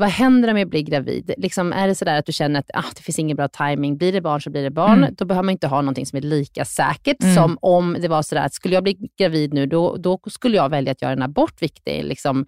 Vad 0.00 0.08
händer 0.08 0.50
om 0.50 0.58
jag 0.58 0.68
blir 0.68 0.82
gravid? 0.82 1.30
Liksom, 1.36 1.72
är 1.72 1.88
det 1.88 1.94
sådär 1.94 2.18
att 2.18 2.26
du 2.26 2.32
känner 2.32 2.60
att 2.60 2.70
ah, 2.74 2.84
det 2.96 3.02
finns 3.02 3.18
ingen 3.18 3.36
bra 3.36 3.48
timing, 3.48 3.96
blir 3.96 4.12
det 4.12 4.20
barn 4.20 4.40
så 4.40 4.50
blir 4.50 4.62
det 4.62 4.70
barn. 4.70 4.98
Mm. 4.98 5.14
Då 5.18 5.24
behöver 5.24 5.44
man 5.44 5.52
inte 5.52 5.66
ha 5.66 5.80
någonting 5.82 6.06
som 6.06 6.16
är 6.16 6.20
lika 6.22 6.64
säkert 6.64 7.22
Mm. 7.22 7.34
som 7.34 7.58
om 7.60 7.96
det 8.00 8.08
var 8.08 8.22
sådär 8.22 8.42
att 8.46 8.54
skulle 8.54 8.74
jag 8.74 8.82
bli 8.82 8.98
gravid 9.18 9.54
nu, 9.54 9.66
då, 9.66 9.96
då 9.96 10.20
skulle 10.30 10.56
jag 10.56 10.68
välja 10.68 10.92
att 10.92 11.02
göra 11.02 11.12
en 11.12 11.22
abort, 11.22 11.62
vilket 11.62 11.88
är 11.88 12.02
liksom 12.02 12.46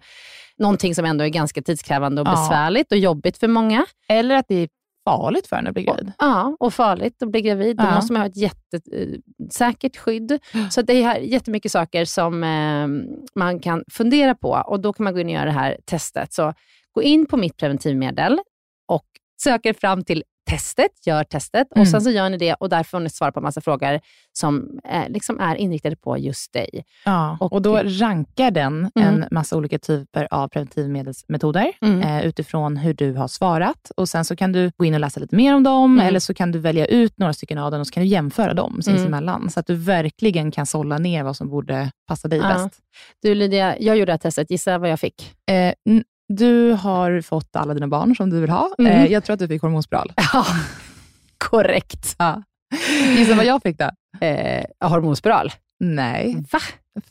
någonting 0.57 0.95
som 0.95 1.05
ändå 1.05 1.23
är 1.23 1.29
ganska 1.29 1.61
tidskrävande 1.61 2.21
och 2.21 2.27
Ja. 2.27 2.31
besvärligt 2.31 2.91
och 2.91 2.97
jobbigt 2.97 3.37
för 3.37 3.47
många. 3.47 3.85
Eller 4.09 4.35
att 4.35 4.45
det 4.47 4.55
är 4.55 4.69
farligt 5.05 5.47
för 5.47 5.55
en 5.55 5.67
att 5.67 5.73
bli 5.73 5.83
gravid. 5.83 6.11
Ja, 6.19 6.57
och 6.59 6.73
farligt 6.73 7.23
att 7.23 7.31
bli 7.31 7.41
gravid. 7.41 7.77
Då 7.77 7.83
Ja. 7.83 7.95
måste 7.95 8.13
man 8.13 8.21
ha 8.21 8.27
ett 8.29 8.37
jättesäkert 8.37 9.97
skydd. 9.97 10.39
Så 10.69 10.81
det 10.81 10.93
är 10.93 11.03
här 11.03 11.17
jättemycket 11.19 11.71
saker 11.71 12.05
som 12.05 12.43
eh, 12.43 12.87
man 13.39 13.59
kan 13.59 13.83
fundera 13.91 14.35
på 14.35 14.63
och 14.67 14.79
då 14.81 14.93
kan 14.93 15.03
man 15.03 15.13
gå 15.13 15.19
in 15.19 15.27
och 15.27 15.33
göra 15.33 15.45
det 15.45 15.51
här 15.51 15.77
testet. 15.85 16.33
Så 16.33 16.53
gå 16.93 17.01
in 17.03 17.25
på 17.25 17.37
mitt 17.37 17.57
preventivmedel 17.57 18.39
och 18.87 19.05
söker 19.43 19.73
fram 19.73 20.03
till 20.03 20.23
testet, 20.49 21.07
gör 21.07 21.23
testet 21.23 21.67
och 21.71 21.77
Mm. 21.77 21.85
sen 21.87 22.01
så 22.01 22.09
gör 22.09 22.29
ni 22.29 22.37
det 22.37 22.53
och 22.53 22.69
där 22.69 22.83
får 22.83 22.99
ni 22.99 23.09
svara 23.09 23.31
på 23.31 23.41
massa 23.41 23.61
frågor 23.61 23.99
som 24.33 24.79
eh, 24.89 25.09
liksom 25.09 25.39
är 25.39 25.55
inriktade 25.55 25.95
på 25.95 26.17
just 26.17 26.53
dig. 26.53 26.83
Ja, 27.05 27.37
och, 27.39 27.53
Och- 27.53 27.61
då 27.61 27.81
rankar 27.83 28.51
den 28.51 28.91
Mm. 28.95 29.07
en 29.13 29.25
massa 29.31 29.57
olika 29.57 29.79
typer 29.79 30.27
av 30.31 30.47
preventivmedelsmetoder 30.47 31.71
Mm. 31.81 32.01
eh, 32.01 32.25
utifrån 32.25 32.77
hur 32.77 32.93
du 32.93 33.13
har 33.13 33.27
svarat. 33.27 33.91
Och 33.97 34.09
Sen 34.09 34.25
så 34.25 34.35
kan 34.35 34.51
du 34.51 34.71
gå 34.77 34.85
in 34.85 34.93
och 34.93 34.99
läsa 34.99 35.19
lite 35.19 35.35
mer 35.35 35.55
om 35.55 35.63
dem, 35.63 35.93
Mm. 35.93 36.07
eller 36.07 36.19
så 36.19 36.33
kan 36.33 36.51
du 36.51 36.59
välja 36.59 36.85
ut 36.85 37.17
några 37.17 37.33
stycken 37.33 37.57
av 37.57 37.71
dem 37.71 37.79
och 37.81 37.87
så 37.87 37.93
kan 37.93 38.03
du 38.03 38.09
jämföra 38.09 38.53
dem 38.53 38.81
sinsemellan, 38.81 39.49
så 39.49 39.59
att 39.59 39.67
du 39.67 39.75
verkligen 39.75 40.51
kan 40.51 40.65
sålla 40.65 40.97
ner 40.97 41.23
vad 41.23 41.35
som 41.37 41.49
borde 41.49 41.91
passa 42.07 42.27
dig 42.27 42.39
Ja. 42.39 42.47
bäst. 42.53 42.79
Du 43.21 43.35
Lydia, 43.35 43.79
jag 43.79 43.97
gjorde 43.97 44.05
det 44.05 44.13
här 44.13 44.17
testet. 44.17 44.51
Gissa 44.51 44.77
vad 44.77 44.89
jag 44.89 44.99
fick? 44.99 45.33
Eh, 45.51 45.73
du 46.29 46.71
har 46.71 47.21
fått 47.21 47.55
alla 47.55 47.73
dina 47.73 47.87
barn 47.87 48.15
som 48.15 48.29
du 48.29 48.41
vill 48.41 48.49
ha. 48.49 48.69
Mm. 48.79 48.91
Eh, 48.91 49.11
jag 49.11 49.23
tror 49.23 49.33
att 49.33 49.39
du 49.39 49.47
fick 49.47 49.61
hormonspiral. 49.61 50.11
Ja, 50.33 50.45
korrekt. 51.37 52.15
Ja. 52.19 52.43
Gissa 53.17 53.35
vad 53.35 53.45
jag 53.45 53.61
fick 53.63 53.77
då? 53.79 53.89
Eh, 54.25 54.65
hormonspiral. 54.89 55.51
Nej, 55.79 56.43
Va? 56.51 56.59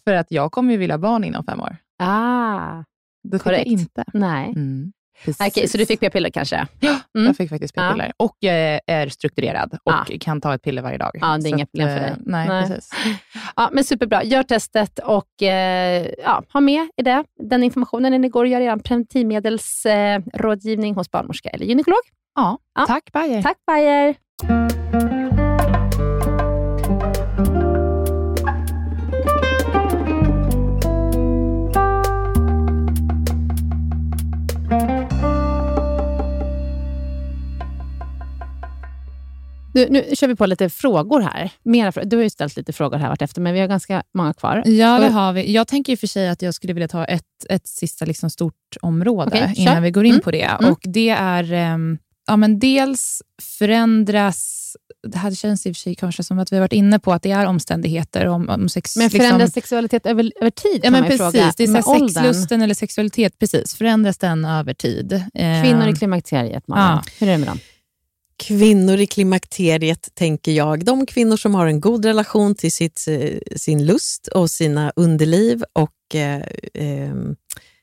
för 0.04 0.14
att 0.14 0.26
jag 0.30 0.52
kommer 0.52 0.72
ju 0.72 0.78
vilja 0.78 0.94
ha 0.94 0.98
barn 0.98 1.24
inom 1.24 1.44
fem 1.44 1.60
år. 1.60 1.76
Ah, 1.98 2.84
Det 3.28 3.38
fick 3.38 3.42
Korrekt. 3.42 3.66
jag 3.70 3.80
inte. 3.80 4.04
nej. 4.12 4.48
Mm. 4.48 4.92
Okej, 5.40 5.68
så 5.68 5.78
du 5.78 5.86
fick 5.86 6.00
p-piller 6.00 6.30
kanske? 6.30 6.66
Ja, 6.80 6.96
Mm. 7.14 7.26
jag 7.26 7.36
fick 7.36 7.48
faktiskt 7.50 7.74
Ja. 7.76 7.82
p-piller. 7.82 8.12
Och 8.16 8.36
jag 8.40 8.80
är 8.86 9.08
strukturerad 9.08 9.72
och 9.84 9.92
Ja. 9.92 10.04
kan 10.20 10.40
ta 10.40 10.54
ett 10.54 10.62
piller 10.62 10.82
varje 10.82 10.98
dag. 10.98 11.10
Ja, 11.14 11.38
det 11.42 11.48
är 11.48 11.50
inga 11.50 11.66
problem 11.66 11.88
för 11.88 11.96
eh, 11.96 12.02
dig. 12.02 12.14
Nej, 12.26 12.48
Nej. 12.48 12.68
precis. 12.68 12.90
Ja, 13.56 13.68
men 13.72 13.84
superbra. 13.84 14.24
Gör 14.24 14.42
testet 14.42 14.98
och 14.98 15.42
eh, 15.42 16.06
ja, 16.24 16.42
ha 16.52 16.60
med 16.60 16.88
i 16.96 17.02
det, 17.02 17.24
den 17.42 17.62
informationen 17.62 18.20
ni 18.20 18.28
går 18.28 18.44
och 18.44 18.48
gör 18.50 18.60
er 18.60 18.76
preventivmedelsrådgivning 18.76 20.32
eh, 20.34 20.40
rådgivning 20.42 20.94
hos 20.94 21.10
barnmorska 21.10 21.48
eller 21.48 21.66
gynekolog. 21.66 22.00
Ja, 22.34 22.58
Ja. 22.74 22.86
tack 22.86 23.12
Bayer. 23.12 23.42
Tack 23.42 23.56
Bayer! 23.66 25.21
Du, 39.72 39.88
nu 39.90 40.04
kör 40.14 40.28
vi 40.28 40.34
på 40.36 40.46
lite 40.46 40.70
frågor 40.70 41.20
här. 41.20 41.50
Mera, 41.62 41.90
frå- 41.90 42.04
du 42.04 42.16
har 42.16 42.22
ju 42.22 42.30
ställt 42.30 42.56
lite 42.56 42.72
frågor 42.72 42.96
här 42.98 43.08
vartefter, 43.08 43.40
men 43.40 43.54
vi 43.54 43.60
har 43.60 43.66
ganska 43.66 44.02
många 44.14 44.34
kvar. 44.34 44.62
Ja, 44.66 44.98
det 44.98 45.08
har 45.08 45.32
vi. 45.32 45.52
Jag 45.52 45.68
tänker 45.68 45.92
i 45.92 45.96
och 45.96 46.00
för 46.00 46.06
sig 46.06 46.28
att 46.28 46.42
jag 46.42 46.54
skulle 46.54 46.72
vilja 46.72 46.88
ta 46.88 47.04
ett, 47.04 47.22
ett 47.48 47.66
sista 47.66 48.04
liksom 48.04 48.30
stort 48.30 48.54
område 48.82 49.38
kör. 49.56 49.60
innan 49.62 49.82
vi 49.82 49.90
går 49.90 50.04
in 50.04 50.12
Mm. 50.12 50.22
på 50.22 50.30
det. 50.30 50.42
Mm. 50.60 50.72
Och 50.72 50.80
Det 50.82 51.08
är 51.08 51.52
ehm, 51.52 51.98
ja, 52.26 52.36
men 52.36 52.58
dels 52.58 53.22
förändras, 53.58 54.76
det 55.08 55.18
här 55.18 55.30
känns 55.30 55.66
i 55.66 55.72
och 55.72 55.76
för 55.76 55.80
sig 55.80 55.94
kanske 55.94 56.24
som 56.24 56.38
att 56.38 56.52
vi 56.52 56.56
har 56.56 56.60
varit 56.60 56.72
inne 56.72 56.98
på 56.98 57.12
att 57.12 57.22
det 57.22 57.30
är 57.30 57.46
omständigheter 57.46 58.26
om, 58.26 58.48
om 58.48 58.68
sex... 58.68 58.96
Men 58.96 59.10
förändras 59.10 59.38
liksom, 59.40 59.52
sexualitet 59.52 60.06
över, 60.06 60.32
över 60.40 60.50
tid? 60.50 60.80
Ja, 60.82 60.90
men 60.90 61.02
precis. 61.02 61.18
fråga. 61.18 61.52
Det 61.56 61.62
är 61.64 61.82
så 61.82 61.98
sexlusten 61.98 62.62
eller 62.62 62.74
sexualitet, 62.74 63.38
precis. 63.38 63.74
Förändras 63.74 64.18
den 64.18 64.44
över 64.44 64.74
tid? 64.74 65.22
Kvinnor 65.64 65.88
i 65.88 65.92
klimakteriet, 65.92 66.68
Malin. 66.68 66.84
Ja. 66.84 67.02
Hur 67.18 67.28
är 67.28 67.32
det 67.32 67.38
med 67.38 67.48
dem? 67.48 67.58
Kvinnor 68.36 68.98
i 69.00 69.06
klimakteriet, 69.06 70.08
tänker 70.14 70.52
jag. 70.52 70.84
De 70.84 71.06
kvinnor 71.06 71.36
som 71.36 71.54
har 71.54 71.66
en 71.66 71.80
god 71.80 72.04
relation 72.04 72.54
till 72.54 72.72
sitt, 72.72 73.04
eh, 73.08 73.38
sin 73.56 73.86
lust 73.86 74.26
och 74.26 74.50
sina 74.50 74.92
underliv 74.96 75.64
och 75.72 76.14
eh, 76.14 76.42
eh, 76.74 77.14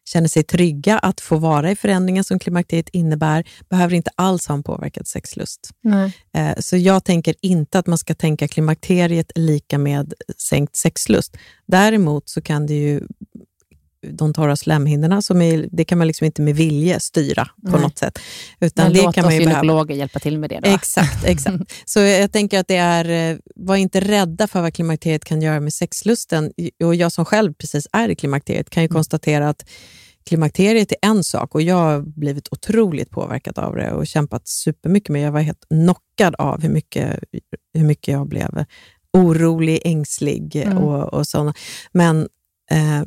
känner 0.09 0.27
sig 0.27 0.43
trygga 0.43 0.99
att 0.99 1.21
få 1.21 1.37
vara 1.37 1.71
i 1.71 1.75
förändringen 1.75 2.23
som 2.23 2.39
klimakteriet 2.39 2.89
innebär, 2.89 3.43
behöver 3.69 3.95
inte 3.95 4.11
alls 4.15 4.47
ha 4.47 4.55
en 4.55 4.63
påverkad 4.63 5.07
sexlust. 5.07 5.69
Nej. 5.83 6.13
Eh, 6.33 6.55
Så 6.59 6.77
jag 6.77 7.03
tänker 7.03 7.35
inte 7.41 7.79
att 7.79 7.87
man 7.87 7.97
ska 7.97 8.15
tänka 8.15 8.47
klimakteriet 8.47 9.31
lika 9.35 9.77
med 9.77 10.13
sänkt 10.37 10.75
sexlust. 10.75 11.37
Däremot 11.67 12.29
så 12.29 12.41
kan 12.41 12.65
det 12.65 12.73
ju 12.73 13.01
de 14.07 14.33
torra 14.33 14.55
slemhinnorna, 14.55 15.21
som 15.21 15.41
är, 15.41 15.67
det 15.71 15.85
kan 15.85 15.97
man 15.97 16.07
liksom 16.07 16.25
inte 16.25 16.41
med 16.41 16.55
vilje 16.55 16.99
styra 16.99 17.45
på 17.45 17.71
Nej. 17.71 17.81
något 17.81 17.97
sätt. 17.97 18.19
Utan 18.59 18.85
Men 18.85 18.93
det 18.93 19.01
låt 19.03 19.15
kan 19.15 19.25
oss 19.25 19.27
man 19.27 19.33
ju 19.33 19.39
behöva. 19.45 19.61
gynekologer 19.61 19.95
hjälpa 19.95 20.19
till 20.19 20.37
med 20.39 20.49
det. 20.49 20.59
Då. 20.63 20.69
Exakt, 20.69 21.23
exakt. 21.25 21.57
Så 21.85 21.99
jag 21.99 22.31
tänker 22.31 22.59
att 22.59 22.67
det 22.67 22.75
är, 22.75 23.31
eh, 23.31 23.37
var 23.55 23.75
inte 23.75 23.99
rädda 23.99 24.47
för 24.47 24.61
vad 24.61 24.73
klimakteriet 24.73 25.25
kan 25.25 25.41
göra 25.41 25.59
med 25.59 25.73
sexlusten. 25.73 26.51
Och 26.83 26.95
jag 26.95 27.11
som 27.11 27.25
själv 27.25 27.53
precis 27.53 27.87
är 27.91 28.09
i 28.09 28.15
klimakteriet 28.15 28.69
kan 28.69 28.83
ju 28.83 28.89
konstatera 28.89 29.49
att 29.49 29.69
klimakteriet 30.25 30.91
är 30.91 30.97
en 31.01 31.23
sak 31.23 31.55
och 31.55 31.61
jag 31.61 31.75
har 31.75 32.01
blivit 32.01 32.47
otroligt 32.51 33.09
påverkad 33.09 33.59
av 33.59 33.75
det 33.75 33.91
och 33.91 34.07
kämpat 34.07 34.47
supermycket 34.47 35.09
med 35.09 35.21
Jag 35.21 35.31
var 35.31 35.41
helt 35.41 35.65
knockad 35.69 36.35
av 36.35 36.61
hur 36.61 36.69
mycket, 36.69 37.19
hur 37.73 37.83
mycket 37.85 38.11
jag 38.11 38.27
blev 38.27 38.65
orolig, 39.13 39.81
ängslig 39.85 40.55
Mm. 40.55 40.77
och, 40.77 41.13
och 41.13 41.27
sådana. 41.27 41.53
Men 41.91 42.27
eh, 42.71 43.03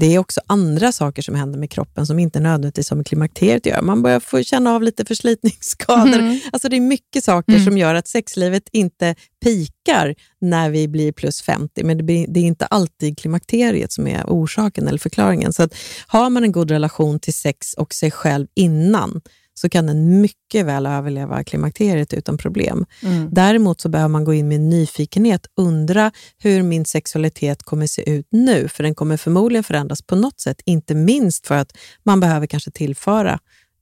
det 0.00 0.14
är 0.14 0.18
också 0.18 0.40
andra 0.46 0.92
saker 0.92 1.22
som 1.22 1.34
händer 1.34 1.58
med 1.58 1.70
kroppen 1.70 2.06
som 2.06 2.18
inte 2.18 2.40
nödvändigtvis 2.40 2.90
har 2.90 2.96
med 2.96 3.06
klimakteriet 3.06 3.56
att 3.56 3.66
göra. 3.66 3.82
Man 3.82 4.02
börjar 4.02 4.20
få 4.20 4.42
känna 4.42 4.74
av 4.74 4.82
lite 4.82 5.04
förslitningsskador. 5.04 6.18
Mm. 6.18 6.40
Alltså 6.52 6.68
det 6.68 6.76
är 6.76 6.80
mycket 6.80 7.24
saker 7.24 7.52
Mm. 7.52 7.64
som 7.64 7.78
gör 7.78 7.94
att 7.94 8.08
sexlivet 8.08 8.62
inte 8.72 9.14
pikar 9.44 10.14
när 10.40 10.70
vi 10.70 10.88
blir 10.88 11.12
plus 11.12 11.42
50, 11.42 11.84
men 11.84 11.96
det, 11.96 12.02
blir, 12.02 12.26
det 12.28 12.40
är 12.40 12.44
inte 12.44 12.66
alltid 12.66 13.18
klimakteriet 13.18 13.92
som 13.92 14.06
är 14.06 14.24
orsaken 14.26 14.88
eller 14.88 14.98
förklaringen. 14.98 15.52
Så 15.52 15.62
att 15.62 15.74
har 16.06 16.30
man 16.30 16.44
en 16.44 16.52
god 16.52 16.70
relation 16.70 17.20
till 17.20 17.34
sex 17.34 17.74
och 17.74 17.94
sig 17.94 18.10
själv 18.10 18.46
innan, 18.54 19.20
så 19.60 19.68
kan 19.68 19.86
den 19.86 20.20
mycket 20.20 20.66
väl 20.66 20.86
överleva 20.86 21.44
klimakteriet 21.44 22.12
utan 22.12 22.38
problem. 22.38 22.86
Mm. 23.02 23.28
Däremot 23.32 23.80
så 23.80 23.88
behöver 23.88 24.08
man 24.08 24.24
gå 24.24 24.34
in 24.34 24.48
med 24.48 24.60
nyfikenhet, 24.60 25.46
undra 25.56 26.12
hur 26.38 26.62
min 26.62 26.84
sexualitet 26.84 27.62
kommer 27.62 27.86
se 27.86 28.10
ut 28.10 28.26
nu, 28.30 28.68
för 28.68 28.82
den 28.82 28.94
kommer 28.94 29.16
förmodligen 29.16 29.64
förändras 29.64 30.02
på 30.02 30.16
något 30.16 30.40
sätt, 30.40 30.60
inte 30.64 30.94
minst 30.94 31.46
för 31.46 31.54
att 31.56 31.72
man 32.04 32.20
behöver 32.20 32.46
kanske 32.46 32.70
tillföra 32.70 33.38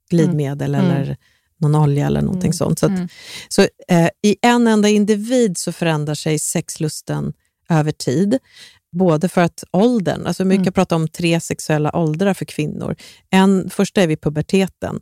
glidmedel 0.09 0.75
Mm. 0.75 0.85
eller 0.91 1.17
någon 1.59 1.75
olja 1.75 2.07
eller 2.07 2.21
någonting 2.21 2.47
Mm. 2.47 2.53
sånt. 2.53 2.79
Så, 2.79 2.85
att, 2.85 2.91
Mm. 2.91 3.07
så 3.49 3.61
eh, 3.87 4.09
i 4.23 4.35
en 4.41 4.67
enda 4.67 4.89
individ 4.89 5.57
så 5.57 5.71
förändrar 5.71 6.15
sig 6.15 6.39
sexlusten 6.39 7.33
över 7.69 7.91
tid. 7.91 8.37
Både 8.91 9.29
för 9.29 9.41
att 9.41 9.63
åldern, 9.71 10.25
alltså 10.25 10.45
mycket 10.45 10.61
Mm. 10.67 10.73
pratar 10.73 10.95
om 10.95 11.07
tre 11.07 11.39
sexuella 11.39 11.95
åldrar 11.95 12.33
för 12.33 12.45
kvinnor. 12.45 12.95
En, 13.29 13.69
första 13.69 14.01
är 14.01 14.07
vid 14.07 14.21
puberteten. 14.21 14.99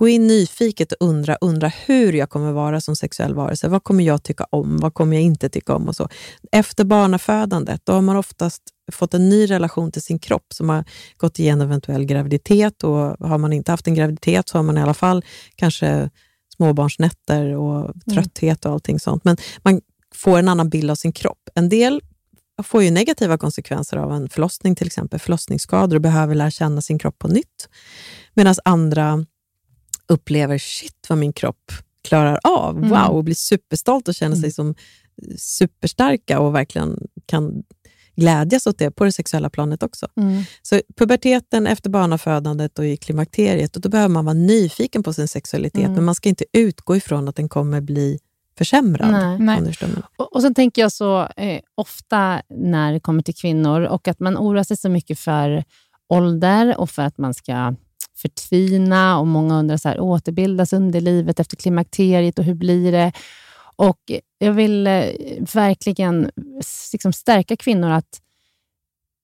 Gå 0.00 0.08
in 0.08 0.26
nyfiket 0.26 0.92
och 0.92 1.08
undra, 1.08 1.36
undra 1.40 1.68
hur 1.68 2.12
jag 2.12 2.30
kommer 2.30 2.52
vara 2.52 2.80
som 2.80 2.96
sexuell 2.96 3.34
varelse. 3.34 3.68
Vad 3.68 3.84
kommer 3.84 4.04
jag 4.04 4.22
tycka 4.22 4.46
om? 4.50 4.76
Vad 4.76 4.94
kommer 4.94 5.16
jag 5.16 5.22
inte 5.22 5.48
tycka 5.48 5.74
om? 5.74 5.88
och 5.88 5.96
så. 5.96 6.08
Efter 6.52 6.84
barnafödandet 6.84 7.80
då 7.84 7.92
har 7.92 8.00
man 8.00 8.16
oftast 8.16 8.62
fått 8.92 9.14
en 9.14 9.28
ny 9.28 9.46
relation 9.46 9.92
till 9.92 10.02
sin 10.02 10.18
kropp 10.18 10.46
som 10.54 10.68
har 10.68 10.84
gått 11.16 11.38
igenom 11.38 11.66
eventuell 11.66 12.04
graviditet. 12.04 12.84
Och 12.84 13.28
har 13.28 13.38
man 13.38 13.52
inte 13.52 13.70
haft 13.70 13.86
en 13.86 13.94
graviditet 13.94 14.48
så 14.48 14.58
har 14.58 14.62
man 14.62 14.78
i 14.78 14.82
alla 14.82 14.94
fall 14.94 15.24
kanske 15.56 16.10
småbarnsnätter 16.56 17.56
och 17.56 17.94
trötthet 18.12 18.64
och 18.64 18.72
allting 18.72 19.00
sånt. 19.00 19.24
Men 19.24 19.36
man 19.62 19.80
får 20.14 20.38
en 20.38 20.48
annan 20.48 20.68
bild 20.68 20.90
av 20.90 20.94
sin 20.94 21.12
kropp. 21.12 21.48
En 21.54 21.68
del 21.68 22.00
får 22.62 22.82
ju 22.82 22.90
negativa 22.90 23.38
konsekvenser 23.38 23.96
av 23.96 24.12
en 24.12 24.28
förlossning, 24.28 24.76
till 24.76 24.86
exempel 24.86 25.20
förlossningsskador 25.20 25.96
och 25.96 26.02
behöver 26.02 26.34
lära 26.34 26.50
känna 26.50 26.82
sin 26.82 26.98
kropp 26.98 27.18
på 27.18 27.28
nytt. 27.28 27.68
Medan 28.34 28.54
andra 28.64 29.26
upplever, 30.10 30.58
shit 30.58 31.06
vad 31.08 31.18
min 31.18 31.32
kropp 31.32 31.72
klarar 32.08 32.38
av, 32.44 32.76
Mm. 32.78 32.90
wow, 32.90 33.16
och 33.16 33.24
blir 33.24 33.34
superstolt 33.34 34.08
och 34.08 34.14
känner 34.14 34.36
sig 34.36 34.44
Mm. 34.44 34.52
som 34.52 34.74
superstarka 35.38 36.40
och 36.40 36.54
verkligen 36.54 36.98
kan 37.26 37.62
glädjas 38.16 38.66
åt 38.66 38.78
det 38.78 38.90
på 38.90 39.04
det 39.04 39.12
sexuella 39.12 39.50
planet 39.50 39.82
också. 39.82 40.06
Mm. 40.16 40.42
Så 40.62 40.80
puberteten 40.96 41.66
efter 41.66 41.90
barnafödandet 41.90 42.78
och 42.78 42.86
i 42.86 42.96
klimakteriet, 42.96 43.76
och 43.76 43.82
då 43.82 43.88
behöver 43.88 44.08
man 44.08 44.24
vara 44.24 44.34
nyfiken 44.34 45.02
på 45.02 45.12
sin 45.12 45.28
sexualitet, 45.28 45.80
Mm. 45.80 45.92
men 45.92 46.04
man 46.04 46.14
ska 46.14 46.28
inte 46.28 46.44
utgå 46.52 46.96
ifrån 46.96 47.28
att 47.28 47.36
den 47.36 47.48
kommer 47.48 47.80
bli 47.80 48.18
försämrad. 48.58 49.10
Nej. 49.10 49.38
Nej. 49.38 49.74
Och, 50.16 50.34
och 50.34 50.42
sen 50.42 50.54
tänker 50.54 50.82
jag 50.82 50.92
så 50.92 51.20
eh, 51.36 51.60
ofta 51.74 52.42
när 52.48 52.92
det 52.92 53.00
kommer 53.00 53.22
till 53.22 53.34
kvinnor 53.34 53.80
och 53.82 54.08
att 54.08 54.20
man 54.20 54.36
oroar 54.36 54.62
sig 54.62 54.76
så 54.76 54.88
mycket 54.88 55.18
för 55.18 55.64
ålder 56.08 56.76
och 56.78 56.90
för 56.90 57.02
att 57.02 57.18
man 57.18 57.34
ska 57.34 57.74
förtvina 58.22 59.18
och 59.18 59.26
många 59.26 59.58
undrar 59.58 59.76
så 59.76 59.88
här, 59.88 60.00
återbildas 60.00 60.72
underlivet 60.72 61.40
efter 61.40 61.56
klimakteriet 61.56 62.38
och 62.38 62.44
hur 62.44 62.54
blir 62.54 62.92
det? 62.92 63.12
Och 63.76 64.00
jag 64.38 64.52
vill 64.52 64.86
eh, 64.86 65.04
verkligen 65.54 66.30
liksom 66.92 67.12
stärka 67.12 67.56
kvinnor 67.56 67.90
att 67.90 68.20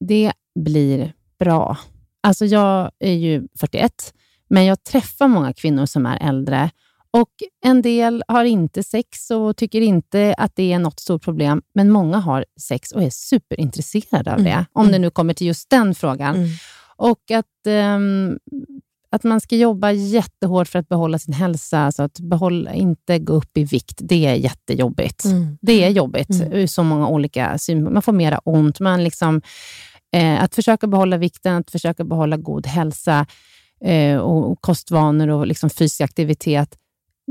det 0.01 0.33
blir 0.61 1.13
bra. 1.39 1.79
Alltså 2.21 2.45
jag 2.47 2.91
är 2.99 3.13
ju 3.13 3.49
41, 3.61 4.15
men 4.49 4.65
jag 4.65 4.85
träffar 4.85 5.29
många 5.29 5.53
kvinnor 5.53 5.87
som 5.87 6.07
är 6.07 6.29
äldre 6.29 6.71
och 7.11 7.31
En 7.65 7.83
del 7.83 8.25
har 8.29 8.45
inte 8.45 8.83
sex 8.83 9.31
och 9.31 9.57
tycker 9.57 9.81
inte 9.81 10.35
att 10.39 10.57
det 10.57 10.73
är 10.73 10.79
något 10.79 11.01
stort 11.01 11.23
problem, 11.23 11.63
men 11.75 11.91
många 11.91 12.17
har 12.19 12.45
sex 12.61 12.93
och 12.93 13.03
är 13.03 13.11
superintresserade 13.11 14.33
av 14.33 14.39
Mm. 14.41 14.45
det, 14.53 14.67
om 14.73 14.93
det 14.93 14.99
nu 14.99 15.11
kommer 15.11 15.35
till 15.35 15.47
just 15.47 15.71
den 15.71 15.95
frågan. 15.95 16.37
Mm. 16.37 16.49
Och 16.97 17.31
att, 17.31 17.67
ehm, 17.67 18.39
att 19.11 19.25
man 19.25 19.41
ska 19.41 19.57
jobba 19.57 19.93
jättehårt 19.93 20.69
för 20.69 20.79
att 20.79 20.89
behålla 20.89 21.19
sin 21.19 21.35
hälsa, 21.35 21.79
alltså 21.81 22.03
att 22.03 22.21
behålla, 22.21 22.75
inte 22.75 23.19
gå 23.19 23.33
upp 23.33 23.57
i 23.59 23.65
vikt, 23.65 23.99
det 24.03 24.27
är 24.27 24.35
jättejobbigt. 24.35 25.25
Mm. 25.25 25.59
Det 25.63 25.85
är 25.85 25.91
jobbigt 25.91 26.31
Mm. 26.31 26.53
ur 26.53 26.67
så 26.67 26.83
många 26.83 27.09
olika 27.09 27.59
synpunkter. 27.59 27.93
Man 27.93 28.03
får 28.03 28.13
mera 28.13 28.39
ont. 28.39 28.81
Man 28.81 29.05
liksom, 29.05 29.43
eh, 30.13 30.43
att 30.43 30.55
försöka 30.55 30.87
behålla 30.87 31.17
vikten, 31.17 31.57
att 31.57 31.71
försöka 31.71 32.05
behålla 32.05 32.37
god 32.37 32.67
hälsa 32.67 33.27
eh, 33.85 34.17
och, 34.17 34.51
och 34.51 34.61
kostvanor 34.61 35.29
och 35.29 35.47
liksom 35.47 35.71
fysisk 35.71 36.01
aktivitet, 36.01 36.79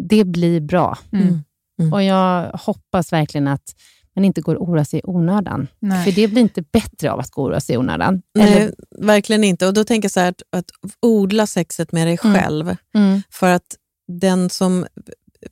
det 0.09 0.23
blir 0.23 0.59
bra. 0.61 0.97
Mm. 1.13 1.43
Mm. 1.80 1.93
Och 1.93 2.03
Jag 2.03 2.51
hoppas 2.53 3.13
verkligen 3.13 3.47
att 3.47 3.76
man 4.16 4.26
inte 4.26 4.41
går 4.41 4.55
och 4.55 4.70
oroar 4.70 4.84
sig 4.84 4.99
i 4.99 5.01
onödan. 5.05 5.68
Nej. 5.80 6.05
För 6.05 6.11
det 6.11 6.28
blir 6.28 6.41
inte 6.41 6.61
bättre 6.61 7.11
av 7.11 7.20
att 7.20 7.30
gå 7.32 7.41
och 7.41 7.47
oroa 7.47 7.59
sig 7.59 7.76
i 7.76 7.78
onödan. 7.78 8.22
Nej, 8.36 8.53
Eller, 8.53 8.74
verkligen 9.05 9.43
inte. 9.43 9.68
Och 9.68 9.74
Då 9.74 9.84
tänker 9.84 10.05
jag 10.05 10.11
så 10.11 10.20
här, 10.20 10.30
att, 10.30 10.41
att 10.51 10.66
odla 11.01 11.47
sexet 11.47 11.91
med 11.91 12.07
dig 12.07 12.18
Mm. 12.24 12.36
själv. 12.36 12.76
mm, 12.95 13.22
För 13.30 13.51
att 13.51 13.76
den 14.07 14.49
som 14.49 14.86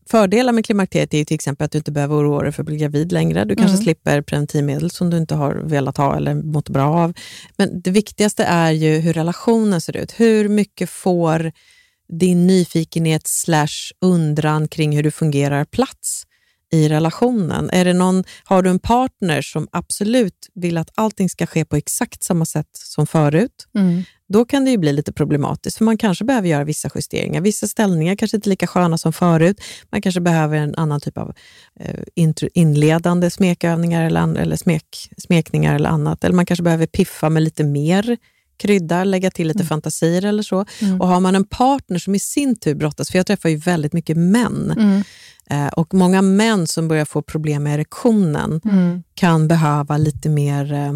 Fördelar 0.10 0.54
med 0.54 0.66
klimakteriet 0.66 1.14
är 1.14 1.26
till 1.26 1.36
exempel 1.36 1.66
att 1.66 1.72
du 1.72 1.78
inte 1.78 1.92
behöver 1.92 2.16
oroa 2.16 2.44
dig 2.44 2.52
för 2.52 2.62
att 2.64 2.66
bli 2.68 2.78
gravid 2.78 3.12
längre. 3.12 3.46
Du 3.46 3.56
kanske 3.56 3.74
Mm. 3.76 3.84
slipper 3.84 4.22
preventivmedel 4.22 4.90
som 4.92 5.10
du 5.10 5.18
inte 5.18 5.36
har 5.36 5.54
velat 5.56 5.98
ha 5.98 6.18
eller 6.18 6.34
mått 6.34 6.70
bra 6.70 6.84
av. 6.96 7.14
Men 7.58 7.82
det 7.82 7.92
viktigaste 7.92 8.44
är 8.44 8.72
ju 8.72 9.00
hur 9.00 9.14
relationen 9.14 9.82
ser 9.82 9.98
ut. 9.98 10.20
Hur 10.20 10.50
mycket 10.50 10.90
får 10.90 11.52
din 12.20 12.48
nyfikenhet 12.48 13.28
slash 13.28 13.92
undran 14.02 14.68
kring 14.68 14.96
hur 14.96 15.04
du 15.04 15.12
fungerar 15.12 15.66
plats 15.66 16.24
i 16.74 16.90
relationen? 16.90 17.70
Är 17.74 17.86
det 17.86 17.94
någon, 17.94 18.24
har 18.44 18.62
du 18.62 18.70
en 18.70 18.80
partner 18.80 19.42
som 19.42 19.68
absolut 19.72 20.50
vill 20.54 20.78
att 20.78 20.90
allting 20.96 21.30
ska 21.30 21.46
ske 21.46 21.66
på 21.66 21.76
exakt 21.76 22.24
samma 22.24 22.46
sätt 22.46 22.70
som 22.74 23.08
förut? 23.08 23.68
mm, 23.76 24.04
då 24.30 24.46
kan 24.46 24.66
det 24.66 24.72
ju 24.72 24.78
bli 24.78 24.94
lite 24.94 25.14
problematiskt, 25.14 25.78
för 25.78 25.86
man 25.86 25.98
kanske 25.98 26.26
behöver 26.26 26.48
göra 26.48 26.64
vissa 26.64 26.90
justeringar. 26.96 27.42
Vissa 27.42 27.68
ställningar 27.68 28.16
kanske 28.16 28.38
inte 28.38 28.48
är 28.48 28.50
lika 28.50 28.68
sköna 28.68 28.98
som 28.98 29.14
förut. 29.14 29.62
Man 29.92 30.02
kanske 30.02 30.22
behöver 30.22 30.58
en 30.58 30.76
annan 30.76 31.02
typ 31.02 31.18
av 31.18 31.34
eh, 31.80 32.00
inledande 32.54 33.30
smekövningar 33.30 34.06
eller, 34.06 34.38
eller 34.38 34.56
smek, 34.56 35.10
smekningar 35.18 35.76
eller 35.76 35.90
annat. 35.90 36.24
Eller 36.24 36.36
man 36.36 36.46
kanske 36.46 36.64
behöver 36.64 36.86
piffa 36.86 37.30
med 37.30 37.44
lite 37.44 37.64
mer 37.64 38.18
krydda, 38.58 39.04
lägga 39.04 39.32
till 39.32 39.48
lite 39.48 39.66
fantasier 39.66 40.26
eller 40.26 40.44
så. 40.44 40.66
Mm. 40.82 41.02
Och 41.02 41.08
har 41.08 41.20
man 41.20 41.36
en 41.36 41.46
partner 41.46 42.00
som 42.00 42.16
i 42.16 42.20
sin 42.20 42.56
tur 42.56 42.76
brottas, 42.76 43.12
för 43.12 43.20
jag 43.20 43.28
träffar 43.28 43.50
ju 43.50 43.56
väldigt 43.56 43.94
mycket 43.94 44.18
män, 44.18 44.72
mm, 44.78 45.04
och 45.74 45.94
många 45.94 46.22
män 46.22 46.68
som 46.68 46.88
börjar 46.88 47.06
få 47.06 47.22
problem 47.22 47.64
med 47.64 47.74
erektionen 47.74 48.62
mm, 48.66 49.04
kan 49.14 49.48
behöva 49.48 49.98
lite 49.98 50.30
mer, 50.30 50.74
eh, 50.74 50.94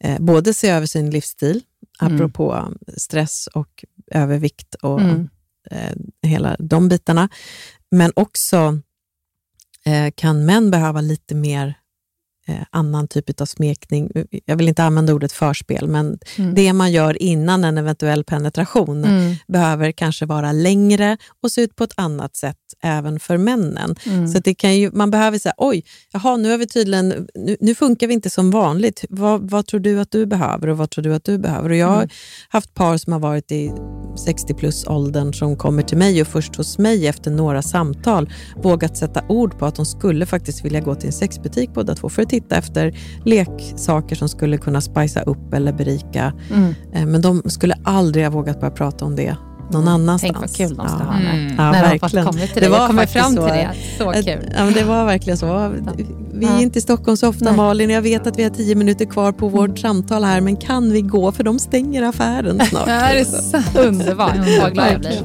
eh, 0.00 0.20
både 0.20 0.54
se 0.54 0.68
över 0.68 0.86
sin 0.86 1.10
livsstil, 1.10 1.62
Mm. 2.02 2.14
apropå 2.16 2.72
stress 2.96 3.46
och 3.54 3.84
övervikt 4.10 4.74
och 4.74 5.00
mm, 5.00 5.28
eh, 5.70 5.96
hela 6.22 6.56
de 6.58 6.88
bitarna. 6.88 7.28
Men 7.90 8.12
också 8.16 8.78
eh, 9.84 10.10
kan 10.14 10.44
män 10.46 10.70
behöva 10.70 11.00
lite 11.00 11.34
mer 11.34 11.66
eh, 11.66 11.74
annan 12.70 13.08
typ 13.08 13.40
av 13.40 13.44
smekning. 13.46 14.10
Jag 14.44 14.56
vill 14.56 14.68
inte 14.68 14.84
använda 14.84 15.14
ordet 15.14 15.32
förspel, 15.32 15.88
men 15.88 16.18
Mm. 16.38 16.54
det 16.54 16.72
man 16.72 16.92
gör 16.92 17.22
innan 17.22 17.64
en 17.64 17.78
eventuell 17.78 18.24
penetration 18.24 19.04
mm, 19.04 19.34
behöver 19.48 19.92
kanske 19.92 20.26
vara 20.26 20.52
längre 20.52 21.16
och 21.42 21.50
se 21.50 21.60
ut 21.62 21.76
på 21.76 21.84
ett 21.84 21.92
annat 21.96 22.36
sätt 22.36 22.56
även 22.82 23.20
för 23.20 23.36
männen. 23.36 23.94
mm. 24.06 24.28
Så 24.28 24.38
det 24.38 24.54
kan 24.54 24.76
ju, 24.76 24.90
man 24.92 25.10
behöver 25.10 25.38
säga, 25.38 25.54
oj, 25.56 25.84
jaha, 26.12 26.36
nu, 26.36 26.52
är 26.52 26.58
vi 26.58 26.66
tydligen, 26.66 27.28
nu, 27.34 27.56
nu 27.60 27.74
funkar 27.74 28.06
vi 28.06 28.14
inte 28.14 28.30
som 28.30 28.50
vanligt. 28.50 29.04
Vad, 29.10 29.50
vad 29.50 29.66
tror 29.66 29.80
du 29.80 30.00
att 30.00 30.10
du 30.10 30.26
behöver 30.26 30.68
och 30.68 30.76
vad 30.78 30.90
tror 30.90 31.02
du 31.04 31.14
att 31.14 31.24
du 31.24 31.38
behöver? 31.38 31.70
Och 31.70 31.76
jag 31.76 31.86
har 31.88 31.96
Mm. 31.96 32.08
haft 32.48 32.74
par 32.74 32.96
som 32.96 33.12
har 33.12 33.20
varit 33.20 33.52
i 33.52 33.72
60 34.24 34.54
plus 34.54 34.86
åldern 34.86 35.32
som 35.34 35.56
kommer 35.56 35.82
till 35.82 35.98
mig 35.98 36.20
och 36.20 36.28
först 36.28 36.56
hos 36.56 36.78
mig 36.78 37.06
efter 37.06 37.30
några 37.30 37.62
samtal 37.62 38.30
vågat 38.62 38.96
sätta 38.96 39.22
ord 39.28 39.58
på 39.58 39.66
att 39.66 39.74
de 39.76 39.86
skulle 39.86 40.26
faktiskt 40.26 40.64
vilja 40.64 40.80
gå 40.80 40.94
till 40.94 41.06
en 41.06 41.12
sexbutik 41.12 41.70
båda 41.74 41.94
två 41.94 42.08
för 42.08 42.22
att 42.22 42.32
titta 42.40 42.56
efter 42.56 42.98
leksaker 43.24 44.16
som 44.16 44.28
skulle 44.28 44.58
kunna 44.58 44.80
spicea 44.80 45.22
upp 45.22 45.54
eller 45.54 45.72
berika. 45.72 46.32
Mm. 46.52 46.74
Eh, 46.92 47.06
Men 47.06 47.22
de 47.22 47.42
skulle 47.46 47.74
aldrig 47.84 48.24
ha 48.24 48.30
vågat 48.30 48.60
börja 48.60 48.70
prata 48.70 49.04
om 49.04 49.16
det 49.16 49.36
någon 49.72 49.88
annanstans. 49.88 50.20
Tänk 50.22 50.40
vad 50.40 50.56
kul 50.56 50.76
de 50.76 50.88
ska 50.88 50.98
Ja. 50.98 51.04
ha. 51.04 51.18
Mm. 51.18 51.54
Ja, 51.58 51.70
När 51.72 51.82
de 51.82 51.88
verkligen. 51.88 52.24
fått 52.24 52.34
kommit 52.34 52.52
till 52.52 52.62
Det 52.62 52.66
det. 52.66 52.68
var 52.70 52.78
Jag 52.78 52.86
kommer 52.86 53.02
faktiskt 53.06 53.24
fram 53.24 53.34
till 53.34 53.42
så. 53.42 54.12
det. 54.14 54.22
Så 54.24 54.24
kul. 54.30 54.52
Ja, 54.56 54.64
men 54.64 54.74
det 54.74 54.84
var 54.84 55.04
verkligen 55.04 55.36
så. 55.38 55.72
Vi 56.38 56.46
är 56.46 56.60
inte 56.62 56.78
i 56.78 56.82
Stockholm 56.82 57.16
så 57.16 57.28
ofta 57.28 57.44
Nej. 57.44 57.56
Malin. 57.56 57.90
Jag 57.90 58.02
vet 58.02 58.26
att 58.26 58.38
vi 58.38 58.42
har 58.42 58.50
tio 58.50 58.74
minuter 58.74 59.04
kvar 59.04 59.32
på 59.32 59.48
vårt 59.48 59.78
samtal 59.78 60.24
här, 60.24 60.40
men 60.40 60.56
kan 60.56 60.92
vi 60.92 61.00
gå? 61.00 61.32
För 61.32 61.44
de 61.44 61.58
stänger 61.58 62.02
affären 62.02 62.60
snart. 62.70 62.86
Det 62.86 62.92
är 62.92 63.24
sant. 63.24 63.76
Underbart. 63.78 64.36
Vad 64.62 64.72
glad 64.72 64.92
jag 64.92 65.00
blir. 65.00 65.22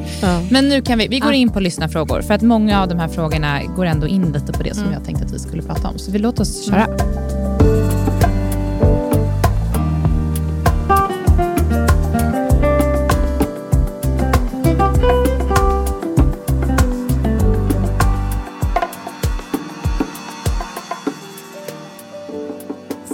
Men 0.53 0.69
nu 0.69 0.81
kan 0.81 0.97
vi, 0.97 1.07
vi 1.07 1.19
går 1.19 1.33
in 1.33 1.49
på 1.49 1.59
lyssnarfrågor, 1.59 2.21
för 2.21 2.33
att 2.33 2.41
många 2.41 2.81
av 2.81 2.87
de 2.87 2.99
här 2.99 3.07
frågorna 3.07 3.59
går 3.75 3.85
ändå 3.85 4.07
in 4.07 4.31
lite 4.31 4.53
på 4.53 4.63
det 4.63 4.73
som 4.73 4.83
Mm. 4.83 4.93
jag 4.93 5.05
tänkte 5.05 5.25
att 5.25 5.31
vi 5.33 5.39
skulle 5.39 5.61
prata 5.61 5.87
om. 5.87 5.97
Så 5.99 6.11
vi 6.11 6.19
låter 6.19 6.41
oss 6.41 6.65
köra. 6.65 6.87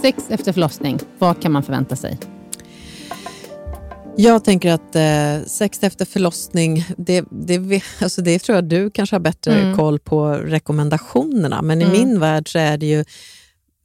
Sex 0.08 0.24
efter 0.30 0.54
förlossning, 0.54 1.00
vad 1.20 1.42
kan 1.42 1.52
man 1.52 1.64
förvänta 1.64 1.96
sig? 1.96 2.18
Jag 4.18 4.44
tänker 4.44 4.72
att 4.72 4.96
eh, 4.96 5.48
sex 5.48 5.84
efter 5.84 6.06
förlossning, 6.06 6.86
det, 6.98 7.26
det, 7.32 7.84
alltså 8.02 8.22
det 8.22 8.40
tror 8.40 8.56
jag 8.56 8.66
du 8.66 8.92
kanske 8.92 9.16
har 9.16 9.20
bättre 9.22 9.54
Mm. 9.62 9.78
koll 9.78 10.00
på 10.00 10.30
rekommendationerna. 10.34 11.62
Men 11.62 11.82
Mm. 11.82 11.94
i 11.96 11.98
min 12.00 12.20
värld 12.20 12.52
så 12.52 12.60
är 12.60 12.78
det 12.78 12.86
ju, 12.86 13.06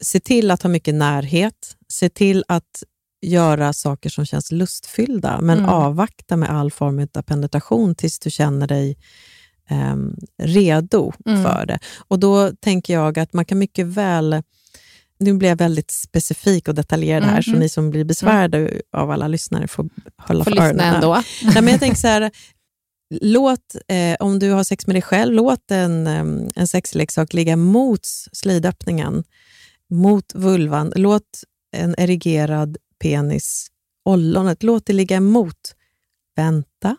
se 0.01 0.21
till 0.21 0.51
att 0.51 0.63
ha 0.63 0.71
mycket 0.71 0.95
närhet, 0.95 1.77
se 1.89 2.09
till 2.09 2.45
att 2.49 2.83
göra 3.23 3.73
saker 3.73 4.11
som 4.11 4.27
känns 4.27 4.53
lustfyllda, 4.53 5.41
men 5.41 5.59
Mm. 5.59 5.71
avvakta 5.71 6.37
med 6.37 6.51
all 6.51 6.71
form 6.71 7.09
av 7.15 7.23
penetration 7.23 7.95
tills 7.95 8.19
du 8.19 8.31
känner 8.31 8.67
dig 8.67 8.97
ehm, 9.69 10.17
redo 10.43 11.13
Mm. 11.27 11.43
för 11.45 11.67
det. 11.67 11.79
Och 12.09 12.19
Då 12.19 12.51
tänker 12.51 12.95
jag 12.95 13.19
att 13.19 13.33
man 13.33 13.45
kan 13.45 13.59
mycket 13.59 13.87
väl 13.87 14.43
nu 15.23 15.33
blir 15.33 15.49
jag 15.49 15.57
väldigt 15.57 15.91
specifik 15.91 16.69
och 16.69 16.75
detaljerad 16.75 17.25
här, 17.25 17.43
så 17.43 17.51
Mhm. 17.51 17.59
ni 17.61 17.69
som 17.69 17.91
blir 17.91 18.05
besvärade 18.05 18.81
av 18.97 19.11
alla 19.11 19.29
lyssnare 19.29 19.69
får 19.69 19.89
hålla 20.19 20.45
Får 20.45 20.51
för 20.51 20.59
öronen. 20.63 20.95
ändå. 20.95 21.23
Nej, 21.43 21.55
men 21.55 21.69
jag 21.69 21.81
tänker 21.81 21.97
så 22.01 22.07
här, 22.09 22.31
låt, 23.21 23.75
eh, 23.89 24.17
om 24.21 24.39
du 24.39 24.51
har 24.51 24.65
sex 24.65 24.87
med 24.87 24.95
dig 24.97 25.03
själv, 25.03 25.35
låt 25.35 25.71
en, 25.71 26.07
en 26.57 26.69
sexleksak 26.69 27.33
ligga 27.35 27.57
mot 27.57 28.01
slidöppningen, 28.33 29.25
mot 29.91 30.35
vulvan. 30.35 30.93
Låt 30.97 31.45
en 31.77 31.95
erigerad 31.99 32.77
penis, 33.03 33.67
ollonet, 34.05 34.63
låt 34.63 34.87
det 34.87 34.93
ligga 34.93 35.17
emot. 35.17 35.75
Vänta, 36.37 36.97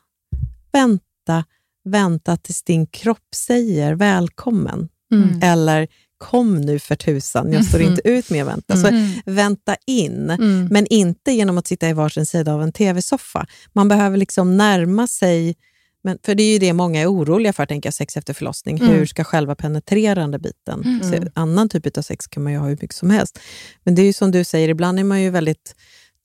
vänta, 0.71 1.43
vänta 1.85 2.37
tills 2.37 2.63
din 2.63 2.87
kropp 2.87 3.35
säger 3.35 3.93
välkommen. 3.95 4.89
Mm. 5.11 5.39
Eller 5.43 5.87
kom 6.23 6.61
nu 6.61 6.79
för 6.79 6.95
tusan, 6.95 7.51
jag 7.53 7.65
står 7.65 7.81
inte 7.81 8.01
ut 8.09 8.29
med 8.29 8.41
att 8.41 8.47
vänta. 8.47 8.77
Så 8.77 8.87
Mm. 8.87 9.09
vänta 9.25 9.75
in. 9.87 10.29
Mm. 10.29 10.67
Men 10.71 10.87
inte 10.87 11.31
genom 11.31 11.57
att 11.57 11.67
sitta 11.67 11.89
i 11.89 11.93
varsin 11.93 12.25
sida 12.25 12.53
av 12.53 12.63
en 12.63 12.71
tv-soffa. 12.71 13.45
Man 13.73 13.87
behöver 13.87 14.17
liksom 14.17 14.57
närma 14.57 15.07
sig, 15.07 15.55
men, 16.03 16.17
för 16.25 16.35
det 16.35 16.43
är 16.43 16.53
ju 16.53 16.59
det 16.59 16.73
många 16.73 17.01
är 17.01 17.07
oroliga 17.11 17.53
för, 17.53 17.65
tänker 17.65 17.87
jag, 17.87 17.93
sex 17.93 18.17
efter 18.17 18.33
förlossning. 18.33 18.77
Mm. 18.79 18.89
Hur 18.93 19.05
ska 19.05 19.23
själva 19.23 19.55
penetrerande 19.55 20.39
biten 20.39 20.81
Mm. 20.85 21.11
se? 21.11 21.21
Annan 21.35 21.69
typ 21.69 21.97
av 21.97 22.01
sex 22.01 22.27
kan 22.27 22.43
man 22.43 22.51
ju 22.53 22.59
ha 22.59 22.65
hur 22.67 22.77
mycket 22.81 22.95
som 22.95 23.09
helst. 23.09 23.39
Men 23.83 23.95
det 23.95 24.01
är 24.01 24.05
ju 24.05 24.13
som 24.13 24.31
du 24.31 24.43
säger, 24.43 24.69
ibland 24.69 24.99
är 24.99 25.03
man 25.03 25.21
ju 25.21 25.29
väldigt 25.29 25.75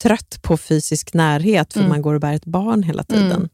trött 0.03 0.39
på 0.41 0.57
fysisk 0.57 1.13
närhet 1.13 1.73
för 1.73 1.79
Mm. 1.79 1.89
man 1.89 2.01
går 2.01 2.13
och 2.13 2.21
bär 2.21 2.33
ett 2.33 2.45
barn 2.45 2.83
hela 2.83 3.03
tiden. 3.03 3.49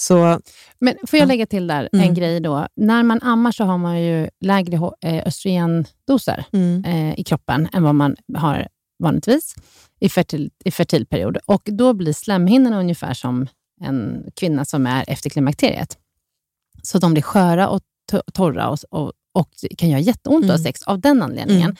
Så 0.00 0.40
Men 0.78 0.94
får 1.06 1.18
jag 1.18 1.24
Ja. 1.26 1.28
lägga 1.28 1.46
till 1.46 1.66
där 1.66 1.88
Mm. 1.92 2.08
en 2.08 2.14
grej 2.14 2.40
då? 2.40 2.66
När 2.76 3.02
man 3.02 3.22
ammar 3.22 3.52
så 3.52 3.64
har 3.64 3.78
man 3.78 4.02
ju 4.02 4.28
lägre 4.40 4.76
eh, 5.04 5.26
östrogendoser 5.26 6.44
mm, 6.52 6.84
eh, 6.84 7.20
i 7.20 7.24
kroppen 7.24 7.68
än 7.72 7.82
vad 7.82 7.94
man 7.94 8.16
har 8.36 8.68
vanligtvis 9.02 9.54
i 10.00 10.08
fertil, 10.08 10.50
i 10.64 10.70
fertil 10.70 11.06
period. 11.06 11.38
Och 11.46 11.62
då 11.64 11.92
blir 11.92 12.12
slemhinnorna 12.12 12.78
ungefär 12.80 13.14
som 13.14 13.46
en 13.80 14.24
kvinna 14.36 14.64
som 14.64 14.86
är 14.86 15.04
efter 15.08 15.30
klimakteriet. 15.30 15.98
Så 16.82 16.98
de 16.98 17.12
blir 17.12 17.22
sköra 17.22 17.68
och 17.68 17.80
to- 18.12 18.22
torra 18.32 18.68
och, 18.68 18.78
och, 18.90 19.12
och 19.34 19.48
kan 19.78 19.88
göra 19.90 20.00
jätteont 20.00 20.44
Mm. 20.44 20.58
sex 20.58 20.82
av 20.82 21.00
den 21.00 21.22
anledningen. 21.22 21.62
Mm. 21.70 21.76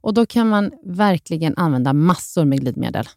Och 0.00 0.14
Då 0.14 0.26
kan 0.26 0.48
man 0.48 0.70
verkligen 0.86 1.54
använda 1.56 1.92
massor 1.92 2.44
med 2.44 2.60
glidmedel. 2.60 3.08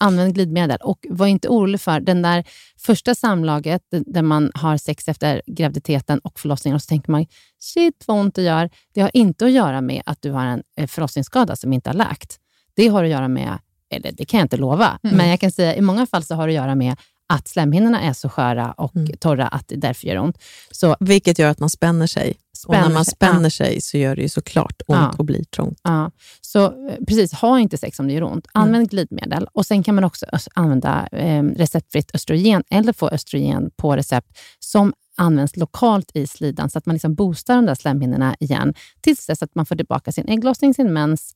Använd 0.00 0.34
glidmedel 0.34 0.78
och 0.80 1.06
var 1.10 1.26
inte 1.26 1.48
orolig 1.48 1.80
för 1.80 2.00
den 2.00 2.22
där 2.22 2.44
första 2.78 3.14
samlaget 3.14 3.82
där 3.90 4.22
man 4.22 4.50
har 4.54 4.76
sex 4.76 5.08
efter 5.08 5.42
graviditeten 5.46 6.18
och 6.18 6.40
förlossningen 6.40 6.74
och 6.74 6.82
så 6.82 6.86
tänker 6.86 7.10
man 7.12 7.26
shit 7.58 8.04
vad 8.06 8.20
ont 8.20 8.34
det 8.34 8.42
gör. 8.42 8.70
Det 8.94 9.00
har 9.00 9.10
inte 9.14 9.44
att 9.44 9.52
göra 9.52 9.80
med 9.80 10.02
att 10.06 10.22
du 10.22 10.30
har 10.30 10.44
en 10.46 10.62
eh, 10.78 10.86
förlossningsskada 10.86 11.56
som 11.56 11.72
inte 11.72 11.90
har 11.90 11.94
läkt. 11.94 12.36
Det 12.76 12.88
har 12.88 13.04
att 13.04 13.10
göra 13.10 13.28
med, 13.28 13.58
eller 13.90 14.12
det 14.12 14.24
kan 14.24 14.38
jag 14.38 14.44
inte 14.44 14.56
lova, 14.56 14.98
Mm. 15.02 15.16
men 15.16 15.28
jag 15.28 15.40
kan 15.40 15.50
säga 15.50 15.74
i 15.76 15.80
många 15.80 16.06
fall 16.06 16.22
så 16.22 16.34
har 16.34 16.46
det 16.46 16.50
att 16.50 16.64
göra 16.64 16.74
med 16.74 16.96
att 17.28 17.48
slemhinnorna 17.48 18.00
är 18.00 18.12
så 18.12 18.28
sköra 18.28 18.72
och 18.72 18.96
Mm. 18.96 19.16
torra 19.20 19.48
att 19.48 19.68
det 19.68 19.76
därför 19.76 20.06
gör 20.06 20.18
ont. 20.18 20.38
Så 20.70 20.96
vilket 21.00 21.38
gör 21.38 21.50
att 21.50 21.58
man 21.58 21.70
spänner 21.70 22.06
sig. 22.06 22.34
och 22.66 22.74
när 22.74 22.90
man 22.90 23.04
spänner 23.04 23.50
sig 23.50 23.80
så 23.80 23.98
gör 23.98 24.16
det 24.16 24.22
ju 24.22 24.28
såklart 24.28 24.82
ont 24.86 24.98
Ja. 25.00 25.14
och 25.18 25.24
blir 25.24 25.44
trångt. 25.44 25.80
Ja, 25.82 26.10
så 26.40 26.64
eh, 26.64 26.94
precis, 27.08 27.32
ha 27.32 27.58
inte 27.60 27.78
sex 27.78 27.98
om 28.00 28.06
det 28.08 28.12
gör 28.14 28.22
ont. 28.22 28.46
Använd 28.54 28.90
glidmedel 28.90 29.46
och 29.52 29.66
sen 29.66 29.82
kan 29.82 29.94
man 29.94 30.04
också 30.04 30.26
använda 30.54 31.08
eh, 31.12 31.42
receptfritt 31.42 32.10
östrogen 32.14 32.62
eller 32.70 32.92
få 32.92 33.08
östrogen 33.08 33.70
på 33.76 33.96
recept 33.96 34.38
som 34.60 34.92
används 35.16 35.56
lokalt 35.56 36.10
i 36.14 36.26
slidan 36.26 36.70
så 36.70 36.78
att 36.78 36.86
man 36.86 36.94
liksom 36.94 37.14
boostar 37.14 37.54
de 37.56 37.66
där 37.66 37.74
slemhinnorna 37.74 38.36
igen 38.40 38.74
tills 39.00 39.26
dess 39.26 39.42
att 39.42 39.54
man 39.54 39.66
får 39.66 39.76
tillbaka 39.76 40.12
sin 40.12 40.28
ägglossning, 40.28 40.74
sin 40.74 40.92
mens 40.92 41.34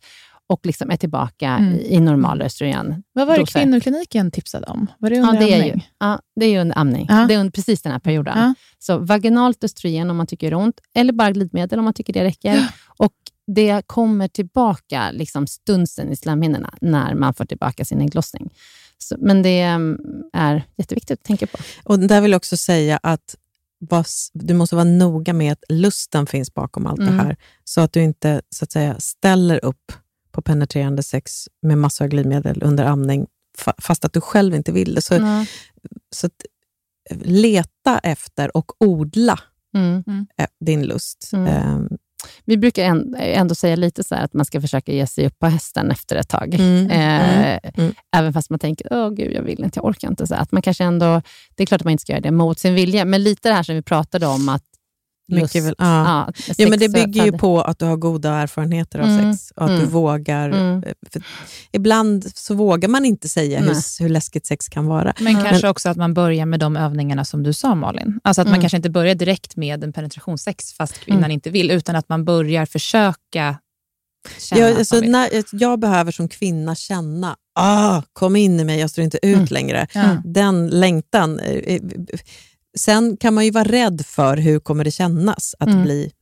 och 0.52 0.66
liksom 0.66 0.90
är 0.90 0.96
tillbaka 0.96 1.48
Mm. 1.48 1.78
i, 1.80 2.00
normal 2.00 2.42
östrogen. 2.42 3.02
Vad 3.12 3.26
var 3.26 3.34
det 3.34 3.40
doser. 3.40 3.60
kvinnokliniken 3.60 4.30
tipsade 4.30 4.66
om? 4.66 4.86
Var 4.98 5.10
det 5.10 5.16
Ja, 5.16 5.22
under 5.28 5.40
det 5.40 5.52
är, 5.52 5.56
amning? 5.62 5.74
ju, 5.74 5.80
ja, 6.00 6.20
det 6.40 6.46
är 6.46 6.50
ju 6.50 6.58
under 6.58 6.78
amning. 6.78 7.06
Ja. 7.08 7.26
Det 7.28 7.34
är 7.34 7.38
under 7.38 7.50
precis 7.52 7.82
den 7.82 7.92
här 7.92 7.98
perioden. 7.98 8.38
Ja. 8.38 8.54
Så 8.78 8.98
vaginalt 8.98 9.64
östrogen 9.64 10.10
om 10.10 10.16
man 10.16 10.26
tycker 10.26 10.50
det 10.50 10.54
är 10.54 10.58
ont, 10.58 10.80
eller 10.94 11.12
bara 11.12 11.30
glidmedel 11.30 11.78
om 11.78 11.84
man 11.84 11.94
tycker 11.94 12.12
det 12.12 12.24
räcker. 12.24 12.66
Och 12.96 13.12
Det 13.46 13.82
kommer 13.86 14.28
tillbaka 14.28 15.10
liksom 15.10 15.46
stunsen 15.46 16.12
i 16.12 16.16
slemhinnorna 16.16 16.74
när 16.80 17.14
man 17.14 17.34
får 17.34 17.44
tillbaka 17.44 17.84
sin 17.84 18.00
ägglossning. 18.00 18.50
Men 19.18 19.42
det 19.42 19.60
mm, 19.60 19.98
är 20.32 20.62
jätteviktigt 20.76 21.20
att 21.20 21.24
tänka 21.24 21.46
på. 21.46 21.58
Och 21.84 21.98
där 21.98 22.20
vill 22.20 22.30
jag 22.30 22.36
också 22.38 22.56
säga 22.56 23.00
att 23.02 23.36
du 24.32 24.54
måste 24.54 24.74
vara 24.76 24.84
noga 24.84 25.32
med 25.32 25.52
att 25.52 25.64
lusten 25.68 26.26
finns 26.26 26.54
bakom 26.54 26.86
allt 26.86 27.00
Mm. 27.00 27.16
det 27.16 27.22
här, 27.22 27.36
så 27.64 27.80
att 27.80 27.92
du 27.92 28.02
inte 28.02 28.42
så 28.50 28.64
att 28.64 28.72
säga, 28.72 28.96
ställer 28.98 29.64
upp 29.64 29.92
på 30.32 30.42
penetrerande 30.42 31.02
sex 31.02 31.48
med 31.62 31.78
massor 31.78 32.04
av 32.04 32.08
glidmedel 32.10 32.62
under 32.62 32.84
amning, 32.84 33.26
fa- 33.58 33.74
fast 33.82 34.04
att 34.04 34.12
du 34.12 34.20
själv 34.20 34.54
inte 34.54 34.72
vill 34.72 34.94
det. 34.94 35.02
Så, 35.02 35.14
Ja. 35.14 35.46
så 36.14 36.26
att, 36.26 36.32
eh, 37.10 37.16
leta 37.22 37.98
efter 37.98 38.56
och 38.56 38.72
odla 38.82 39.38
Mm. 39.74 40.04
eh, 40.38 40.46
din 40.64 40.82
lust. 40.86 41.30
Mm. 41.32 41.46
Ehm, 41.46 41.88
Vi 42.44 42.56
brukar 42.56 42.84
änd- 42.84 43.16
ändå 43.18 43.54
säga 43.54 43.76
lite 43.76 44.04
så 44.04 44.14
här 44.14 44.24
att 44.24 44.32
man 44.34 44.44
ska 44.46 44.60
försöka 44.60 44.92
ge 44.92 45.06
sig 45.06 45.26
upp 45.26 45.38
på 45.38 45.46
hästen 45.46 45.90
efter 45.90 46.16
ett 46.16 46.28
tag. 46.28 46.54
Mm, 46.54 46.90
Eh, 46.90 47.52
mm, 47.52 47.60
mm. 47.74 47.94
Även 48.16 48.32
fast 48.32 48.50
man 48.50 48.58
tänker, 48.58 48.86
åh 48.90 49.10
gud, 49.10 49.32
jag 49.32 49.42
vill 49.42 49.64
inte, 49.64 49.78
jag 49.78 49.84
orkar 49.84 50.08
inte. 50.08 50.26
Så 50.26 50.34
att 50.34 50.52
man 50.52 50.62
kanske 50.62 50.84
ändå, 50.84 51.22
det 51.54 51.62
är 51.62 51.66
klart 51.66 51.80
att 51.80 51.84
man 51.84 51.90
inte 51.92 52.02
ska 52.02 52.12
göra 52.12 52.20
det 52.20 52.30
mot 52.30 52.58
sin 52.58 52.74
vilja, 52.74 53.04
men 53.04 53.22
lite 53.22 53.48
det 53.48 53.54
här 53.54 53.62
som 53.62 53.74
vi 53.74 53.82
pratade 53.82 54.26
om, 54.26 54.48
att 54.48 54.64
Mycket 55.32 55.64
väl, 55.64 55.74
ja. 55.78 55.84
ja, 56.26 56.32
Ja, 56.56 56.68
men 56.68 56.78
det 56.78 56.88
bygger 56.88 57.24
ju 57.24 57.32
på 57.32 57.60
att 57.62 57.78
du 57.78 57.84
har 57.84 57.96
goda 57.96 58.30
erfarenheter 58.34 58.98
av 58.98 59.04
Mm, 59.08 59.32
sex 59.34 59.50
och 59.56 59.62
att 59.64 59.68
du 59.70 59.76
mm, 59.76 59.88
vågar. 59.90 60.50
mm. 60.50 60.82
För 61.12 61.22
ibland 61.72 62.30
så 62.34 62.54
vågar 62.54 62.88
man 62.88 63.04
inte 63.04 63.28
säga 63.28 63.60
hur, 63.60 64.02
hur 64.02 64.08
läskigt 64.08 64.46
sex 64.46 64.68
kan 64.68 64.86
vara. 64.86 65.14
Men 65.20 65.32
Ja. 65.32 65.44
kanske 65.44 65.68
också 65.68 65.88
att 65.88 65.96
man 65.96 66.14
börjar 66.14 66.46
med 66.46 66.60
de 66.60 66.76
övningarna 66.76 67.24
som 67.24 67.42
du 67.42 67.52
sa 67.52 67.74
Malin. 67.74 68.20
Alltså 68.24 68.40
att 68.42 68.46
man 68.48 68.52
Mm. 68.54 68.60
kanske 68.60 68.76
inte 68.76 68.90
börjar 68.90 69.14
direkt 69.14 69.56
med 69.56 69.84
en 69.84 69.92
penetrationssex 69.92 70.72
fast 70.72 70.98
kvinnan 71.00 71.18
Mm. 71.24 71.30
inte 71.30 71.50
vill, 71.50 71.70
utan 71.70 71.96
att 71.96 72.08
man 72.08 72.24
börjar 72.24 72.66
försöka 72.66 73.58
känna 74.38 74.60
Jag, 74.60 74.78
alltså, 74.78 74.94
man 74.94 75.02
vill. 75.02 75.10
när, 75.10 75.44
jag 75.52 75.78
behöver 75.80 76.12
som 76.12 76.28
kvinna 76.28 76.74
känna, 76.74 77.36
ah, 77.54 78.02
kom 78.12 78.36
in 78.36 78.60
i 78.60 78.64
mig, 78.64 78.80
jag 78.80 78.90
står 78.90 79.04
inte 79.04 79.18
ut 79.22 79.34
Mm. 79.36 79.46
längre. 79.50 79.86
Ja. 79.94 80.16
Den 80.24 80.68
längtan. 80.68 81.40
Sen 82.78 83.16
kan 83.16 83.34
man 83.34 83.44
ju 83.44 83.50
vara 83.50 83.64
rädd 83.64 84.06
för 84.06 84.36
hur 84.36 84.58
kommer 84.60 84.84
det 84.84 84.90
kännas 84.90 85.54
att 85.58 85.68
Mm. 85.68 85.82
bli 85.82 86.12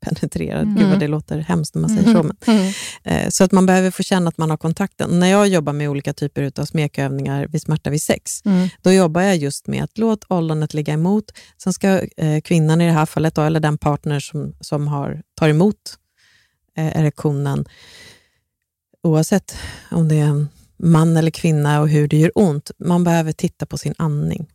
penetrerad. 0.00 0.62
Mm. 0.62 0.74
Gud 0.76 0.88
vad 0.88 1.00
det 1.00 1.08
låter 1.08 1.38
hemskt 1.38 1.74
när 1.74 1.80
man 1.82 1.90
säger 1.90 2.14
så. 2.14 2.22
Men, 2.22 2.36
Mm. 2.56 2.72
eh, 3.04 3.28
så 3.30 3.44
att 3.44 3.52
man 3.52 3.66
behöver 3.66 3.90
få 3.90 4.02
känna 4.02 4.28
att 4.28 4.38
man 4.38 4.50
har 4.50 4.56
kontakten. 4.56 5.20
När 5.20 5.26
jag 5.26 5.48
jobbar 5.48 5.72
med 5.72 5.88
olika 5.90 6.12
typer 6.12 6.52
av 6.60 6.64
smekövningar 6.64 7.46
vid 7.46 7.62
smärta 7.62 7.90
vid 7.90 8.02
sex, 8.02 8.42
Mm. 8.44 8.68
då 8.82 8.92
jobbar 8.92 9.20
jag 9.22 9.36
just 9.36 9.66
med 9.66 9.84
att 9.84 9.98
låt 9.98 10.24
ollonet 10.28 10.74
ligga 10.74 10.92
emot. 10.94 11.24
Sen 11.62 11.72
ska 11.72 11.88
eh, 12.16 12.40
kvinnan 12.40 12.80
i 12.80 12.86
det 12.86 12.92
här 12.92 13.06
fallet, 13.06 13.34
då, 13.34 13.42
eller 13.42 13.60
den 13.60 13.78
partner 13.78 14.20
som, 14.20 14.54
som 14.60 14.88
har, 14.88 15.22
tar 15.34 15.48
emot 15.48 15.76
eh, 16.76 16.96
erektionen, 17.00 17.64
oavsett 19.02 19.56
om 19.90 20.08
det 20.08 20.14
är 20.20 20.24
en 20.24 20.48
man 20.76 21.16
eller 21.16 21.30
kvinna 21.30 21.80
och 21.80 21.88
hur 21.88 22.08
det 22.08 22.16
gör 22.16 22.32
ont, 22.34 22.70
man 22.78 23.04
behöver 23.04 23.32
titta 23.32 23.66
på 23.66 23.78
sin 23.78 23.94
andning. 23.98 24.46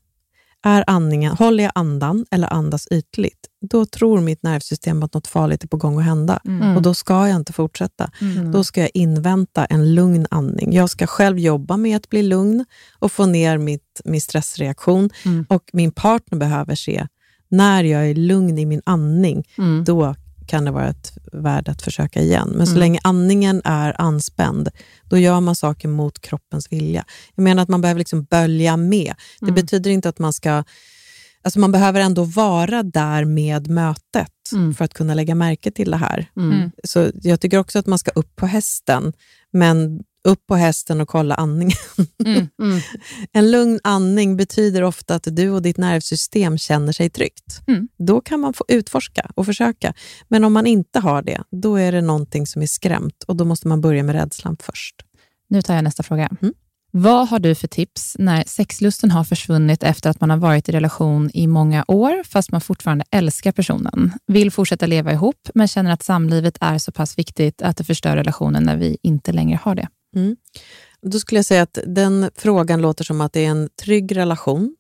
Är 0.68 0.84
andningen, 0.88 1.36
håller 1.36 1.63
jag 1.63 1.72
andan 1.76 2.26
eller 2.32 2.53
andas 2.53 2.88
ytligt, 2.91 3.47
då 3.61 3.86
tror 3.86 4.22
mitt 4.22 4.43
nervsystem 4.43 5.03
att 5.03 5.13
något 5.13 5.28
farligt 5.28 5.63
är 5.63 5.68
på 5.68 5.78
gång 5.78 5.99
att 5.99 6.05
hända. 6.05 6.39
Mm. 6.45 6.76
Och 6.76 6.82
då 6.82 6.93
ska 6.93 7.28
jag 7.28 7.36
inte 7.36 7.53
fortsätta. 7.53 8.11
Mm. 8.22 8.51
Då 8.51 8.63
ska 8.63 8.82
jag 8.82 8.89
invänta 8.93 9.65
en 9.65 9.95
lugn 9.95 10.28
andning. 10.32 10.74
Jag 10.74 10.89
ska 10.89 11.07
själv 11.07 11.39
jobba 11.39 11.78
med 11.78 11.97
att 11.97 12.09
bli 12.09 12.24
lugn 12.24 12.65
och 12.99 13.11
få 13.11 13.26
ner 13.26 13.57
mitt, 13.57 14.01
min 14.05 14.22
stressreaktion. 14.22 15.09
Mm. 15.26 15.45
Och 15.49 15.63
min 15.74 15.91
partner 15.91 16.38
behöver 16.39 16.76
se, 16.76 17.07
när 17.49 17.84
jag 17.84 18.09
är 18.09 18.15
lugn 18.15 18.57
i 18.57 18.65
min 18.65 18.82
andning, 18.86 19.47
Mm. 19.57 19.84
då 19.84 20.15
kan 20.48 20.66
det 20.66 20.72
vara 20.72 20.89
ett 20.89 21.18
värde 21.32 21.72
att 21.72 21.82
försöka 21.82 22.22
igen. 22.22 22.50
Men 22.56 22.66
så 22.68 22.72
Mm. 22.72 22.80
länge 22.80 23.00
andningen 23.04 23.62
är 23.66 24.02
anspänd, 24.02 24.70
då 25.04 25.18
gör 25.18 25.39
man 25.39 25.56
saker 25.56 25.88
mot 25.88 26.22
kroppens 26.22 26.72
vilja. 26.72 27.06
Jag 27.36 27.43
menar 27.43 27.64
att 27.64 27.70
man 27.70 27.82
behöver 27.82 28.00
liksom 28.00 28.24
bölja 28.24 28.78
med. 28.78 29.14
Det 29.39 29.45
Mm. 29.45 29.56
betyder 29.56 29.91
inte 29.91 30.10
att 30.10 30.20
man 30.20 30.34
ska... 30.34 30.64
Alltså 31.43 31.60
man 31.60 31.72
behöver 31.72 32.00
ändå 32.02 32.24
vara 32.24 32.84
där 32.84 33.26
med 33.26 33.68
mötet 33.70 34.32
Mm. 34.54 34.74
för 34.74 34.86
att 34.86 34.93
kunna 34.93 35.14
lägga 35.14 35.36
märke 35.36 35.72
till 35.72 35.91
det 35.91 35.98
här. 35.98 36.30
Mm. 36.38 36.72
Så 36.84 37.12
jag 37.14 37.41
tycker 37.41 37.58
också 37.58 37.80
att 37.80 37.86
man 37.88 38.00
ska 38.00 38.12
upp 38.12 38.36
på 38.36 38.45
hästen, 38.48 39.14
men 39.54 40.00
upp 40.28 40.47
på 40.47 40.55
hästen 40.55 41.01
och 41.01 41.07
kolla 41.07 41.36
andningen. 41.36 41.78
Mm. 42.25 42.47
Mm. 42.61 42.80
En 43.34 43.51
lugn 43.51 43.80
andning 43.84 44.38
betyder 44.38 44.84
ofta 44.84 45.15
att 45.15 45.28
du 45.32 45.49
och 45.49 45.61
ditt 45.61 45.78
nervsystem 45.78 46.57
känner 46.57 46.93
sig 46.93 47.09
tryggt. 47.09 47.61
Mm. 47.67 47.88
Då 47.97 48.21
kan 48.21 48.39
man 48.39 48.53
få 48.53 48.65
utforska 48.67 49.32
och 49.36 49.45
försöka. 49.45 49.93
Men 50.28 50.43
om 50.43 50.53
man 50.53 50.67
inte 50.67 50.99
har 50.99 51.21
det, 51.21 51.43
då 51.51 51.75
är 51.75 51.91
det 51.91 52.01
någonting 52.01 52.47
som 52.47 52.61
är 52.61 52.67
skrämt 52.67 53.23
och 53.28 53.36
då 53.36 53.45
måste 53.45 53.67
man 53.67 53.82
börja 53.82 54.03
med 54.03 54.15
rädslan 54.15 54.57
först. 54.59 54.95
Nu 55.49 55.61
tar 55.61 55.75
jag 55.75 55.84
nästa 55.84 56.03
fråga. 56.03 56.30
Mm. 56.41 56.53
Vad 56.91 57.28
har 57.28 57.39
du 57.39 57.55
för 57.55 57.67
tips 57.67 58.15
när 58.19 58.43
sexlusten 58.47 59.11
har 59.11 59.23
försvunnit 59.23 59.84
efter 59.84 60.09
att 60.09 60.21
man 60.21 60.30
har 60.30 60.38
varit 60.38 60.69
i 60.69 60.71
relation 60.71 61.30
i 61.34 61.47
många 61.47 61.86
år, 61.88 62.23
fast 62.23 62.51
man 62.51 62.61
fortfarande 62.61 63.05
älskar 63.11 63.51
personen? 63.51 64.11
Vill 64.28 64.51
fortsätta 64.51 64.86
leva 64.86 65.11
ihop, 65.13 65.49
men 65.53 65.67
känner 65.67 65.91
att 65.91 66.03
samlivet 66.03 66.57
är 66.61 66.78
så 66.78 66.91
pass 66.91 67.17
viktigt 67.17 67.61
att 67.61 67.78
det 67.78 67.84
förstör 67.84 68.15
relationen 68.15 68.63
när 68.63 68.78
vi 68.78 68.97
inte 69.03 69.32
längre 69.32 69.59
har 69.63 69.75
det. 69.75 69.88
Då 71.01 71.20
skulle 71.20 71.39
jag 71.39 71.45
säga 71.45 71.61
att 71.61 71.80
den 71.86 72.32
frågan 72.36 72.82
låter 72.82 73.03
som 73.03 73.22
att 73.22 73.34
det 73.34 73.45
är 73.45 73.49
en 73.49 73.70
trygg 73.82 74.18
relation. 74.18 74.76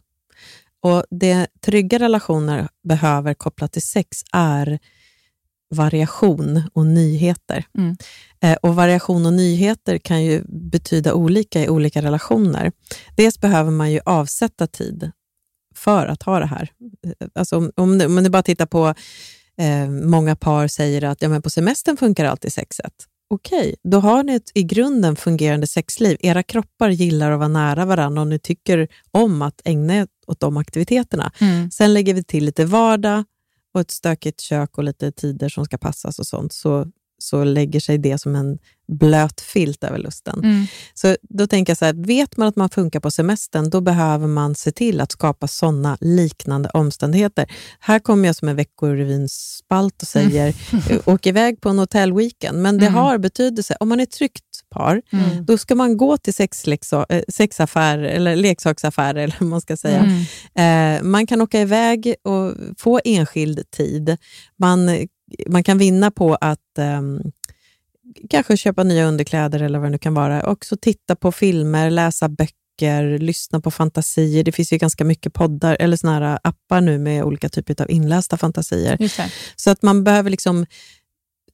Och 0.81 1.03
Det 1.09 1.47
trygga 1.61 1.99
relationer 1.99 2.67
behöver 2.83 3.33
kopplat 3.33 3.71
till 3.71 3.81
sex 3.81 4.17
är 4.33 4.79
variation 5.69 6.63
och 6.73 6.85
nyheter. 6.85 7.65
Mm. 7.77 7.97
Eh, 8.39 8.57
och 8.61 8.75
Variation 8.75 9.25
och 9.25 9.33
nyheter 9.33 9.97
kan 9.97 10.23
ju 10.23 10.43
betyda 10.47 11.13
olika 11.13 11.63
i 11.63 11.69
olika 11.69 12.01
relationer. 12.01 12.71
Dels 13.15 13.39
behöver 13.39 13.71
man 13.71 13.91
ju 13.91 13.99
avsätta 14.05 14.67
tid 14.67 15.11
för 15.75 16.07
att 16.07 16.23
ha 16.23 16.39
det 16.39 16.45
här. 16.45 16.71
Eh, 17.07 17.27
Alltså 17.35 17.57
om, 17.57 17.71
om, 17.75 17.97
du, 17.97 18.05
om 18.05 18.23
du 18.23 18.29
bara 18.29 18.43
tittar 18.43 18.65
på, 18.65 18.93
eh, 19.57 19.89
många 19.89 20.35
par 20.35 20.67
säger 20.67 21.03
att 21.03 21.21
ja, 21.21 21.29
men 21.29 21.41
på 21.41 21.49
semestern 21.49 21.97
funkar 21.97 22.25
alltid 22.25 22.53
sexet. 22.53 22.93
Okej, 23.29 23.75
då 23.83 23.99
har 23.99 24.23
ni 24.23 24.35
ett 24.35 24.51
i 24.53 24.63
grunden 24.63 25.15
fungerande 25.15 25.67
sexliv. 25.67 26.17
Era 26.19 26.43
kroppar 26.43 26.89
gillar 26.89 27.31
att 27.31 27.39
vara 27.39 27.47
nära 27.47 27.85
varandra 27.85 28.21
och 28.21 28.27
ni 28.27 28.39
tycker 28.39 28.87
om 29.11 29.41
att 29.41 29.61
ägna 29.65 29.95
er 29.95 30.07
åt 30.27 30.39
de 30.39 30.57
aktiviteterna. 30.57 31.31
Sen 31.71 31.93
lägger 31.93 32.13
vi 32.13 32.23
till 32.23 32.45
lite 32.45 32.65
vardag 32.65 33.23
och 33.73 33.81
ett 33.81 33.91
stökigt 33.91 34.41
kök 34.41 34.77
och 34.77 34.83
lite 34.83 35.11
tider 35.11 35.49
som 35.49 35.65
ska 35.65 35.77
passas 35.77 36.19
och 36.19 36.27
sånt, 36.27 36.53
så, 36.53 36.87
så 37.17 37.43
lägger 37.43 37.79
sig 37.79 37.97
det 37.97 38.17
som 38.17 38.35
en 38.35 38.59
blöt 38.87 39.41
filt 39.41 39.83
över 39.83 39.97
lusten. 39.97 40.39
Mm. 40.43 40.65
Så 40.93 41.15
då 41.21 41.47
tänker 41.47 41.71
jag 41.71 41.77
så 41.77 41.85
här, 41.85 41.93
vet 42.07 42.37
man 42.37 42.47
att 42.47 42.55
man 42.55 42.69
funkar 42.69 42.99
på 42.99 43.11
semestern, 43.11 43.69
då 43.69 43.81
behöver 43.81 44.27
man 44.27 44.55
se 44.55 44.71
till 44.71 45.01
att 45.01 45.11
skapa 45.11 45.47
sådana 45.47 45.97
liknande 46.01 46.69
omständigheter. 46.69 47.45
Här 47.79 47.99
kommer 47.99 48.27
jag 48.27 48.35
som 48.35 48.47
en 48.47 48.55
veckorevinspalt 48.55 50.01
och 50.01 50.07
säger, 50.07 50.55
mm. 50.71 51.01
åk 51.05 51.25
iväg 51.25 51.61
på 51.61 51.69
en 51.69 51.79
hotellweekend, 51.79 52.61
men 52.61 52.77
det 52.77 52.85
Mm. 52.85 52.93
har 52.97 53.17
betydelse. 53.17 53.77
Om 53.79 53.89
man 53.89 53.99
är 53.99 54.03
ett 54.03 54.11
tryggt 54.11 54.43
par, 54.69 55.01
Mm. 55.11 55.45
då 55.45 55.57
ska 55.57 55.75
man 55.75 55.97
gå 55.97 56.17
till 56.17 56.33
sexleksa- 56.33 57.05
eh, 57.09 57.21
sexaffärer 57.29 58.03
eller 58.03 58.35
leksaksaffärer, 58.35 59.15
eller 59.23 59.35
vad 59.39 59.49
man 59.49 59.61
ska 59.61 59.77
säga. 59.77 60.05
Mm. 60.55 60.97
Eh, 60.97 61.03
man 61.03 61.27
kan 61.27 61.41
åka 61.41 61.61
iväg 61.61 62.15
och 62.23 62.53
få 62.77 62.99
enskild 63.05 63.71
tid. 63.71 64.17
Man, 64.59 65.07
man 65.47 65.63
kan 65.63 65.77
vinna 65.77 66.11
på 66.11 66.35
att 66.41 66.77
ehm, 66.77 67.19
kanske 68.29 68.57
köpa 68.57 68.83
nya 68.83 69.05
underkläder 69.05 69.61
eller 69.61 69.79
vad 69.79 69.87
det 69.87 69.91
nu 69.91 69.97
kan 69.97 70.13
vara. 70.13 70.49
Också 70.49 70.77
titta 70.77 71.15
på 71.15 71.31
filmer, 71.31 71.89
läsa 71.89 72.29
böcker, 72.29 73.19
lyssna 73.19 73.61
på 73.61 73.71
fantasier. 73.71 74.43
Det 74.43 74.51
finns 74.51 74.73
ju 74.73 74.77
ganska 74.77 75.03
mycket 75.03 75.33
poddar 75.33 75.77
eller 75.79 75.97
såna 75.97 76.13
här 76.13 76.39
appar 76.43 76.81
nu 76.81 76.97
med 76.97 77.23
olika 77.23 77.49
typer 77.49 77.81
av 77.81 77.91
inlästa 77.91 78.37
fantasier. 78.37 78.97
Så 79.55 79.69
att 79.69 79.81
man 79.81 80.03
behöver 80.03 80.29
liksom 80.29 80.65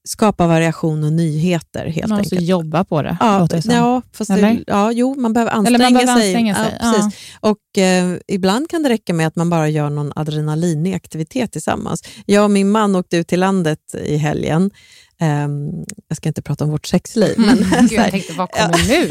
skapa 0.08 0.48
variation 0.48 1.04
och 1.04 1.14
nyheter 1.14 1.86
helt 1.86 2.10
Man 2.10 2.18
måste 2.18 2.36
enkelt. 2.36 2.50
jobba 2.50 2.84
på 2.84 3.02
det, 3.02 3.18
Ja, 3.20 3.48
det 3.50 3.66
ja, 3.66 4.02
fast 4.14 4.28
det, 4.36 4.64
ja, 4.68 4.92
jo, 4.92 5.16
man 5.16 5.34
behöver 5.34 5.52
Eller 5.52 5.58
anstränga 5.60 5.84
man 5.84 5.94
behöver 5.94 6.14
anstränga 6.14 6.56
sig. 6.56 6.78
Ja, 6.82 6.94
precis. 6.94 7.20
Och 7.40 7.78
eh, 7.78 8.18
Ibland 8.28 8.70
kan 8.70 8.84
det 8.84 8.90
räcka 8.90 9.14
med 9.14 9.28
att 9.28 9.36
man 9.36 9.50
bara 9.50 9.70
gör 9.70 9.90
någon 9.90 10.12
adrenalinig 10.16 10.94
aktivitet 10.94 11.52
tillsammans. 11.52 12.04
Jag 12.26 12.44
och 12.44 12.52
min 12.52 12.72
man 12.72 12.96
åkte 12.96 13.18
ut 13.18 13.28
till 13.28 13.40
landet 13.40 13.80
i 14.06 14.18
helgen. 14.18 14.72
Ehm, 15.20 15.70
jag 16.08 16.18
ska 16.18 16.30
inte 16.30 16.42
prata 16.42 16.64
om 16.64 16.70
vårt 16.72 16.86
sexliv. 16.86 17.34
Men, 17.38 17.58
Gud, 17.80 17.90
så 17.90 17.96
jag 17.96 18.12
tänkte, 18.12 18.34
vad 18.34 18.50
kommer 18.52 18.88
nu? 18.88 19.10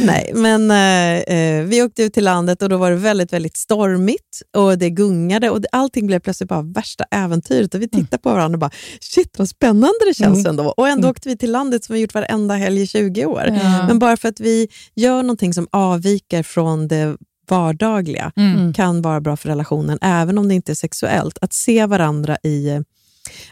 nej, 0.06 0.30
men 0.34 0.70
eh, 0.70 1.36
eh, 1.36 1.64
vi 1.64 1.82
åkte 1.82 2.02
ut 2.02 2.14
till 2.14 2.24
landet 2.24 2.62
och 2.62 2.68
då 2.68 2.76
var 2.76 2.90
det 2.90 2.96
väldigt, 2.96 3.32
väldigt 3.32 3.56
stormigt 3.56 4.42
och 4.56 4.78
det 4.78 4.90
gungade 4.90 5.50
och 5.50 5.60
det, 5.60 5.68
allting 5.72 6.06
blev 6.06 6.20
plötsligt 6.20 6.48
bara 6.48 6.62
värsta 6.62 7.04
äventyret. 7.10 7.74
Och 7.74 7.82
vi 7.82 7.88
tittade 7.88 8.22
på 8.22 8.30
varandra 8.30 8.56
och 8.56 8.60
bara, 8.60 8.70
shit 9.00 9.38
vad 9.38 9.48
spännande 9.48 9.94
det 10.08 10.14
känns 10.14 10.38
Mm. 10.38 10.50
ändå. 10.50 10.64
Och 10.76 10.88
ändå 10.88 11.08
åkte 11.10 11.28
vi 11.28 11.36
till 11.36 11.52
landet 11.52 11.84
som 11.84 11.94
vi 11.94 12.00
gjort 12.00 12.14
varenda 12.14 12.54
helg 12.54 12.82
i 12.82 12.86
20 12.86 13.24
år. 13.26 13.44
Ja. 13.46 13.86
Men 13.86 13.98
bara 13.98 14.16
för 14.16 14.28
att 14.28 14.40
vi 14.40 14.68
gör 14.94 15.22
någonting 15.22 15.54
som 15.54 15.68
avviker 15.72 16.42
från 16.42 16.88
det 16.88 17.16
vardagliga 17.50 18.32
Mm. 18.36 18.72
kan 18.74 19.02
vara 19.02 19.20
bra 19.20 19.36
för 19.36 19.48
relationen, 19.48 19.98
även 20.02 20.38
om 20.38 20.48
det 20.48 20.54
inte 20.54 20.72
är 20.72 20.76
sexuellt. 20.76 21.38
Att 21.40 21.52
se 21.52 21.86
varandra 21.86 22.36
i... 22.42 22.80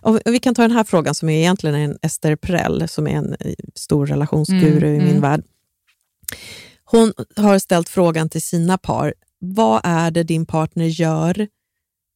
Och 0.02 0.20
vi 0.24 0.38
kan 0.38 0.54
ta 0.54 0.62
den 0.62 0.70
här 0.70 0.84
frågan 0.84 1.14
som 1.14 1.28
är 1.28 1.38
egentligen 1.38 1.76
en 1.76 1.98
Esther 2.02 2.36
Perel, 2.36 2.88
som 2.88 3.06
är 3.06 3.10
en 3.10 3.36
eh, 3.40 3.54
stor 3.74 4.06
relationsguru 4.06 4.88
Mm, 4.88 4.94
i 4.94 4.98
min 4.98 5.08
mm. 5.08 5.20
värld. 5.20 5.42
Hon 6.84 7.12
har 7.36 7.58
ställt 7.58 7.88
frågan 7.88 8.28
till 8.28 8.42
sina 8.42 8.78
par, 8.78 9.14
vad 9.40 9.80
är 9.84 10.10
det 10.10 10.22
din 10.22 10.46
partner 10.46 10.84
gör 10.86 11.48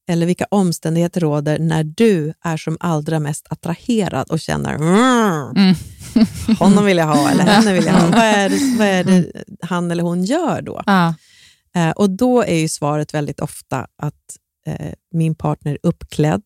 eller 0.09 0.25
vilka 0.25 0.45
omständigheter 0.51 1.21
råder 1.21 1.59
när 1.59 1.83
du 1.83 2.33
är 2.43 2.57
som 2.57 2.77
allra 2.79 3.19
mest 3.19 3.47
attraherad 3.49 4.29
och 4.31 4.39
känner 4.39 4.73
mm, 4.75 5.53
Mm. 5.55 5.75
honom 6.59 6.85
vill 6.85 6.97
jag 6.97 7.05
ha 7.07 7.29
eller 7.29 7.43
henne 7.43 7.73
vill 7.73 7.85
jag 7.85 7.93
ha. 7.93 8.07
Vad 8.07 8.19
är 8.25 8.49
det, 8.49 8.77
vad 8.77 8.87
är 8.87 9.03
det 9.03 9.31
han 9.61 9.91
eller 9.91 10.03
hon 10.03 10.23
gör 10.23 10.61
då? 10.61 10.83
Ja. 10.85 11.13
Eh, 11.75 11.89
och 11.91 12.09
då 12.09 12.41
är 12.43 12.55
ju 12.55 12.67
svaret 12.67 13.13
väldigt 13.13 13.39
ofta 13.39 13.87
att 13.97 14.37
eh, 14.67 14.91
min 15.13 15.35
partner 15.35 15.71
är 15.71 15.77
uppklädd, 15.83 16.43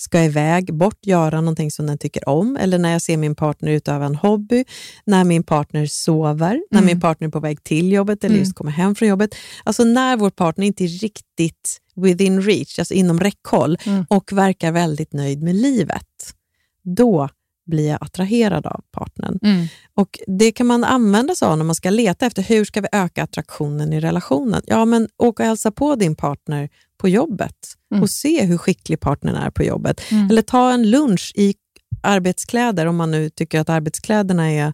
ska 0.00 0.24
iväg, 0.24 0.74
bort, 0.74 1.06
göra 1.06 1.40
någonting 1.40 1.70
som 1.70 1.86
den 1.86 1.98
tycker 1.98 2.28
om. 2.28 2.56
Eller 2.56 2.78
när 2.78 2.92
jag 2.92 3.02
ser 3.02 3.16
min 3.16 3.34
partner 3.34 3.70
utöva 3.70 4.06
en 4.06 4.14
hobby, 4.14 4.64
när 5.04 5.24
min 5.24 5.42
partner 5.42 5.86
sover, 5.86 6.62
när 6.70 6.78
Mm. 6.78 6.86
min 6.86 7.00
partner 7.00 7.28
är 7.28 7.32
på 7.32 7.40
väg 7.40 7.64
till 7.64 7.92
jobbet 7.92 8.24
eller 8.24 8.34
Mm. 8.34 8.44
just 8.44 8.56
kommer 8.56 8.70
hem 8.72 8.94
från 8.94 9.08
jobbet. 9.08 9.34
Alltså 9.64 9.84
när 9.84 10.16
vår 10.16 10.30
partner 10.30 10.66
inte 10.66 10.84
är 10.84 10.88
riktigt 10.88 11.78
within 11.96 12.42
reach, 12.42 12.78
alltså 12.78 12.94
inom 12.94 13.20
räckhåll, 13.20 13.78
Mm. 13.86 14.04
och 14.10 14.32
verkar 14.32 14.72
väldigt 14.72 15.12
nöjd 15.12 15.42
med 15.42 15.54
livet. 15.54 16.34
Då 16.82 17.28
blir 17.66 17.88
jag 17.88 17.98
attraherad 18.00 18.66
av 18.66 18.80
partnern. 18.92 19.38
Mm. 19.42 19.66
Och 19.94 20.18
Det 20.26 20.52
kan 20.52 20.66
man 20.66 20.84
använda 20.84 21.34
sig 21.34 21.48
av 21.48 21.58
när 21.58 21.64
man 21.64 21.74
ska 21.74 21.90
leta 21.90 22.26
efter 22.26 22.42
hur 22.42 22.64
ska 22.64 22.80
vi 22.80 22.88
öka 22.92 23.22
attraktionen 23.22 23.92
i 23.92 24.00
relationen. 24.00 24.62
Ja, 24.66 24.84
men 24.84 25.08
åk 25.16 25.40
och 25.40 25.46
hälsa 25.46 25.70
på 25.70 25.94
din 25.94 26.16
partner 26.16 26.68
på 27.00 27.08
jobbet 27.08 27.56
Mm. 27.92 28.02
och 28.02 28.10
se 28.10 28.44
hur 28.44 28.58
skicklig 28.58 29.00
partnern 29.00 29.34
är 29.34 29.50
på 29.50 29.62
jobbet. 29.64 30.00
Mm. 30.10 30.30
Eller 30.30 30.42
ta 30.42 30.72
en 30.72 30.90
lunch 30.90 31.32
i 31.34 31.54
arbetskläder 32.02 32.86
om 32.86 32.96
man 32.96 33.10
nu 33.10 33.30
tycker 33.30 33.60
att 33.60 33.68
arbetskläderna 33.68 34.50
är 34.52 34.72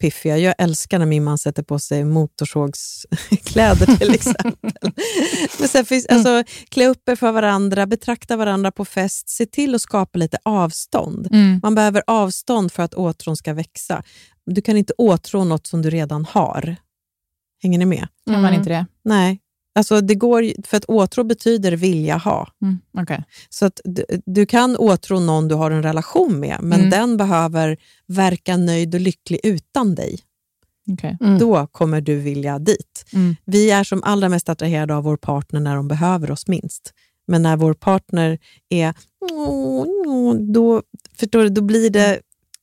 piffiga. 0.00 0.38
Jag 0.38 0.54
älskar 0.58 0.98
när 0.98 1.06
min 1.06 1.24
man 1.24 1.38
sätter 1.38 1.62
på 1.62 1.78
sig 1.78 2.04
motorsågskläder 2.04 3.96
till 3.96 4.10
exempel. 4.14 4.70
Men 5.58 5.68
sen 5.68 5.84
finns, 5.84 6.06
alltså, 6.06 6.44
klä 6.68 6.86
upp 6.86 7.08
er 7.08 7.16
för 7.16 7.32
varandra, 7.32 7.86
betrakta 7.86 8.36
varandra 8.36 8.70
på 8.72 8.84
fest, 8.84 9.28
se 9.28 9.46
till 9.46 9.74
att 9.74 9.82
skapa 9.82 10.18
lite 10.18 10.38
avstånd. 10.42 11.28
Mm. 11.32 11.60
Man 11.62 11.74
behöver 11.74 12.02
avstånd 12.06 12.72
för 12.72 12.82
att 12.82 12.94
åtrån 12.94 13.36
ska 13.36 13.52
växa. 13.54 14.02
Du 14.46 14.62
kan 14.62 14.76
inte 14.76 14.92
åtrå 14.98 15.44
något 15.44 15.66
som 15.66 15.82
du 15.82 15.90
redan 15.90 16.24
har. 16.24 16.76
Hänger 17.62 17.78
ni 17.78 17.84
med? 17.84 18.08
Kan 18.26 18.34
Mm. 18.34 18.42
man 18.42 18.54
inte 18.54 18.68
det? 18.70 18.86
Nej. 19.04 19.40
Alltså 19.74 20.00
det 20.00 20.14
går, 20.14 20.52
för 20.66 20.76
att 20.76 20.84
åtrå 20.84 21.24
betyder 21.24 21.72
vilja 21.72 22.16
ha. 22.16 22.48
Mm. 22.62 22.78
Okej. 22.98 23.24
Så 23.48 23.66
att 23.66 23.80
du, 23.84 24.04
du 24.26 24.46
kan 24.46 24.76
åtrå 24.76 25.20
någon 25.20 25.48
du 25.48 25.54
har 25.54 25.70
en 25.70 25.82
relation 25.82 26.40
med, 26.40 26.56
men 26.60 26.78
Mm. 26.78 26.90
den 26.90 27.16
behöver 27.16 27.76
verka 28.06 28.56
nöjd 28.56 28.94
och 28.94 29.00
lycklig 29.00 29.40
utan 29.42 29.94
dig. 29.94 30.18
Okej. 30.92 31.16
Mm. 31.20 31.38
Då 31.38 31.66
kommer 31.66 32.00
du 32.00 32.16
vilja 32.16 32.58
dit. 32.58 33.04
Mm. 33.12 33.36
Vi 33.44 33.70
är 33.70 33.84
som 33.84 34.02
allra 34.02 34.28
mest 34.28 34.48
attraherade 34.48 34.94
av 34.94 35.04
vår 35.04 35.16
partner 35.16 35.60
när 35.60 35.76
de 35.76 35.88
behöver 35.88 36.30
oss 36.30 36.46
minst. 36.48 36.92
Men 37.26 37.42
när 37.42 37.56
vår 37.56 37.74
partner 37.74 38.38
är 38.68 38.94
då, 40.52 40.82
förstår 41.16 41.42
du, 41.42 41.48
då 41.48 41.60
blir 41.60 41.90
det 41.90 42.20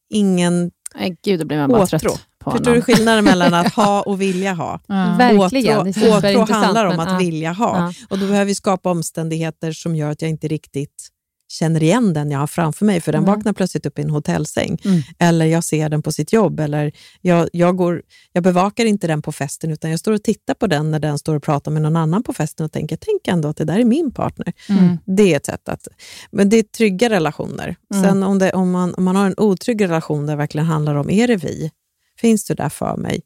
ingen... 0.09 0.71
Nej, 0.95 1.17
gud, 1.23 1.39
då 1.39 1.45
blir 1.45 1.57
man 1.57 1.69
bara 1.69 1.83
Åtrå. 1.83 1.99
trött 1.99 2.26
på 2.51 2.57
Förstår 2.57 2.71
du 2.71 2.79
honom. 2.81 2.81
skillnaden 2.81 3.23
mellan 3.25 3.53
att 3.53 3.73
ha 3.73 4.01
och 4.05 4.21
vilja 4.21 4.53
ha? 4.53 4.79
Ja. 4.87 5.15
Verkligen. 5.17 5.87
Åtrå, 5.87 6.53
handlar 6.53 6.85
om 6.85 6.99
att 6.99 7.11
ja. 7.11 7.17
vilja 7.17 7.51
ha. 7.51 7.77
Ja. 7.77 7.93
Och 8.09 8.19
Då 8.19 8.27
behöver 8.27 8.45
vi 8.45 8.55
skapa 8.55 8.91
omständigheter 8.91 9.71
som 9.71 9.95
gör 9.95 10.11
att 10.11 10.21
jag 10.21 10.29
inte 10.29 10.47
riktigt 10.47 11.09
känner 11.49 11.83
igen 11.83 12.13
den 12.13 12.31
jag 12.31 12.39
har 12.39 12.47
framför 12.47 12.85
mig, 12.85 13.01
för 13.01 13.11
den 13.11 13.23
Mm. 13.23 13.35
vaknar 13.35 13.53
plötsligt 13.53 13.85
upp 13.85 13.99
i 13.99 14.01
en 14.01 14.09
hotellsäng. 14.09 14.77
Mm. 14.85 15.01
Eller 15.19 15.45
jag 15.45 15.63
ser 15.63 15.89
den 15.89 16.01
på 16.01 16.11
sitt 16.11 16.33
jobb. 16.33 16.59
Eller 16.59 16.91
jag, 17.21 17.49
jag, 17.53 17.77
går, 17.77 18.01
jag 18.33 18.43
bevakar 18.43 18.85
inte 18.85 19.07
den 19.07 19.21
på 19.21 19.31
festen, 19.31 19.71
utan 19.71 19.91
jag 19.91 19.99
står 19.99 20.11
och 20.11 20.23
tittar 20.23 20.53
på 20.53 20.67
den 20.67 20.91
när 20.91 20.99
den 20.99 21.17
står 21.19 21.35
och 21.35 21.43
pratar 21.43 21.71
med 21.71 21.81
någon 21.81 21.95
annan 21.95 22.23
på 22.23 22.33
festen 22.33 22.65
och 22.65 22.71
tänker, 22.71 22.97
tänk 23.01 23.27
ändå 23.27 23.47
att 23.47 23.57
det 23.57 23.65
där 23.65 23.79
är 23.79 23.85
min 23.85 24.11
partner. 24.11 24.53
Mm. 24.69 24.97
Det 25.05 25.33
är 25.33 25.37
ett 25.37 25.45
sätt 25.45 25.69
att... 25.69 25.87
Men 26.31 26.49
det 26.49 26.57
är 26.57 26.63
trygga 26.63 27.09
relationer. 27.09 27.75
Mm. 27.93 28.03
Sen 28.03 28.23
om, 28.23 28.39
det, 28.39 28.51
om, 28.51 28.71
man, 28.71 28.93
om 28.93 29.03
man 29.03 29.15
har 29.15 29.25
en 29.25 29.35
otrygg 29.37 29.83
relation 29.83 30.25
där 30.25 30.33
det 30.33 30.37
verkligen 30.37 30.67
handlar 30.67 30.95
om, 30.95 31.09
är 31.09 31.27
det 31.27 31.35
vi? 31.35 31.71
Finns 32.19 32.45
du 32.45 32.53
där 32.53 32.69
för 32.69 32.97
mig? 32.97 33.21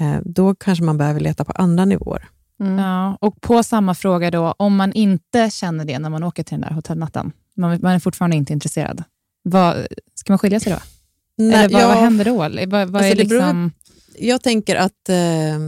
Eh, 0.00 0.18
då 0.24 0.54
kanske 0.54 0.84
man 0.84 0.98
behöver 0.98 1.20
leta 1.20 1.44
på 1.44 1.52
andra 1.52 1.84
nivåer. 1.84 2.28
Mm. 2.60 2.78
Ja, 2.78 3.16
och 3.20 3.40
på 3.40 3.62
samma 3.62 3.94
fråga 3.94 4.30
då, 4.30 4.54
om 4.58 4.76
man 4.76 4.92
inte 4.92 5.50
känner 5.50 5.84
det 5.84 5.98
när 5.98 6.10
man 6.10 6.22
åker 6.24 6.42
till 6.42 6.52
den 6.54 6.60
där 6.60 6.70
hotellnatten, 6.74 7.32
man, 7.56 7.78
man 7.82 7.92
är 7.92 7.98
fortfarande 7.98 8.36
inte 8.36 8.52
intresserad, 8.52 9.04
vad, 9.42 9.86
ska 10.14 10.32
man 10.32 10.38
skilja 10.38 10.60
sig 10.60 10.72
då? 10.72 10.78
Nej, 11.36 11.54
Eller 11.64 11.72
vad, 11.72 11.82
jag, 11.82 11.88
vad 11.88 11.96
händer 11.96 12.24
då? 12.24 12.36
Vad, 12.36 12.68
vad 12.68 12.96
Alltså, 12.96 12.98
är 13.12 13.16
det 13.16 13.24
beror- 13.24 13.40
liksom... 13.40 13.72
jag 14.18 14.42
tänker 14.42 14.76
att 14.76 15.08
eh, 15.08 15.58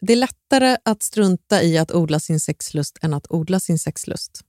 det 0.00 0.12
är 0.12 0.16
lättare 0.16 0.76
att 0.84 1.02
strunta 1.02 1.62
i 1.62 1.78
att 1.78 1.92
odla 1.92 2.20
sin 2.20 2.40
sexlust 2.40 2.98
än 3.02 3.14
att 3.14 3.26
odla 3.30 3.60
sin 3.60 3.78
sexlust. 3.78 4.44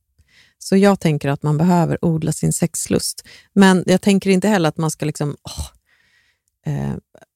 Så 0.57 0.75
jag 0.77 0.99
tänker 0.99 1.29
att 1.29 1.43
man 1.43 1.57
behöver 1.57 2.05
odla 2.05 2.31
sin 2.31 2.53
sexlust. 2.53 3.27
Men 3.53 3.83
jag 3.87 4.01
tänker 4.01 4.29
inte 4.29 4.47
heller 4.47 4.69
att 4.69 4.77
man 4.77 4.91
ska 4.91 5.05
liksom... 5.05 5.35
åh, 5.43 5.67
eh, 6.65 6.95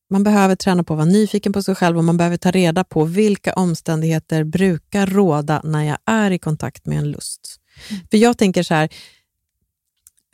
man 0.10 0.24
behöver 0.24 0.56
träna 0.56 0.84
på 0.84 0.94
att 0.94 0.98
vara 0.98 1.06
nyfiken 1.06 1.54
på 1.54 1.64
sig 1.64 1.76
själv 1.76 1.98
och 1.98 2.04
man 2.04 2.18
behöver 2.18 2.38
ta 2.38 2.52
reda 2.52 2.84
på 2.84 3.04
vilka 3.06 3.54
omständigheter 3.54 4.44
brukar 4.44 5.08
råda 5.08 5.62
när 5.64 5.84
jag 5.84 5.98
är 6.06 6.32
i 6.32 6.40
kontakt 6.40 6.86
med 6.86 6.98
en 6.98 7.12
lust. 7.12 7.60
För 8.12 8.18
jag 8.18 8.38
tänker 8.38 8.64
så 8.64 8.74
här, 8.74 8.90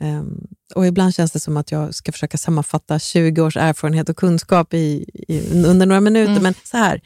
ehm, 0.00 0.46
och 0.74 0.86
ibland 0.86 1.14
känns 1.14 1.32
det 1.32 1.40
som 1.40 1.56
att 1.56 1.72
jag 1.72 1.94
ska 1.94 2.12
försöka 2.12 2.38
sammanfatta 2.38 2.98
20 2.98 3.42
års 3.42 3.56
erfarenhet 3.56 4.08
och 4.08 4.16
kunskap 4.16 4.74
i, 4.74 5.04
i, 5.28 5.64
under 5.64 5.86
några 5.86 6.00
minuter, 6.00 6.32
Mm. 6.32 6.42
men 6.42 6.54
så 6.64 6.76
här. 6.76 7.00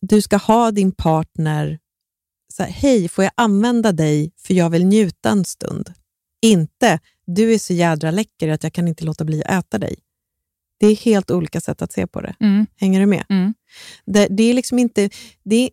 Du 0.00 0.22
ska 0.22 0.36
ha 0.36 0.70
din 0.70 0.92
partner, 0.92 1.78
så 2.52 2.62
här, 2.62 2.70
hej, 2.70 3.08
får 3.08 3.24
jag 3.24 3.32
använda 3.36 3.92
dig 3.92 4.32
för 4.38 4.54
jag 4.54 4.70
vill 4.70 4.86
njuta 4.86 5.30
en 5.30 5.44
stund? 5.44 5.92
Inte, 6.42 7.00
du 7.26 7.54
är 7.54 7.58
så 7.58 7.72
jädra 7.72 8.10
läcker 8.10 8.48
att 8.48 8.62
jag 8.62 8.72
kan 8.72 8.88
inte 8.88 9.04
låta 9.04 9.24
bli 9.24 9.44
att 9.44 9.50
äta 9.50 9.78
dig. 9.78 9.96
Det 10.86 10.90
är 10.92 10.96
helt 10.96 11.30
olika 11.30 11.60
sätt 11.60 11.82
att 11.82 11.92
se 11.92 12.06
på 12.06 12.20
det. 12.20 12.34
Mm, 12.40 12.66
Hänger 12.80 13.00
du 13.00 13.06
med? 13.06 13.24
mm, 13.28 13.54
Det, 14.06 14.26
det 14.30 14.42
är 14.42 14.54
liksom 14.54 14.78
inte... 14.78 15.10
Det 15.44 15.70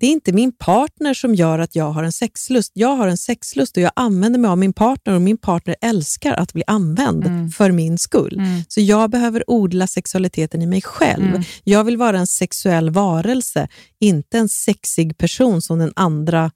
det 0.00 0.06
är 0.06 0.10
inte 0.10 0.32
min 0.32 0.52
partner 0.52 1.14
som 1.14 1.34
gör 1.34 1.58
att 1.58 1.76
jag 1.76 1.90
har 1.90 2.02
en 2.02 2.12
sexlust. 2.12 2.72
Jag 2.74 2.96
har 2.96 3.08
en 3.08 3.16
sexlust 3.18 3.76
och 3.76 3.82
jag 3.82 3.92
använder 3.96 4.38
mig 4.38 4.48
av 4.48 4.58
min 4.58 4.72
partner 4.72 5.14
och 5.14 5.22
min 5.22 5.38
partner 5.38 5.76
älskar 5.80 6.32
att 6.32 6.52
bli 6.52 6.62
använd 6.66 7.26
Mm. 7.26 7.50
för 7.50 7.70
min 7.72 7.98
skull. 7.98 8.34
Mm. 8.38 8.62
Så 8.68 8.80
jag 8.80 9.10
behöver 9.10 9.50
odla 9.50 9.86
sexualiteten 9.86 10.62
i 10.62 10.66
mig 10.66 10.82
själv. 10.82 11.24
Mm. 11.28 11.42
Jag 11.64 11.84
vill 11.84 11.96
vara 11.96 12.18
en 12.18 12.26
sexuell 12.26 12.90
varelse, 12.90 13.68
inte 14.00 14.38
en 14.38 14.48
sexig 14.48 15.18
person 15.18 15.62
som 15.62 15.78
den 15.78 15.92
andra 15.96 16.50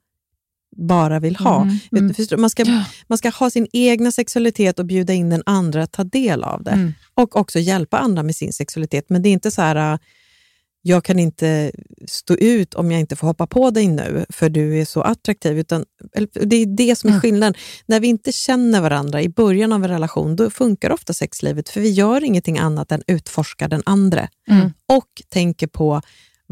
bara 0.77 1.21
vill 1.21 1.37
ha. 1.37 1.63
Mm. 1.63 1.79
Mm. 1.97 2.15
förstår? 2.15 2.37
Man, 2.37 2.51
ska, 2.51 2.65
man 3.07 3.19
ska 3.19 3.31
ha 3.31 3.51
sin 3.51 3.67
egna 3.73 4.13
sexualitet 4.13 4.79
och 4.79 4.87
bjuda 4.87 5.13
in 5.13 5.31
den 5.31 5.43
andra 5.47 5.83
att 5.83 5.93
ta 5.93 6.05
del 6.05 6.45
av 6.45 6.63
det. 6.63 6.71
Mm. 6.71 6.95
Och 7.15 7.37
också 7.37 7.59
hjälpa 7.59 7.99
andra 7.99 8.23
med 8.23 8.37
sin 8.37 8.53
sexualitet. 8.53 9.05
Men 9.09 9.23
det 9.23 9.29
är 9.29 9.33
inte 9.33 9.51
så 9.51 9.63
här, 9.63 9.93
äh, 9.93 9.99
jag 10.83 11.05
kan 11.05 11.19
inte 11.19 11.73
stå 12.09 12.35
ut 12.35 12.75
om 12.75 12.91
jag 12.91 13.01
inte 13.01 13.17
får 13.17 13.27
hoppa 13.27 13.47
på 13.47 13.71
dig 13.71 13.89
nu, 13.89 14.25
för 14.29 14.49
du 14.49 14.81
är 14.81 14.85
så 14.85 15.03
attraktiv. 15.03 15.59
Utan, 15.59 15.85
det 16.33 16.57
är 16.57 16.77
det 16.77 16.97
som 16.97 17.09
är 17.09 17.13
Mm. 17.13 17.21
skillnaden. 17.21 17.55
När 17.87 18.01
vi 18.01 18.09
inte 18.09 18.33
känner 18.33 18.81
varandra 18.81 19.23
i 19.23 19.29
början 19.29 19.73
av 19.73 19.85
en 19.85 19.91
relation, 19.91 20.37
då 20.37 20.51
funkar 20.51 20.91
ofta 20.93 21.13
sexlivet, 21.13 21.69
för 21.69 21.81
vi 21.81 21.91
gör 21.91 22.25
ingenting 22.25 22.59
annat 22.59 22.93
än 22.93 23.03
utforskar 23.07 23.69
den 23.69 23.83
andra. 23.87 24.29
Mm. 24.49 24.73
Och 24.89 25.23
tänker 25.29 25.67
på 25.67 26.03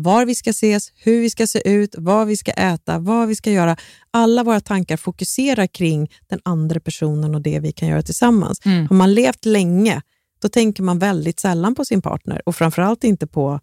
var 0.02 0.24
vi 0.24 0.34
ska 0.34 0.50
ses, 0.50 0.92
hur 0.96 1.20
vi 1.20 1.30
ska 1.30 1.46
se 1.46 1.68
ut, 1.68 1.94
vad 1.98 2.26
vi 2.26 2.36
ska 2.36 2.50
äta, 2.50 2.98
vad 2.98 3.28
vi 3.28 3.36
ska 3.36 3.50
göra. 3.50 3.76
Alla 4.10 4.44
våra 4.44 4.60
tankar 4.60 4.96
fokuserar 4.96 5.66
kring 5.66 6.10
den 6.28 6.40
andra 6.42 6.80
personen 6.80 7.34
och 7.34 7.42
det 7.42 7.60
vi 7.60 7.72
kan 7.72 7.88
göra 7.88 8.02
tillsammans. 8.02 8.60
Mm. 8.64 8.86
Har 8.86 8.96
man 8.96 9.14
levt 9.14 9.44
länge, 9.44 10.02
då 10.42 10.48
tänker 10.48 10.82
man 10.82 10.98
väldigt 10.98 11.40
sällan 11.40 11.74
på 11.74 11.84
sin 11.84 12.02
partner 12.02 12.42
och 12.46 12.56
framförallt 12.56 13.04
inte 13.04 13.26
på 13.26 13.60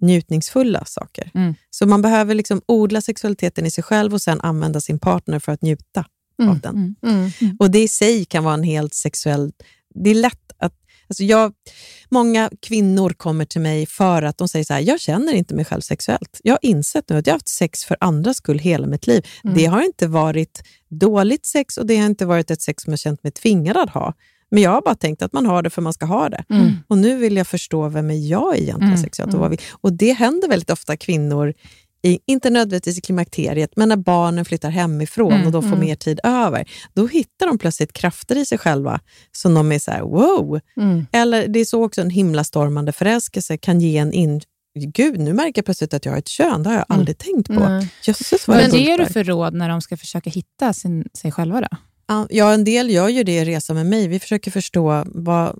njutningsfulla 0.00 0.84
saker. 0.84 1.30
Mm. 1.34 1.54
Så 1.70 1.86
man 1.86 2.02
behöver 2.02 2.34
liksom 2.34 2.62
odla 2.66 3.00
sexualiteten 3.00 3.66
i 3.66 3.70
sig 3.70 3.84
själv 3.84 4.14
och 4.14 4.22
sen 4.22 4.40
använda 4.40 4.80
sin 4.80 4.98
partner 4.98 5.38
för 5.38 5.52
att 5.52 5.62
njuta 5.62 6.04
av 6.42 6.60
den. 6.60 6.96
Mm. 7.02 7.30
Mm. 7.40 7.56
Och 7.58 7.70
det 7.70 7.82
i 7.82 7.88
sig 7.88 8.24
kan 8.24 8.44
vara 8.44 8.54
en 8.54 8.62
helt 8.62 8.94
sexuell... 8.94 9.52
Det 9.94 10.10
är 10.10 10.14
lätt 10.14 10.52
att... 10.58 10.74
Alltså 11.08 11.24
jag, 11.24 11.52
många 12.08 12.50
kvinnor 12.62 13.10
kommer 13.10 13.44
till 13.44 13.60
mig 13.60 13.86
för 13.86 14.22
att 14.22 14.38
de 14.38 14.48
säger 14.48 14.64
så 14.64 14.74
här, 14.74 14.80
jag 14.80 15.00
känner 15.00 15.32
inte 15.32 15.54
mig 15.54 15.64
själv 15.64 15.80
sexuellt. 15.80 16.40
Jag 16.42 16.52
har 16.52 16.58
insett 16.62 17.08
nu 17.08 17.16
att 17.16 17.26
jag 17.26 17.32
har 17.32 17.36
haft 17.36 17.48
sex 17.48 17.84
för 17.84 17.96
andras 18.00 18.36
skull 18.36 18.58
hela 18.58 18.86
mitt 18.86 19.06
liv. 19.06 19.26
Mm. 19.44 19.56
Det 19.56 19.66
har 19.66 19.82
inte 19.82 20.06
varit 20.06 20.62
dåligt 20.88 21.46
sex 21.46 21.76
och 21.76 21.86
det 21.86 21.96
har 21.96 22.06
inte 22.06 22.26
varit 22.26 22.50
ett 22.50 22.62
sex 22.62 22.82
som 22.82 22.92
jag 22.92 23.00
känt 23.00 23.22
mig 23.22 23.32
tvingad 23.32 23.76
att 23.76 23.90
ha. 23.90 24.14
Men 24.50 24.62
jag 24.62 24.70
har 24.70 24.82
bara 24.82 24.94
tänkt 24.94 25.22
att 25.22 25.32
man 25.32 25.46
har 25.46 25.62
det 25.62 25.70
för 25.70 25.82
man 25.82 25.92
ska 25.92 26.06
ha 26.06 26.28
det. 26.28 26.44
Mm. 26.50 26.72
Och 26.88 26.98
nu 26.98 27.16
vill 27.16 27.36
jag 27.36 27.46
förstå 27.46 27.88
vem 27.88 28.10
är 28.10 28.30
jag 28.30 28.58
egentligen 28.58 28.92
Mm, 28.92 29.02
sexuellt 29.02 29.34
och 29.34 29.40
vad 29.40 29.50
vi... 29.50 29.58
Och 29.70 29.92
det 29.92 30.12
händer 30.12 30.48
väldigt 30.48 30.70
ofta 30.70 30.96
kvinnor, 30.96 31.54
i, 32.02 32.18
inte 32.26 32.50
nödvändigtvis 32.50 32.98
i 32.98 33.00
klimakteriet, 33.00 33.70
men 33.76 33.88
när 33.88 33.96
barnen 33.96 34.44
flyttar 34.44 34.70
hemifrån 34.70 35.32
Mm, 35.32 35.46
och 35.46 35.52
de 35.52 35.62
får 35.62 35.68
mm. 35.68 35.80
mer 35.80 35.96
tid 35.96 36.20
över, 36.22 36.68
då 36.94 37.06
hittar 37.06 37.46
de 37.46 37.58
plötsligt 37.58 37.92
krafter 37.92 38.36
i 38.36 38.46
sig 38.46 38.58
själva 38.58 39.00
som 39.32 39.54
de 39.54 39.72
är 39.72 39.78
så 39.78 39.90
här, 39.90 40.00
wow! 40.00 40.60
Mm. 40.76 41.06
Eller 41.12 41.48
det 41.48 41.60
är 41.60 41.64
så 41.64 41.84
också 41.84 42.00
en 42.00 42.10
himlastormande 42.10 42.92
förälskelse 42.92 43.56
kan 43.56 43.80
ge 43.80 43.98
en 43.98 44.12
in... 44.12 44.40
Gud, 44.78 45.20
nu 45.20 45.32
märker 45.32 45.58
jag 45.58 45.64
plötsligt 45.64 45.94
att 45.94 46.04
jag 46.04 46.12
har 46.12 46.18
ett 46.18 46.28
kön. 46.28 46.62
Det 46.62 46.68
har 46.68 46.76
jag 46.76 46.86
Mm. 46.90 47.00
aldrig 47.00 47.18
tänkt 47.18 47.48
på. 47.48 47.86
Jösses 48.02 48.48
vad 48.48 48.56
Vad 48.56 48.70
det 48.70 48.96
du 48.96 49.06
för 49.06 49.24
råd 49.24 49.54
när 49.54 49.68
de 49.68 49.80
ska 49.80 49.96
försöka 49.96 50.30
hitta 50.30 50.72
sin, 50.72 51.04
sig 51.14 51.32
själva? 51.32 51.60
Då? 51.60 51.68
Ja, 52.30 52.52
en 52.52 52.64
del 52.64 52.90
gör 52.90 53.08
ju 53.08 53.22
det 53.22 53.36
i 53.36 53.44
Resa 53.44 53.74
med 53.74 53.86
mig. 53.86 54.08
Vi 54.08 54.18
försöker 54.18 54.50
förstå 54.50 55.04
vad... 55.06 55.58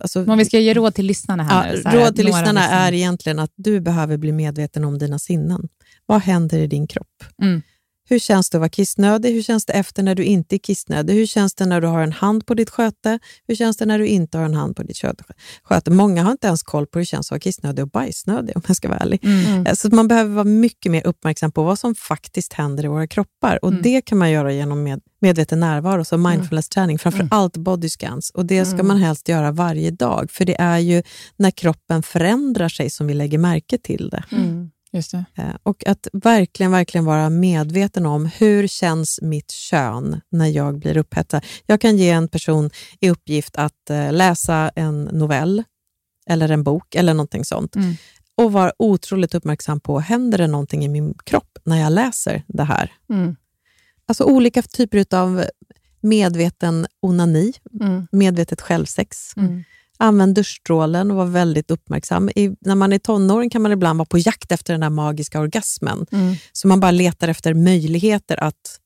Alltså, 0.00 0.24
Om 0.24 0.38
vi 0.38 0.44
ska 0.44 0.58
ge 0.58 0.74
råd 0.74 0.94
till 0.94 1.06
lyssnarna 1.06 1.42
här 1.42 1.80
Ja, 1.84 1.90
nu. 1.92 1.98
råd 1.98 2.16
till 2.16 2.26
lyssnarna 2.26 2.68
är 2.68 2.92
egentligen 2.92 3.38
att 3.38 3.52
du 3.56 3.80
behöver 3.80 4.16
bli 4.16 4.32
medveten 4.32 4.84
om 4.84 4.98
dina 4.98 5.18
sinnen. 5.18 5.68
Vad 6.06 6.22
händer 6.22 6.58
i 6.58 6.66
din 6.66 6.86
kropp? 6.86 7.24
Mm. 7.42 7.62
Hur 8.10 8.18
känns 8.18 8.50
det 8.50 8.56
att 8.58 8.60
vara 8.60 8.68
kissnödig? 8.68 9.32
Hur 9.34 9.42
känns 9.42 9.66
det 9.66 9.72
efter 9.72 10.02
när 10.02 10.14
du 10.14 10.24
inte 10.24 10.56
är 10.56 10.58
kissnödig? 10.58 11.14
Hur 11.14 11.26
känns 11.26 11.54
det 11.54 11.66
när 11.66 11.80
du 11.80 11.86
har 11.86 12.02
en 12.02 12.12
hand 12.12 12.46
på 12.46 12.54
ditt 12.54 12.70
sköte? 12.70 13.18
Hur 13.48 13.54
känns 13.54 13.76
det 13.76 13.86
när 13.86 13.98
du 13.98 14.06
inte 14.06 14.38
har 14.38 14.44
en 14.44 14.54
hand 14.54 14.76
på 14.76 14.82
ditt 14.82 14.96
kö- 14.96 15.14
sköte? 15.62 15.90
Många 15.90 16.22
har 16.22 16.30
inte 16.32 16.46
ens 16.46 16.62
koll 16.62 16.86
på 16.86 16.98
hur 16.98 17.02
det 17.02 17.06
känns 17.06 17.26
att 17.26 17.30
vara 17.30 17.40
kissnödig 17.40 17.82
och 17.84 17.90
bajsnödig 17.90 18.56
om 18.56 18.62
jag 18.66 18.76
ska 18.76 18.88
vara 18.88 18.98
ärlig. 18.98 19.24
Mm. 19.24 19.66
Eh, 19.66 19.74
Så 19.74 19.88
man 19.94 20.08
behöver 20.08 20.34
vara 20.34 20.44
mycket 20.44 20.92
mer 20.92 21.06
uppmärksam 21.06 21.52
på 21.52 21.62
vad 21.62 21.78
som 21.78 21.94
faktiskt 21.94 22.52
händer 22.52 22.84
i 22.84 22.88
våra 22.88 23.06
kroppar. 23.06 23.58
Och 23.64 23.70
Mm. 23.70 23.82
Det 23.82 24.00
kan 24.00 24.18
man 24.18 24.30
göra 24.30 24.52
genom 24.52 24.82
med, 24.82 25.00
medveten 25.20 25.60
närvaro, 25.60 26.04
så 26.04 26.16
mindfulness-träning, 26.16 26.98
framför 26.98 27.28
allt 27.30 27.56
body 27.56 27.88
scans. 27.88 28.30
Och 28.30 28.46
Det 28.46 28.64
ska 28.64 28.74
Mm. 28.74 28.86
man 28.86 28.96
helst 28.96 29.28
göra 29.28 29.52
varje 29.52 29.90
dag, 29.90 30.30
för 30.30 30.44
det 30.44 30.60
är 30.60 30.78
ju 30.78 31.02
när 31.36 31.50
kroppen 31.50 32.02
förändrar 32.02 32.68
sig 32.68 32.90
som 32.90 33.06
vi 33.06 33.14
lägger 33.14 33.38
märke 33.38 33.78
till 33.78 34.08
det. 34.10 34.24
Mm. 34.32 34.70
Just 34.92 35.10
det. 35.10 35.24
Eh, 35.34 35.54
Och 35.62 35.86
att 35.86 36.06
verkligen, 36.12 36.72
verkligen 36.72 37.04
vara 37.04 37.30
medveten 37.30 38.06
om 38.06 38.26
hur 38.26 38.66
känns 38.66 39.18
mitt 39.22 39.50
kön 39.50 40.20
när 40.30 40.46
jag 40.46 40.78
blir 40.78 40.96
upphetsad. 40.96 41.44
Jag 41.66 41.80
kan 41.80 41.96
ge 41.96 42.10
en 42.10 42.28
person 42.28 42.70
i 43.00 43.10
uppgift 43.10 43.56
att 43.56 43.90
eh, 43.90 44.12
läsa 44.12 44.70
en 44.74 45.04
novell 45.04 45.64
eller 46.26 46.48
en 46.48 46.64
bok 46.64 46.94
eller 46.94 47.14
någonting 47.14 47.44
sånt 47.44 47.76
Mm. 47.76 47.94
och 48.34 48.52
vara 48.52 48.72
otroligt 48.78 49.34
uppmärksam 49.34 49.80
på, 49.80 50.00
händer 50.00 50.38
det 50.38 50.46
någonting 50.46 50.84
i 50.84 50.88
min 50.88 51.14
kropp 51.24 51.58
när 51.64 51.76
jag 51.80 51.92
läser 51.92 52.42
det 52.48 52.64
här? 52.64 52.92
Mm. 53.10 53.36
Alltså 54.06 54.24
olika 54.24 54.62
typer 54.62 55.14
av 55.16 55.44
medveten 56.00 56.86
onani, 57.02 57.52
Mm. 57.80 58.06
medvetet 58.12 58.60
självsex. 58.60 59.36
Mm. 59.36 59.64
Använd 60.02 60.34
duschstrålen 60.34 61.10
och 61.10 61.16
var 61.16 61.26
väldigt 61.26 61.70
uppmärksam. 61.70 62.28
I, 62.28 62.50
när 62.60 62.74
man 62.74 62.92
är 62.92 62.98
tonåring 62.98 63.50
kan 63.50 63.62
man 63.62 63.72
ibland 63.72 63.98
vara 63.98 64.06
på 64.06 64.18
jakt 64.18 64.52
efter 64.52 64.74
den 64.74 64.80
där 64.80 64.90
magiska 64.90 65.40
orgasmen. 65.40 66.06
Mm. 66.12 66.34
Så 66.52 66.68
man 66.68 66.80
bara 66.80 66.90
letar 66.90 67.28
efter 67.28 67.54
möjligheter 67.54 68.42
att 68.42 68.80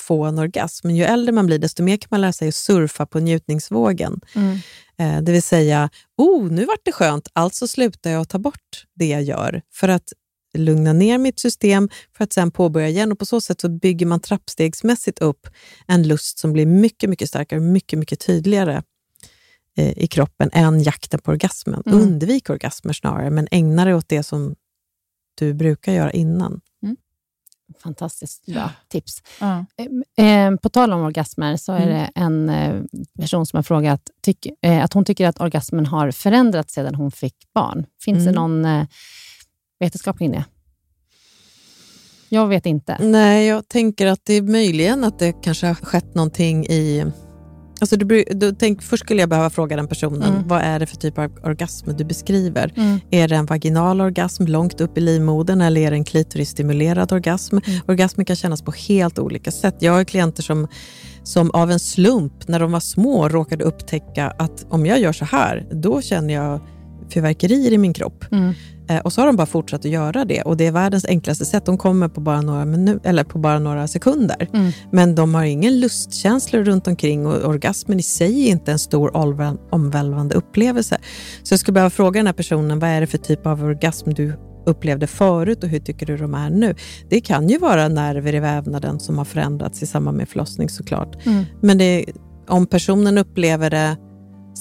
få 0.00 0.24
en 0.24 0.38
orgasm. 0.38 0.86
Men 0.86 0.96
ju 0.96 1.04
äldre 1.04 1.32
man 1.32 1.46
blir, 1.46 1.58
desto 1.58 1.82
mer 1.82 1.96
kan 1.96 2.08
man 2.10 2.20
lära 2.20 2.32
sig 2.32 2.48
att 2.48 2.54
surfa 2.54 3.06
på 3.06 3.20
njutningsvågen. 3.20 4.20
Mm. 4.34 4.58
Eh, 4.98 5.22
det 5.22 5.32
vill 5.32 5.42
säga, 5.42 5.90
oh, 6.16 6.50
nu 6.50 6.64
vart 6.64 6.84
det 6.84 6.92
skönt, 6.92 7.28
alltså 7.32 7.68
slutar 7.68 8.10
jag 8.10 8.20
att 8.20 8.28
ta 8.28 8.38
bort 8.38 8.86
det 8.94 9.06
jag 9.06 9.22
gör 9.22 9.62
för 9.72 9.88
att 9.88 10.12
lugna 10.54 10.92
ner 10.92 11.18
mitt 11.18 11.40
system 11.40 11.88
för 12.16 12.24
att 12.24 12.32
sen 12.32 12.50
påbörja 12.50 12.88
igen. 12.88 13.12
Och 13.12 13.18
På 13.18 13.26
så 13.26 13.40
sätt 13.40 13.60
så 13.60 13.68
bygger 13.68 14.06
man 14.06 14.20
trappstegsmässigt 14.20 15.18
upp 15.18 15.46
en 15.86 16.08
lust 16.08 16.38
som 16.38 16.52
blir 16.52 16.66
mycket, 16.66 17.10
mycket 17.10 17.28
starkare 17.28 17.60
och 17.60 17.66
mycket, 17.66 17.98
mycket 17.98 18.20
tydligare 18.20 18.82
i 19.80 20.06
kroppen 20.06 20.50
än 20.52 20.82
jakten 20.82 21.20
på 21.20 21.30
orgasmen. 21.30 21.82
Mm. 21.86 21.98
Undvik 21.98 22.50
orgasmer 22.50 22.92
snarare, 22.92 23.30
men 23.30 23.48
ägna 23.50 23.84
dig 23.84 23.94
åt 23.94 24.08
det 24.08 24.22
som 24.22 24.54
du 25.34 25.54
brukar 25.54 25.92
göra 25.92 26.10
innan. 26.12 26.60
Fantastiskt 27.82 28.46
bra 28.46 28.70
tips. 28.88 29.22
Ja. 29.40 29.64
Eh, 30.24 30.56
på 30.62 30.68
tal 30.68 30.92
om 30.92 31.00
orgasmer 31.00 31.56
så 31.56 31.72
är 31.72 31.80
Mm. 31.86 31.88
det 31.94 32.10
en 32.14 32.48
eh, 32.48 32.82
person 33.20 33.46
som 33.46 33.56
har 33.56 33.62
frågat 33.62 34.10
tyck, 34.22 34.46
eh, 34.62 34.84
att 34.84 34.92
hon 34.92 35.04
tycker 35.04 35.26
att 35.28 35.40
orgasmen 35.40 35.86
har 35.86 36.10
förändrats 36.10 36.74
sedan 36.74 36.94
hon 36.94 37.10
fick 37.10 37.34
barn. 37.54 37.86
Finns 38.04 38.18
det 38.24 38.30
Mm. 38.30 38.34
någon 38.34 38.64
eh, 38.64 38.86
vetenskap 39.80 40.18
kring 40.18 40.30
det? 40.32 40.44
Jag 42.28 42.46
vet 42.46 42.66
inte. 42.66 42.96
Nej, 43.00 43.46
jag 43.46 43.68
tänker 43.68 44.06
att 44.06 44.20
det 44.24 44.34
är 44.34 44.42
möjligen 44.42 45.04
att 45.04 45.18
det 45.18 45.32
kanske 45.32 45.66
har 45.66 45.74
skett 45.74 46.14
någonting 46.14 46.66
i... 46.66 47.04
Alltså 47.80 47.96
du, 47.96 48.24
du, 48.30 48.52
tänk, 48.52 48.82
först 48.82 49.04
skulle 49.04 49.20
jag 49.22 49.28
behöva 49.28 49.50
fråga 49.50 49.76
den 49.76 49.88
personen, 49.88 50.22
Mm. 50.22 50.48
vad 50.48 50.60
är 50.60 50.78
det 50.78 50.86
för 50.86 50.96
typ 50.96 51.18
av 51.18 51.32
orgasm 51.44 51.90
du 51.96 52.04
beskriver? 52.04 52.72
Mm. 52.76 53.00
Är 53.10 53.28
det 53.28 53.36
en 53.36 53.46
vaginal 53.46 54.00
orgasm 54.00 54.44
långt 54.46 54.80
upp 54.80 54.98
i 54.98 55.00
livmodern 55.00 55.60
eller 55.60 55.80
är 55.80 55.90
det 55.90 55.96
en 55.96 56.04
klitorisstimulerad 56.04 57.12
orgasm? 57.12 57.58
Mm. 57.66 57.80
Orgasmer 57.88 58.24
kan 58.24 58.36
kännas 58.36 58.62
på 58.62 58.72
helt 58.72 59.18
olika 59.18 59.50
sätt. 59.50 59.76
Jag 59.78 59.92
har 59.92 60.04
klienter 60.04 60.42
som, 60.42 60.68
som 61.22 61.50
av 61.50 61.70
en 61.70 61.80
slump, 61.80 62.48
när 62.48 62.60
de 62.60 62.72
var 62.72 62.80
små, 62.80 63.28
råkade 63.28 63.64
upptäcka 63.64 64.30
att 64.38 64.66
om 64.68 64.86
jag 64.86 65.00
gör 65.00 65.12
så 65.12 65.24
här, 65.24 65.66
då 65.72 66.02
känner 66.02 66.34
jag 66.34 66.60
fyrverkerier 67.14 67.72
i 67.72 67.78
min 67.78 67.92
kropp. 67.92 68.24
Mm. 68.32 68.52
Eh, 68.90 68.98
och 68.98 69.12
så 69.12 69.20
har 69.20 69.26
de 69.26 69.36
bara 69.36 69.46
fortsatt 69.46 69.84
att 69.84 69.90
göra 69.90 70.24
det. 70.24 70.42
Och 70.42 70.56
Det 70.56 70.66
är 70.66 70.72
världens 70.72 71.04
enklaste 71.04 71.44
sätt. 71.44 71.66
De 71.66 71.78
kommer 71.78 72.08
på 72.08 72.20
bara 72.20 72.40
några, 72.40 72.64
minu- 72.64 73.00
eller 73.04 73.24
på 73.24 73.38
bara 73.38 73.58
några 73.58 73.88
sekunder. 73.88 74.48
Mm. 74.52 74.72
Men 74.92 75.14
de 75.14 75.34
har 75.34 75.44
ingen 75.44 75.80
lustkänslor 75.80 76.64
runt 76.64 76.86
omkring 76.86 77.26
och 77.26 77.44
orgasmen 77.44 77.98
i 78.00 78.02
sig 78.02 78.46
är 78.46 78.50
inte 78.50 78.72
en 78.72 78.78
stor 78.78 79.10
omväl- 79.10 79.58
omvälvande 79.70 80.34
upplevelse. 80.34 80.98
Så 81.42 81.52
jag 81.52 81.60
skulle 81.60 81.72
behöva 81.72 81.90
fråga 81.90 82.18
den 82.18 82.26
här 82.26 82.32
personen, 82.32 82.78
vad 82.78 82.90
är 82.90 83.00
det 83.00 83.06
för 83.06 83.18
typ 83.18 83.46
av 83.46 83.64
orgasm 83.64 84.14
du 84.14 84.32
upplevde 84.66 85.06
förut 85.06 85.64
och 85.64 85.68
hur 85.68 85.78
tycker 85.78 86.06
du 86.06 86.16
de 86.16 86.34
är 86.34 86.50
nu? 86.50 86.74
Det 87.10 87.20
kan 87.20 87.48
ju 87.48 87.58
vara 87.58 87.88
nerver 87.88 88.34
i 88.34 88.40
vävnaden 88.40 89.00
som 89.00 89.18
har 89.18 89.24
förändrats 89.24 89.82
i 89.82 89.86
samband 89.86 90.16
med 90.16 90.28
förlossning 90.28 90.68
såklart. 90.68 91.26
Mm. 91.26 91.44
Men 91.62 91.78
det, 91.78 92.04
om 92.48 92.66
personen 92.66 93.18
upplever 93.18 93.70
det 93.70 93.96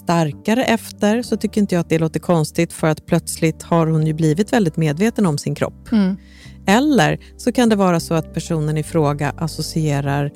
starkare 0.04 0.64
efter 0.64 1.22
så 1.22 1.38
tycker 1.38 1.62
inte 1.62 1.76
jag 1.76 1.80
att 1.80 1.90
det 1.90 2.00
låter 2.00 2.20
konstigt 2.20 2.74
för 2.74 2.88
att 2.88 3.06
plötsligt 3.06 3.64
har 3.64 3.88
hon 3.88 4.08
ju 4.08 4.14
blivit 4.14 4.54
väldigt 4.54 4.78
medveten 4.78 5.26
om 5.26 5.38
sin 5.38 5.56
kropp. 5.56 5.92
Mm. 5.92 6.16
Eller 6.68 7.20
så 7.38 7.52
kan 7.52 7.70
det 7.70 7.76
vara 7.76 8.00
så 8.00 8.14
att 8.14 8.34
personen 8.34 8.78
i 8.78 8.84
fråga 8.84 9.34
associerar 9.38 10.32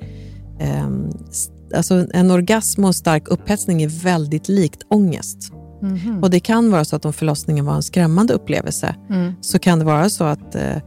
s- 1.29 1.49
Alltså 1.75 2.07
en 2.13 2.31
orgasm 2.31 2.83
och 2.83 2.87
en 2.87 2.93
stark 2.93 3.27
upphetsning 3.27 3.81
är 3.83 3.87
väldigt 4.03 4.49
likt 4.49 4.83
ångest. 4.89 5.51
Mhm. 5.81 6.19
Och 6.23 6.29
Det 6.29 6.39
kan 6.39 6.71
vara 6.71 6.85
så 6.85 6.95
att 6.95 7.05
om 7.05 7.13
förlossningen 7.13 7.65
var 7.65 7.75
en 7.75 7.83
skrämmande 7.83 8.33
upplevelse 8.33 8.95
Mm. 9.09 9.33
så 9.41 9.59
kan 9.59 9.79
det 9.79 9.85
vara 9.85 10.09
så 10.09 10.23
att 10.23 10.55
eh, 10.55 10.77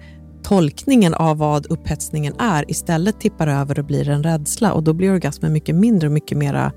tolkningen 0.43 1.15
av 1.15 1.39
vad 1.39 1.67
upphetsningen 1.67 2.35
är 2.39 2.71
istället 2.71 3.21
tippar 3.21 3.47
över 3.47 3.79
och 3.79 3.85
blir 3.85 4.09
en 4.09 4.23
rädsla 4.23 4.73
och 4.73 4.83
då 4.83 4.93
blir 4.93 5.13
orgasmen 5.13 5.53
mycket 5.53 5.75
mindre 5.75 6.09
och 6.09 6.13
mycket 6.13 6.39
mera 6.39 6.73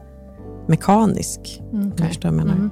mekanisk. 0.69 1.61
Mm, 1.73 1.87
Okay. 1.91 2.07
Förstår 2.07 2.27
jag 2.31 2.35
menar? 2.35 2.53
Mm. 2.53 2.71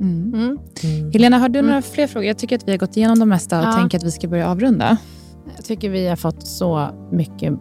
Mm. 0.00 0.34
Mm. 0.34 0.58
Mm. 0.84 1.10
Helena, 1.12 1.38
har 1.38 1.48
du 1.48 1.58
Mm. 1.58 1.68
några 1.70 1.82
fler 1.82 2.06
frågor? 2.06 2.26
Jag 2.28 2.38
tycker 2.38 2.56
att 2.56 2.68
vi 2.68 2.70
har 2.72 2.78
gått 2.78 2.96
igenom 2.96 3.18
de 3.18 3.28
mesta 3.28 3.58
och 3.60 3.64
Ja. 3.66 3.72
tänker 3.72 3.98
att 3.98 4.04
vi 4.04 4.10
ska 4.10 4.28
börja 4.28 4.48
avrunda. 4.50 4.96
Jag 5.56 5.64
tycker 5.64 5.90
vi 5.90 6.08
har 6.08 6.16
fått 6.16 6.46
så 6.46 6.88
mycket 7.12 7.54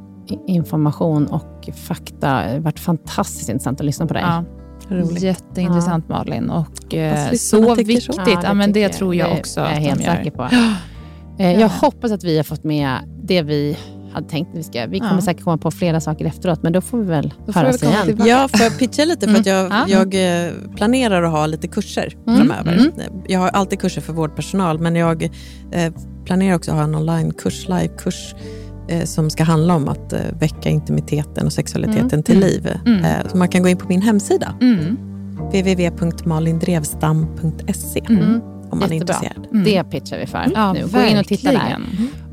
information 0.47 1.27
och 1.27 1.69
fakta. 1.73 2.27
Det 2.45 2.51
har 2.51 2.59
varit 2.59 2.79
fantastiskt 2.79 3.49
intressant 3.49 3.79
att 3.79 3.85
lyssna 3.85 4.05
på 4.05 4.13
dig. 4.13 4.23
Ja. 4.25 4.43
Roligt. 4.89 5.21
Jätteintressant 5.21 6.09
Malin 6.09 6.49
och 6.49 6.93
eh, 6.95 7.31
så 7.31 7.75
tycker 7.75 7.99
så. 8.01 8.11
viktigt. 8.11 8.39
Ja, 8.43 8.53
men 8.53 8.71
det 8.73 8.87
tycker 8.87 8.97
tror 8.97 9.15
jag 9.15 9.29
Det 9.29 9.39
också 9.39 9.59
är 9.61 9.69
jag 9.73 9.79
helt 9.81 9.99
de 9.99 10.05
säker 10.05 10.31
på. 10.31 10.47
Eh, 11.39 11.59
Jag 11.61 11.69
hoppas 11.69 12.11
att 12.11 12.23
vi 12.23 12.37
har 12.37 12.43
fått 12.43 12.63
med 12.63 12.91
det 13.23 13.41
vi 13.41 13.77
hade 14.13 14.29
tänkt 14.29 14.51
att 14.51 14.57
vi 14.57 14.63
ska. 14.63 14.85
Vi 14.87 14.99
kommer 14.99 15.13
Ja. 15.15 15.21
säkert 15.21 15.43
komma 15.43 15.57
på 15.57 15.71
flera 15.71 16.01
saker 16.01 16.25
efteråt, 16.25 16.63
men 16.63 16.73
då 16.73 16.81
får 16.81 16.97
vi 16.97 17.05
väl 17.05 17.33
Då 17.45 17.51
höras 17.51 17.83
igen. 17.83 17.93
tillbaka. 18.05 18.29
Ja, 18.29 18.47
får 18.47 18.61
jag 18.61 18.77
pitcha 18.79 19.05
lite? 19.05 19.27
För 19.29 19.39
att 19.39 19.45
jag, 19.45 19.65
Mm. 19.65 19.83
jag 19.87 20.15
eh, 20.47 20.51
planerar 20.75 21.23
att 21.23 21.31
ha 21.31 21.45
lite 21.45 21.67
kurser 21.67 22.17
Mm. 22.27 22.39
framöver. 22.39 22.73
Mm. 22.73 22.91
Jag 23.27 23.39
har 23.39 23.49
alltid 23.49 23.79
kurser 23.79 24.01
för 24.01 24.13
vårdpersonal, 24.13 24.79
men 24.79 24.95
jag 24.95 25.23
eh, 25.71 25.93
planerar 26.25 26.55
också 26.55 26.71
att 26.71 26.77
ha 26.77 26.83
en 26.83 26.95
onlinekurs, 26.95 27.67
livekurs, 27.67 28.35
eh, 28.87 29.03
som 29.03 29.29
ska 29.29 29.43
handla 29.43 29.75
om 29.75 29.89
att 29.89 30.13
eh, 30.13 30.19
väcka 30.39 30.69
intimiteten 30.69 31.45
och 31.45 31.53
sexualiteten 31.53 32.09
Mm. 32.11 32.23
till 32.23 32.37
Mm. 32.37 32.49
liv. 32.49 32.69
Mm. 32.85 33.05
Eh, 33.05 33.27
så 33.31 33.37
man 33.37 33.47
kan 33.47 33.63
gå 33.63 33.69
in 33.69 33.77
på 33.77 33.87
min 33.87 34.01
hemsida, 34.01 34.53
Mm. 34.61 34.97
www.malindrevstam.se, 35.51 38.01
Mm. 38.09 38.41
Om 38.71 38.79
man 38.79 38.89
är 38.89 38.93
Jättebra. 38.93 39.15
intresserad. 39.15 39.47
Mm. 39.51 39.63
Det 39.63 39.83
pitchar 39.83 40.17
vi 40.19 40.25
för 40.25 40.51
Ja, 40.55 40.73
nu. 40.73 40.85
Gå 40.93 41.01
in 41.01 41.17
och 41.19 41.25
titta 41.25 41.51
där. 41.51 41.77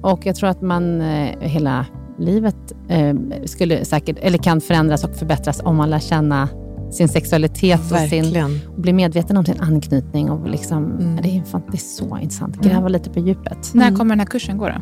Och 0.03 0.27
jag 0.27 0.37
tror 0.37 0.49
att 0.49 0.63
man 0.63 1.01
eh, 1.01 1.29
hela 1.41 1.87
livet 2.19 2.57
eh, 2.89 3.15
skulle 3.45 3.85
säkert, 3.85 4.17
eller 4.21 4.39
kan 4.39 4.61
förändras 4.61 5.05
och 5.05 5.15
förbättras 5.17 5.61
om 5.65 5.77
man 5.77 5.91
lär 5.91 5.99
känna 5.99 6.49
sin 6.93 7.09
sexualitet 7.09 7.81
och 7.81 7.87
sin, 7.99 8.23
Verkligen. 8.23 8.61
och 8.75 8.81
blir 8.81 8.93
medveten 8.93 9.37
om 9.37 9.45
sin 9.45 9.61
anknytning. 9.61 10.31
Och 10.31 10.49
liksom, 10.51 10.85
Mm. 10.85 11.17
det, 11.23 11.29
är, 11.39 11.43
fan, 11.43 11.63
det 11.71 11.77
är 11.77 11.79
så 11.79 12.19
intressant. 12.19 12.57
Gräva 12.57 12.89
lite 12.89 13.11
på 13.11 13.19
djupet. 13.21 13.71
När 13.75 13.87
Mm. 13.87 13.99
kommer 13.99 14.11
den 14.15 14.19
här 14.21 14.27
kursen 14.27 14.59
gå 14.59 14.69
då? 14.69 14.75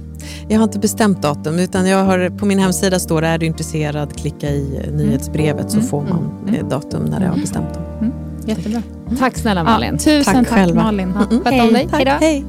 Jag 0.49 0.59
har 0.59 0.65
inte 0.65 0.79
bestämt 0.79 1.23
datum, 1.23 1.59
utan 1.59 1.89
jag 1.89 2.05
har, 2.05 2.31
på 2.39 2.47
min 2.47 2.59
hemsida 2.59 2.99
står 2.99 3.23
det, 3.23 3.29
är 3.29 3.39
du 3.39 3.47
intresserad, 3.47 4.17
klicka 4.17 4.51
i 4.51 4.91
nyhetsbrevet 4.93 5.71
så 5.71 5.77
Mm. 5.77 5.89
får 5.89 6.01
man 6.03 6.31
Mm. 6.49 6.55
eh, 6.55 6.69
datum 6.69 7.03
när 7.05 7.21
jag 7.23 7.31
har 7.31 7.39
bestämt 7.41 7.75
dem. 7.75 8.13
Jättebra. 8.47 8.83
Tack 9.19 9.39
snälla 9.39 9.65
Malin. 9.65 9.93
Ja, 9.93 9.99
tusen 9.99 10.45
Tack 10.45 10.49
tack. 10.49 10.75
Malin. 10.75 11.09
Mm, 11.09 11.17
mm. 11.31 11.75
Dig. 11.75 11.89
Tack, 11.91 12.21
Hej 12.21 12.45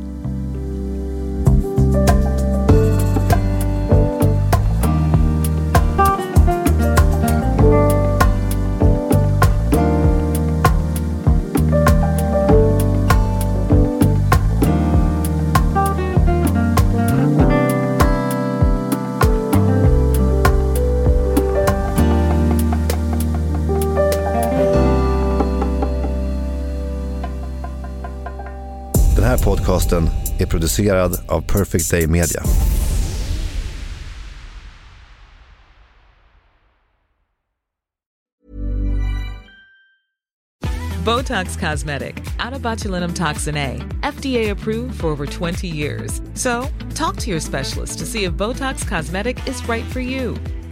podcasten 29.65 30.09
är 30.39 30.45
producerad 30.45 31.17
av 31.27 31.41
Perfect 31.41 31.91
Day 31.91 32.07
Media. 32.07 32.41
Botox 41.05 41.59
Cosmetic, 41.59 42.15
out 42.39 43.15
toxin 43.15 43.57
A, 43.57 43.77
FDA 44.01 44.51
approved 44.51 44.99
for 44.99 45.07
over 45.07 45.25
20 45.25 45.67
years. 45.67 46.21
So, 46.33 46.67
talk 46.95 47.17
to 47.17 47.29
your 47.29 47.39
specialist 47.39 47.99
to 47.99 48.05
see 48.05 48.23
if 48.23 48.33
Botox 48.33 48.87
Cosmetic 48.87 49.47
is 49.47 49.69
right 49.69 49.85
for 49.85 49.99
you. 49.99 50.35